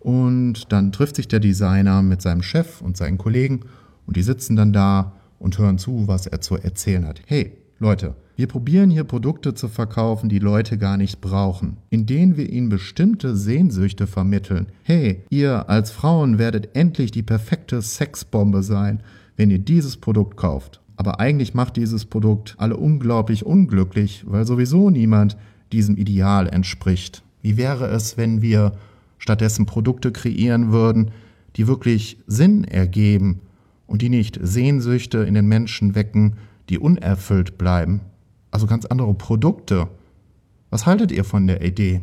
und 0.00 0.72
dann 0.72 0.92
trifft 0.92 1.16
sich 1.16 1.28
der 1.28 1.40
Designer 1.40 2.02
mit 2.02 2.20
seinem 2.20 2.42
Chef 2.42 2.80
und 2.80 2.96
seinen 2.96 3.18
Kollegen 3.18 3.60
und 4.06 4.16
die 4.16 4.22
sitzen 4.22 4.56
dann 4.56 4.72
da 4.72 5.12
und 5.38 5.58
hören 5.58 5.78
zu, 5.78 6.08
was 6.08 6.26
er 6.26 6.40
zu 6.40 6.56
erzählen 6.56 7.06
hat. 7.06 7.22
Hey, 7.26 7.52
Leute, 7.78 8.16
wir 8.34 8.48
probieren 8.48 8.90
hier 8.90 9.04
Produkte 9.04 9.54
zu 9.54 9.68
verkaufen, 9.68 10.28
die 10.28 10.40
Leute 10.40 10.78
gar 10.78 10.96
nicht 10.96 11.20
brauchen, 11.20 11.76
indem 11.90 12.36
wir 12.36 12.50
ihnen 12.50 12.68
bestimmte 12.68 13.36
Sehnsüchte 13.36 14.06
vermitteln. 14.06 14.66
Hey, 14.82 15.22
ihr 15.30 15.68
als 15.68 15.92
Frauen 15.92 16.38
werdet 16.38 16.76
endlich 16.76 17.12
die 17.12 17.22
perfekte 17.22 17.82
Sexbombe 17.82 18.62
sein, 18.62 19.02
wenn 19.36 19.50
ihr 19.50 19.60
dieses 19.60 19.96
Produkt 19.96 20.36
kauft. 20.36 20.80
Aber 20.98 21.20
eigentlich 21.20 21.54
macht 21.54 21.76
dieses 21.76 22.06
Produkt 22.06 22.56
alle 22.58 22.76
unglaublich 22.76 23.46
unglücklich, 23.46 24.24
weil 24.26 24.44
sowieso 24.44 24.90
niemand 24.90 25.36
diesem 25.70 25.96
Ideal 25.96 26.48
entspricht. 26.48 27.22
Wie 27.40 27.56
wäre 27.56 27.86
es, 27.86 28.16
wenn 28.16 28.42
wir 28.42 28.72
stattdessen 29.18 29.64
Produkte 29.64 30.10
kreieren 30.10 30.72
würden, 30.72 31.12
die 31.54 31.68
wirklich 31.68 32.18
Sinn 32.26 32.64
ergeben 32.64 33.40
und 33.86 34.02
die 34.02 34.08
nicht 34.08 34.40
Sehnsüchte 34.42 35.18
in 35.18 35.34
den 35.34 35.46
Menschen 35.46 35.94
wecken, 35.94 36.34
die 36.68 36.80
unerfüllt 36.80 37.58
bleiben? 37.58 38.00
Also 38.50 38.66
ganz 38.66 38.84
andere 38.84 39.14
Produkte. 39.14 39.86
Was 40.68 40.84
haltet 40.84 41.12
ihr 41.12 41.22
von 41.22 41.46
der 41.46 41.64
Idee? 41.64 42.00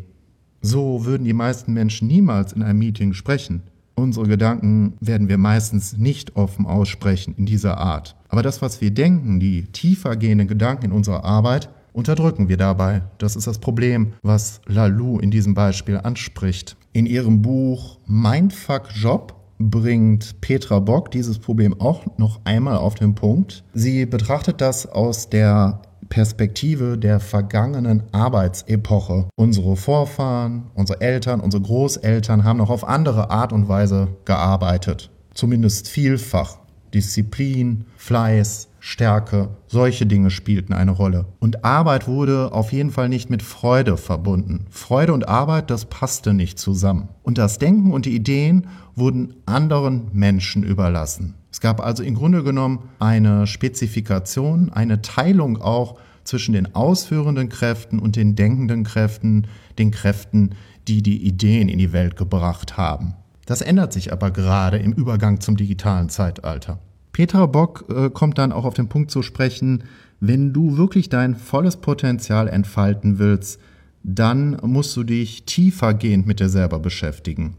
So 0.62 1.04
würden 1.04 1.26
die 1.26 1.34
meisten 1.34 1.74
Menschen 1.74 2.08
niemals 2.08 2.54
in 2.54 2.64
einem 2.64 2.80
Meeting 2.80 3.12
sprechen. 3.12 3.64
Unsere 3.96 4.28
Gedanken 4.28 4.94
werden 5.00 5.30
wir 5.30 5.38
meistens 5.38 5.98
nicht 5.98 6.36
offen 6.36 6.66
aussprechen 6.66 7.34
in 7.38 7.46
dieser 7.46 7.78
Art. 7.78 8.16
Aber 8.30 8.44
das, 8.44 8.62
was 8.62 8.82
wir 8.82 8.92
denken, 8.92 9.40
die 9.40 9.64
tiefer 9.64 10.18
gehenden 10.18 10.48
Gedanken 10.48 10.86
in 10.86 10.92
unserer 10.92 11.24
Arbeit, 11.24 11.70
unterdrücken 11.94 12.50
wir 12.50 12.58
dabei. 12.58 13.04
Das 13.18 13.38
ist 13.38 13.48
das 13.48 13.60
Problem, 13.60 14.14
was 14.22 14.60
Lalou 14.68 15.20
in 15.20 15.32
diesem 15.32 15.54
Beispiel 15.54 15.98
anspricht. 15.98 16.76
In 16.92 17.06
ihrem 17.06 17.42
Buch 17.42 18.00
Mindfuck 18.06 18.90
Job 18.94 19.36
bringt 19.60 20.42
Petra 20.42 20.80
Bock 20.80 21.12
dieses 21.12 21.40
Problem 21.40 21.80
auch 21.80 22.06
noch 22.18 22.42
einmal 22.44 22.78
auf 22.78 22.96
den 22.96 23.16
Punkt. 23.16 23.64
Sie 23.74 24.06
betrachtet 24.06 24.60
das 24.60 24.86
aus 24.86 25.30
der 25.30 25.82
Perspektive 26.10 26.98
der 26.98 27.20
vergangenen 27.20 28.04
Arbeitsepoche. 28.12 29.28
Unsere 29.36 29.76
Vorfahren, 29.76 30.72
unsere 30.74 31.02
Eltern, 31.02 31.40
unsere 31.40 31.64
Großeltern 31.64 32.44
haben 32.44 32.58
noch 32.58 32.70
auf 32.70 32.88
andere 32.88 33.30
Art 33.30 33.54
und 33.54 33.68
Weise 33.68 34.10
gearbeitet. 34.26 35.10
Zumindest 35.34 35.88
vielfach. 35.90 36.60
Disziplin, 36.94 37.86
Fleiß, 37.98 38.70
Stärke, 38.80 39.50
solche 39.68 40.06
Dinge 40.06 40.30
spielten 40.30 40.72
eine 40.72 40.92
Rolle. 40.92 41.26
Und 41.40 41.66
Arbeit 41.66 42.08
wurde 42.08 42.54
auf 42.54 42.72
jeden 42.72 42.92
Fall 42.92 43.10
nicht 43.10 43.30
mit 43.30 43.42
Freude 43.42 43.98
verbunden. 43.98 44.68
Freude 44.70 45.12
und 45.12 45.28
Arbeit, 45.28 45.70
das 45.72 45.86
passte 45.86 46.34
nicht 46.34 46.58
zusammen. 46.60 47.10
Und 47.24 47.38
das 47.38 47.58
Denken 47.58 47.92
und 47.92 48.06
die 48.06 48.16
Ideen 48.16 48.68
wurden 48.96 49.34
anderen 49.46 50.10
Menschen 50.14 50.64
überlassen. 50.64 51.34
Es 51.56 51.62
gab 51.62 51.80
also 51.80 52.04
im 52.04 52.16
Grunde 52.16 52.44
genommen 52.44 52.90
eine 53.00 53.48
Spezifikation, 53.48 54.74
eine 54.74 55.02
Teilung 55.02 55.62
auch 55.62 55.98
zwischen 56.26 56.52
den 56.52 56.76
ausführenden 56.76 57.48
Kräften 57.48 57.98
und 57.98 58.18
den 58.18 58.36
denkenden 58.36 58.84
Kräften, 58.84 59.48
den 59.80 59.90
Kräften, 59.90 60.50
die 60.90 61.02
die 61.02 61.26
Ideen 61.26 61.70
in 61.70 61.78
die 61.78 61.94
Welt 61.94 62.18
gebracht 62.18 62.76
haben. 62.76 63.14
Das 63.46 63.62
ändert 63.62 63.94
sich 63.94 64.12
aber 64.12 64.32
gerade 64.32 64.80
im 64.80 64.92
Übergang 64.92 65.40
zum 65.40 65.56
digitalen 65.56 66.10
Zeitalter. 66.10 66.80
Petra 67.14 67.46
Bock 67.46 67.86
äh, 67.88 68.10
kommt 68.10 68.38
dann 68.38 68.52
auch 68.52 68.66
auf 68.66 68.74
den 68.74 68.90
Punkt 68.90 69.10
zu 69.10 69.22
sprechen, 69.22 69.86
wenn 70.20 70.52
du 70.52 70.76
wirklich 70.76 71.08
dein 71.08 71.38
volles 71.38 71.78
Potenzial 71.78 72.50
entfalten 72.50 73.18
willst, 73.18 73.62
dann 74.04 74.58
musst 74.62 74.94
du 74.98 75.06
dich 75.06 75.46
tiefergehend 75.46 76.28
mit 76.28 76.42
dir 76.42 76.50
selber 76.50 76.80
beschäftigen. 76.80 77.56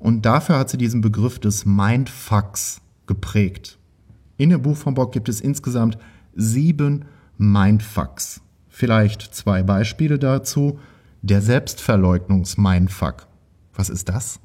Und 0.00 0.26
dafür 0.26 0.58
hat 0.58 0.68
sie 0.68 0.78
diesen 0.78 1.00
Begriff 1.00 1.38
des 1.38 1.64
Mindfucks 1.64 2.80
geprägt. 3.06 3.78
In 4.36 4.50
dem 4.50 4.62
Buch 4.62 4.76
von 4.76 4.94
Bock 4.94 5.12
gibt 5.12 5.28
es 5.28 5.40
insgesamt 5.40 5.98
sieben 6.34 7.06
Mindfucks. 7.38 8.40
Vielleicht 8.68 9.22
zwei 9.22 9.62
Beispiele 9.62 10.18
dazu. 10.18 10.78
Der 11.22 11.40
Selbstverleugnungs-Mindfuck. 11.40 13.26
Was 13.74 13.88
ist 13.88 14.08
das? 14.08 14.38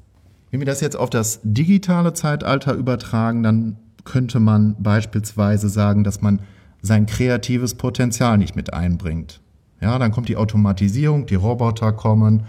Wenn 0.50 0.60
wir 0.60 0.66
das 0.66 0.80
jetzt 0.80 0.96
auf 0.96 1.10
das 1.10 1.40
digitale 1.42 2.12
Zeitalter 2.12 2.74
übertragen, 2.74 3.42
dann 3.42 3.76
könnte 4.04 4.40
man 4.40 4.76
beispielsweise 4.82 5.68
sagen, 5.68 6.04
dass 6.04 6.20
man 6.20 6.40
sein 6.82 7.06
kreatives 7.06 7.74
Potenzial 7.74 8.38
nicht 8.38 8.56
mit 8.56 8.72
einbringt. 8.72 9.40
Ja, 9.80 9.98
dann 9.98 10.12
kommt 10.12 10.28
die 10.28 10.36
Automatisierung, 10.36 11.26
die 11.26 11.36
Roboter 11.36 11.92
kommen 11.92 12.44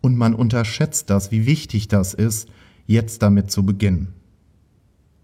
und 0.00 0.16
man 0.16 0.34
unterschätzt 0.34 1.10
das, 1.10 1.30
wie 1.30 1.46
wichtig 1.46 1.88
das 1.88 2.14
ist, 2.14 2.48
jetzt 2.86 3.22
damit 3.22 3.50
zu 3.50 3.64
beginnen. 3.64 4.14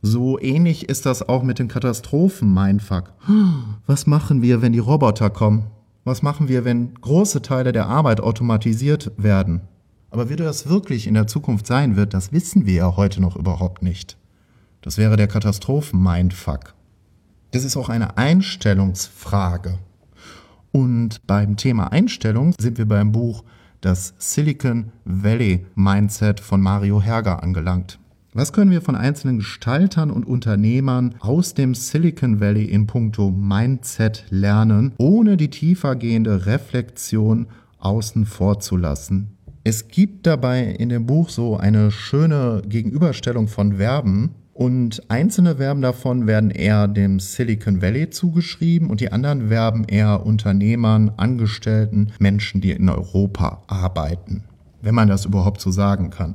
So 0.03 0.39
ähnlich 0.39 0.89
ist 0.89 1.07
das 1.07 1.29
auch 1.29 1.43
mit 1.43 1.59
den 1.59 1.69
Katastrophen, 1.69 2.53
Mindfuck. 2.53 3.13
Was 3.87 4.07
machen 4.07 4.43
wir, 4.43 4.63
wenn 4.63 4.73
die 4.73 4.79
Roboter 4.79 5.31
kommen? 5.31 5.67
Was 6.05 6.23
machen 6.23 6.49
wir, 6.49 6.65
wenn 6.65 6.95
große 6.95 7.43
Teile 7.43 7.73
der 7.73 7.87
Arbeit 7.89 8.21
automatisiert 8.21 9.11
werden? 9.17 9.63
Aber 10.11 10.29
wie 10.31 10.37
das 10.37 10.69
wirklich 10.69 11.07
in 11.07 11.15
der 11.15 11.27
Zukunft 11.27 11.67
sein 11.67 11.97
wird, 11.97 12.15
das 12.15 12.33
wissen 12.33 12.65
wir 12.67 12.75
ja 12.75 12.97
heute 12.97 13.21
noch 13.21 13.37
überhaupt 13.37 13.83
nicht. 13.83 14.17
Das 14.83 14.99
wäre 14.99 15.17
der 15.17 15.27
Katastrophen-Mindfuck. 15.27 16.75
Das 17.51 17.65
ist 17.65 17.77
auch 17.77 17.89
eine 17.89 18.17
Einstellungsfrage. 18.17 19.79
Und 20.71 21.27
beim 21.27 21.57
Thema 21.57 21.91
Einstellung 21.91 22.55
sind 22.61 22.79
wir 22.79 22.87
beim 22.87 23.11
Buch 23.11 23.43
Das 23.81 24.15
Silicon 24.19 24.93
Valley 25.05 25.67
Mindset 25.75 26.39
von 26.39 26.61
Mario 26.61 27.01
Herger 27.03 27.43
angelangt. 27.43 27.99
Was 28.37 28.53
können 28.53 28.71
wir 28.71 28.83
von 28.83 28.97
einzelnen 28.97 29.39
Gestaltern 29.39 30.11
und 30.11 30.27
Unternehmern 30.27 31.15
aus 31.21 31.55
dem 31.55 31.75
Silicon 31.75 32.39
Valley 32.39 32.67
in 32.67 32.87
puncto 32.87 33.31
Mindset 33.31 34.27
lernen, 34.29 34.93
ohne 34.99 35.39
die 35.39 35.49
tiefergehende 35.49 36.45
Reflexion 36.45 37.47
außen 37.79 38.27
vor 38.27 38.61
zu 38.61 38.77
lassen? 38.77 39.39
Es 39.65 39.89
gibt 39.89 40.27
dabei 40.27 40.65
in 40.65 40.91
dem 40.91 41.07
Buch 41.07 41.31
so 41.31 41.57
eine 41.57 41.91
schöne 41.91 42.61
Gegenüberstellung 42.69 43.49
von 43.49 43.79
Verben 43.79 44.35
und 44.53 45.11
einzelne 45.11 45.57
Verben 45.57 45.81
davon 45.81 46.27
werden 46.27 46.51
eher 46.51 46.89
dem 46.89 47.21
Silicon 47.21 47.81
Valley 47.81 48.11
zugeschrieben 48.11 48.91
und 48.91 49.01
die 49.01 49.13
anderen 49.13 49.49
Verben 49.49 49.85
eher 49.85 50.27
Unternehmern, 50.27 51.11
Angestellten, 51.17 52.13
Menschen, 52.19 52.61
die 52.61 52.73
in 52.73 52.91
Europa 52.91 53.63
arbeiten, 53.67 54.45
wenn 54.83 54.95
man 54.95 55.09
das 55.09 55.25
überhaupt 55.25 55.63
so 55.63 55.71
sagen 55.71 56.11
kann. 56.11 56.35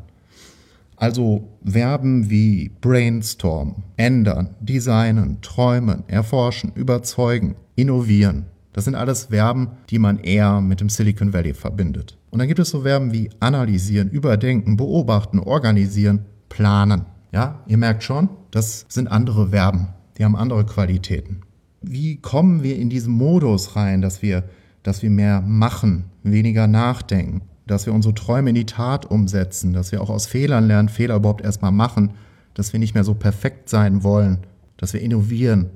Also 1.01 1.49
Verben 1.65 2.29
wie 2.29 2.69
brainstorm, 2.79 3.81
ändern, 3.97 4.51
designen, 4.59 5.41
träumen, 5.41 6.03
erforschen, 6.07 6.73
überzeugen, 6.75 7.55
innovieren. 7.75 8.45
Das 8.71 8.85
sind 8.85 8.93
alles 8.93 9.25
Verben, 9.25 9.69
die 9.89 9.97
man 9.97 10.19
eher 10.19 10.61
mit 10.61 10.79
dem 10.79 10.89
Silicon 10.89 11.33
Valley 11.33 11.55
verbindet. 11.55 12.19
Und 12.29 12.37
dann 12.37 12.47
gibt 12.47 12.59
es 12.59 12.69
so 12.69 12.81
Verben 12.81 13.11
wie 13.13 13.31
analysieren, 13.39 14.11
überdenken, 14.11 14.77
beobachten, 14.77 15.39
organisieren, 15.39 16.25
planen. 16.49 17.07
Ja, 17.31 17.63
ihr 17.65 17.77
merkt 17.77 18.03
schon, 18.03 18.29
das 18.51 18.85
sind 18.87 19.07
andere 19.07 19.49
Verben, 19.49 19.87
die 20.19 20.23
haben 20.23 20.35
andere 20.35 20.67
Qualitäten. 20.67 21.41
Wie 21.81 22.17
kommen 22.17 22.61
wir 22.61 22.77
in 22.77 22.91
diesen 22.91 23.13
Modus 23.13 23.75
rein, 23.75 24.03
dass 24.03 24.21
wir, 24.21 24.43
dass 24.83 25.01
wir 25.01 25.09
mehr 25.09 25.41
machen, 25.41 26.11
weniger 26.21 26.67
nachdenken, 26.67 27.41
dass 27.67 27.85
wir 27.85 27.93
unsere 27.93 28.13
Träume 28.13 28.49
in 28.49 28.55
die 28.55 28.65
Tat 28.65 29.05
umsetzen, 29.05 29.73
dass 29.73 29.91
wir 29.91 30.01
auch 30.01 30.09
aus 30.09 30.25
Fehlern 30.25 30.67
lernen, 30.67 30.89
Fehler 30.89 31.15
überhaupt 31.15 31.41
erstmal 31.41 31.71
machen, 31.71 32.11
dass 32.53 32.73
wir 32.73 32.79
nicht 32.79 32.93
mehr 32.93 33.03
so 33.03 33.13
perfekt 33.13 33.69
sein 33.69 34.03
wollen, 34.03 34.39
dass 34.77 34.93
wir 34.93 35.01
innovieren. 35.01 35.69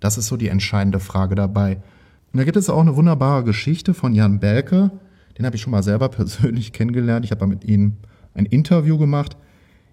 Das 0.00 0.18
ist 0.18 0.26
so 0.26 0.36
die 0.36 0.48
entscheidende 0.48 1.00
Frage 1.00 1.34
dabei. 1.34 1.76
Und 2.32 2.38
da 2.38 2.44
gibt 2.44 2.56
es 2.56 2.70
auch 2.70 2.80
eine 2.80 2.96
wunderbare 2.96 3.44
Geschichte 3.44 3.94
von 3.94 4.14
Jan 4.14 4.40
Belke, 4.40 4.90
den 5.38 5.46
habe 5.46 5.56
ich 5.56 5.62
schon 5.62 5.70
mal 5.70 5.82
selber 5.82 6.08
persönlich 6.10 6.72
kennengelernt. 6.72 7.24
Ich 7.24 7.30
habe 7.30 7.46
mit 7.46 7.64
ihm 7.64 7.96
ein 8.34 8.46
Interview 8.46 8.98
gemacht. 8.98 9.36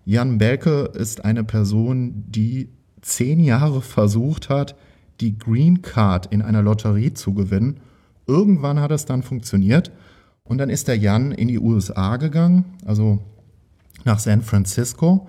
Jan 0.06 0.38
Belke 0.38 0.92
ist 0.94 1.26
eine 1.26 1.44
Person, 1.44 2.26
die 2.28 2.70
zehn 3.02 3.40
Jahre 3.40 3.82
versucht 3.82 4.50
hat, 4.50 4.76
die 5.20 5.38
Green 5.38 5.82
Card 5.82 6.28
in 6.28 6.42
einer 6.42 6.62
Lotterie 6.62 7.14
zu 7.14 7.34
gewinnen. 7.34 7.82
Irgendwann 8.28 8.80
hat 8.80 8.92
es 8.92 9.06
dann 9.06 9.24
funktioniert 9.24 9.92
und 10.50 10.58
dann 10.58 10.70
ist 10.70 10.88
der 10.90 10.98
Jan 10.98 11.32
in 11.32 11.48
die 11.48 11.60
USA 11.60 12.18
gegangen, 12.18 12.66
also 12.86 13.20
nach 14.04 14.20
San 14.20 14.42
Francisco 14.42 15.28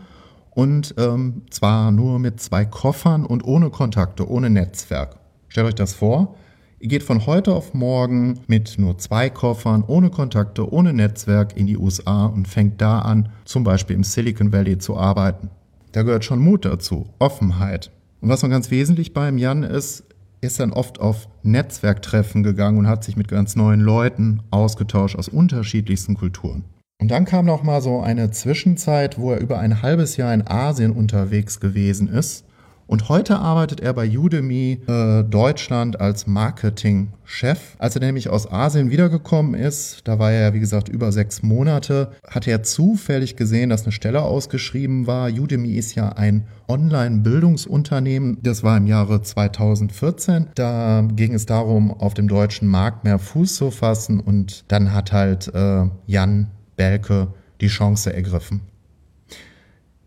und 0.51 0.95
ähm, 0.99 1.43
zwar 1.51 1.93
nur 1.93 2.19
mit 2.19 2.41
zwei 2.41 2.65
Koffern 2.65 3.25
und 3.25 3.45
ohne 3.45 3.71
Kontakte, 3.71 4.29
ohne 4.29 4.51
Netzwerk. 4.51 5.17
Stellt 5.49 5.69
euch 5.69 5.75
das 5.75 5.95
vor. 5.95 6.37
Ihr 6.81 6.89
geht 6.89 7.03
von 7.03 7.27
heute 7.27 7.55
auf 7.55 7.75
morgen 7.75 8.41
mit 8.47 8.79
nur 8.79 8.97
zwei 8.97 9.29
Koffern, 9.29 9.85
ohne 9.87 10.09
Kontakte, 10.09 10.73
ohne 10.73 10.95
Netzwerk 10.95 11.55
in 11.55 11.67
die 11.67 11.77
USA 11.77 12.25
und 12.25 12.49
fängt 12.49 12.81
da 12.81 13.01
an, 13.01 13.29
zum 13.45 13.63
Beispiel 13.63 13.97
im 13.97 14.05
Silicon 14.05 14.53
Valley 14.53 14.79
zu 14.79 14.97
arbeiten. 14.97 15.51
Da 15.93 16.03
gehört 16.03 16.25
schon 16.25 16.41
Mut 16.41 16.65
dazu, 16.65 17.11
Offenheit. 17.19 17.91
Und 18.23 18.31
was 18.31 18.43
noch 18.43 18.49
ganz 18.49 18.71
wesentlich 18.71 19.13
beim 19.13 19.37
Jan 19.37 19.63
ist, 19.63 20.05
ist 20.41 20.61
dann 20.61 20.73
oft 20.73 21.01
auf 21.01 21.29
Netzwerktreffen 21.43 22.43
gegangen 22.43 22.79
und 22.79 22.89
hat 22.89 23.05
sich 23.05 23.17
mit 23.17 23.29
ganz 23.29 23.57
neuen 23.57 23.81
Leuten 23.81 24.43
ausgetauscht 24.51 25.17
aus 25.17 25.29
unterschiedlichsten 25.29 26.15
Kulturen. 26.15 26.65
Und 27.01 27.11
dann 27.11 27.25
kam 27.25 27.47
noch 27.47 27.63
mal 27.63 27.81
so 27.81 28.01
eine 28.01 28.31
Zwischenzeit, 28.31 29.19
wo 29.19 29.33
er 29.33 29.41
über 29.41 29.59
ein 29.59 29.83
halbes 29.83 30.17
Jahr 30.17 30.35
in 30.35 30.47
Asien 30.47 30.93
unterwegs 30.93 31.61
gewesen 31.61 32.09
ist 32.09 32.45
und 32.91 33.09
heute 33.09 33.39
arbeitet 33.39 33.79
er 33.79 33.93
bei 33.93 34.19
Udemy 34.19 34.81
äh, 34.89 35.23
Deutschland 35.23 36.01
als 36.01 36.27
Marketingchef. 36.27 37.77
Als 37.79 37.95
er 37.95 38.01
nämlich 38.01 38.29
aus 38.29 38.51
Asien 38.51 38.91
wiedergekommen 38.91 39.55
ist, 39.55 40.09
da 40.09 40.19
war 40.19 40.33
er 40.33 40.49
ja 40.49 40.55
wie 40.55 40.59
gesagt 40.59 40.89
über 40.89 41.13
sechs 41.13 41.45
Monate, 41.45 42.11
hat 42.27 42.49
er 42.49 42.65
zufällig 42.65 43.37
gesehen, 43.37 43.71
dass 43.71 43.85
eine 43.85 43.93
Stelle 43.93 44.23
ausgeschrieben 44.23 45.07
war. 45.07 45.29
Udemy 45.31 45.75
ist 45.75 45.95
ja 45.95 46.09
ein 46.09 46.49
Online-Bildungsunternehmen. 46.67 48.39
Das 48.43 48.65
war 48.65 48.77
im 48.77 48.89
Jahre 48.89 49.23
2014. 49.23 50.49
Da 50.57 51.07
ging 51.15 51.33
es 51.33 51.47
darum, 51.47 51.93
auf 51.93 52.15
dem 52.15 52.27
deutschen 52.27 52.67
Markt 52.67 53.05
mehr 53.05 53.21
Fuß 53.21 53.55
zu 53.55 53.71
fassen 53.71 54.19
und 54.19 54.65
dann 54.67 54.93
hat 54.93 55.13
halt 55.13 55.47
äh, 55.55 55.85
Jan 56.09 56.51
Belke 56.75 57.29
die 57.61 57.69
Chance 57.69 58.13
ergriffen. 58.13 58.63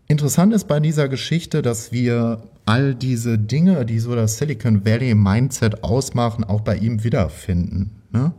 Interessant 0.06 0.52
ist 0.52 0.68
bei 0.68 0.80
dieser 0.80 1.08
Geschichte, 1.08 1.62
dass 1.62 1.90
wir 1.90 2.42
all 2.66 2.94
diese 2.94 3.38
Dinge, 3.38 3.84
die 3.84 3.98
so 3.98 4.14
das 4.14 4.38
Silicon 4.38 4.84
Valley 4.84 5.14
Mindset 5.14 5.82
ausmachen, 5.84 6.44
auch 6.44 6.62
bei 6.62 6.76
ihm 6.76 7.04
wiederfinden. 7.04 8.02
Ne? 8.10 8.32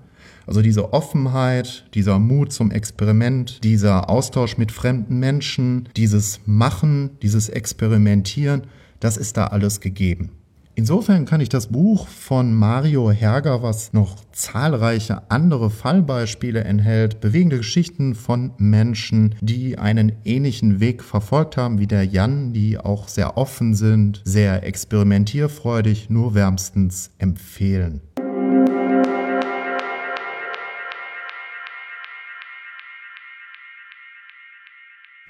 Also 0.48 0.62
diese 0.62 0.94
Offenheit, 0.94 1.86
dieser 1.94 2.20
Mut 2.20 2.54
zum 2.54 2.72
Experiment, 2.72 3.64
dieser 3.64 4.10
Austausch 4.10 4.58
mit 4.58 4.72
fremden 4.72 5.20
Menschen, 5.20 5.90
dieses 5.96 6.42
Machen, 6.46 7.12
dieses 7.22 7.50
Experimentieren, 7.50 8.64
das 9.00 9.18
ist 9.18 9.38
da 9.38 9.48
alles 9.48 9.82
gegeben. 9.82 10.32
Insofern 10.78 11.24
kann 11.24 11.40
ich 11.40 11.48
das 11.48 11.68
Buch 11.68 12.06
von 12.10 12.54
Mario 12.54 13.10
Herger, 13.10 13.64
was 13.64 13.94
noch 13.94 14.18
zahlreiche 14.34 15.32
andere 15.32 15.70
Fallbeispiele 15.70 16.66
enthält, 16.66 17.22
bewegende 17.22 17.56
Geschichten 17.56 18.14
von 18.14 18.52
Menschen, 18.58 19.36
die 19.40 19.78
einen 19.78 20.12
ähnlichen 20.26 20.82
Weg 20.82 21.02
verfolgt 21.02 21.56
haben 21.56 21.80
wie 21.80 21.88
der 21.88 22.04
Jan, 22.04 22.52
die 22.52 22.78
auch 22.78 23.08
sehr 23.08 23.38
offen 23.38 23.74
sind, 23.74 24.22
sehr 24.26 24.64
experimentierfreudig, 24.64 26.10
nur 26.10 26.36
wärmstens 26.36 27.12
empfehlen. 27.20 28.02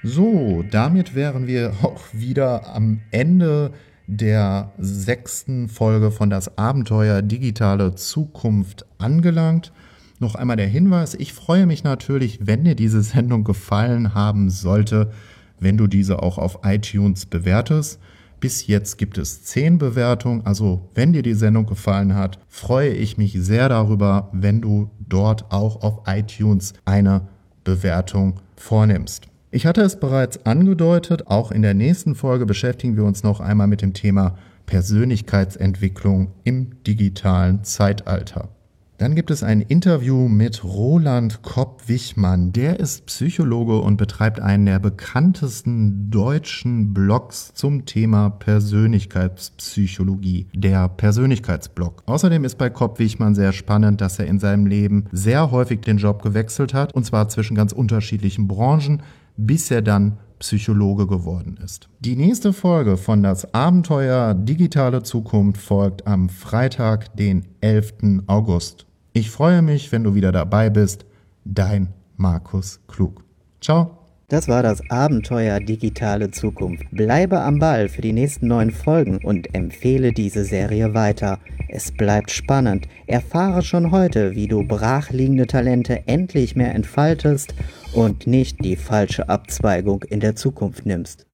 So, 0.02 0.64
damit 0.72 1.14
wären 1.14 1.46
wir 1.46 1.72
auch 1.82 2.02
wieder 2.12 2.74
am 2.74 3.00
Ende 3.12 3.72
der 4.06 4.72
sechsten 4.78 5.68
Folge 5.68 6.10
von 6.10 6.30
das 6.30 6.58
Abenteuer 6.58 7.22
Digitale 7.22 7.94
Zukunft 7.94 8.86
angelangt. 8.98 9.72
Noch 10.18 10.34
einmal 10.34 10.56
der 10.56 10.68
Hinweis, 10.68 11.14
ich 11.14 11.32
freue 11.32 11.66
mich 11.66 11.84
natürlich, 11.84 12.46
wenn 12.46 12.64
dir 12.64 12.74
diese 12.74 13.02
Sendung 13.02 13.44
gefallen 13.44 14.14
haben 14.14 14.48
sollte, 14.48 15.10
wenn 15.58 15.76
du 15.76 15.86
diese 15.86 16.22
auch 16.22 16.38
auf 16.38 16.60
iTunes 16.64 17.26
bewertest. 17.26 18.00
Bis 18.38 18.66
jetzt 18.66 18.98
gibt 18.98 19.18
es 19.18 19.44
zehn 19.44 19.78
Bewertungen, 19.78 20.44
also 20.44 20.88
wenn 20.94 21.12
dir 21.12 21.22
die 21.22 21.34
Sendung 21.34 21.66
gefallen 21.66 22.14
hat, 22.14 22.38
freue 22.48 22.90
ich 22.90 23.16
mich 23.16 23.32
sehr 23.32 23.68
darüber, 23.68 24.28
wenn 24.32 24.60
du 24.60 24.90
dort 25.00 25.50
auch 25.50 25.82
auf 25.82 26.02
iTunes 26.06 26.74
eine 26.84 27.28
Bewertung 27.64 28.40
vornimmst. 28.56 29.26
Ich 29.56 29.64
hatte 29.64 29.80
es 29.80 29.98
bereits 29.98 30.44
angedeutet, 30.44 31.28
auch 31.28 31.50
in 31.50 31.62
der 31.62 31.72
nächsten 31.72 32.14
Folge 32.14 32.44
beschäftigen 32.44 32.94
wir 32.94 33.04
uns 33.04 33.22
noch 33.22 33.40
einmal 33.40 33.66
mit 33.66 33.80
dem 33.80 33.94
Thema 33.94 34.36
Persönlichkeitsentwicklung 34.66 36.32
im 36.44 36.84
digitalen 36.84 37.64
Zeitalter. 37.64 38.50
Dann 38.98 39.14
gibt 39.14 39.30
es 39.30 39.42
ein 39.42 39.62
Interview 39.62 40.28
mit 40.28 40.62
Roland 40.62 41.40
Kopp-Wichmann. 41.40 42.52
Der 42.52 42.80
ist 42.80 43.06
Psychologe 43.06 43.78
und 43.78 43.96
betreibt 43.96 44.40
einen 44.40 44.66
der 44.66 44.78
bekanntesten 44.78 46.10
deutschen 46.10 46.92
Blogs 46.92 47.54
zum 47.54 47.86
Thema 47.86 48.28
Persönlichkeitspsychologie, 48.28 50.48
der 50.54 50.90
Persönlichkeitsblog. 50.90 52.02
Außerdem 52.04 52.44
ist 52.44 52.58
bei 52.58 52.68
Kopp-Wichmann 52.68 53.34
sehr 53.34 53.54
spannend, 53.54 54.02
dass 54.02 54.18
er 54.18 54.26
in 54.26 54.38
seinem 54.38 54.66
Leben 54.66 55.06
sehr 55.12 55.50
häufig 55.50 55.80
den 55.80 55.96
Job 55.96 56.22
gewechselt 56.22 56.74
hat, 56.74 56.94
und 56.94 57.06
zwar 57.06 57.30
zwischen 57.30 57.54
ganz 57.54 57.72
unterschiedlichen 57.72 58.48
Branchen 58.48 59.00
bis 59.36 59.70
er 59.70 59.82
dann 59.82 60.18
Psychologe 60.38 61.06
geworden 61.06 61.58
ist. 61.64 61.88
Die 62.00 62.16
nächste 62.16 62.52
Folge 62.52 62.96
von 62.96 63.22
Das 63.22 63.54
Abenteuer 63.54 64.34
Digitale 64.34 65.02
Zukunft 65.02 65.60
folgt 65.60 66.06
am 66.06 66.28
Freitag, 66.28 67.16
den 67.16 67.46
11. 67.60 68.22
August. 68.26 68.86
Ich 69.12 69.30
freue 69.30 69.62
mich, 69.62 69.92
wenn 69.92 70.04
du 70.04 70.14
wieder 70.14 70.32
dabei 70.32 70.68
bist. 70.68 71.06
Dein 71.44 71.94
Markus 72.16 72.80
Klug. 72.86 73.24
Ciao. 73.60 74.05
Das 74.28 74.48
war 74.48 74.64
das 74.64 74.82
Abenteuer 74.90 75.60
Digitale 75.60 76.32
Zukunft. 76.32 76.84
Bleibe 76.90 77.40
am 77.42 77.60
Ball 77.60 77.88
für 77.88 78.02
die 78.02 78.12
nächsten 78.12 78.48
neun 78.48 78.72
Folgen 78.72 79.18
und 79.18 79.54
empfehle 79.54 80.12
diese 80.12 80.44
Serie 80.44 80.94
weiter. 80.94 81.38
Es 81.68 81.92
bleibt 81.92 82.32
spannend. 82.32 82.88
Erfahre 83.06 83.62
schon 83.62 83.92
heute, 83.92 84.34
wie 84.34 84.48
du 84.48 84.66
brachliegende 84.66 85.46
Talente 85.46 86.08
endlich 86.08 86.56
mehr 86.56 86.74
entfaltest 86.74 87.54
und 87.94 88.26
nicht 88.26 88.64
die 88.64 88.74
falsche 88.74 89.28
Abzweigung 89.28 90.02
in 90.02 90.18
der 90.18 90.34
Zukunft 90.34 90.86
nimmst. 90.86 91.26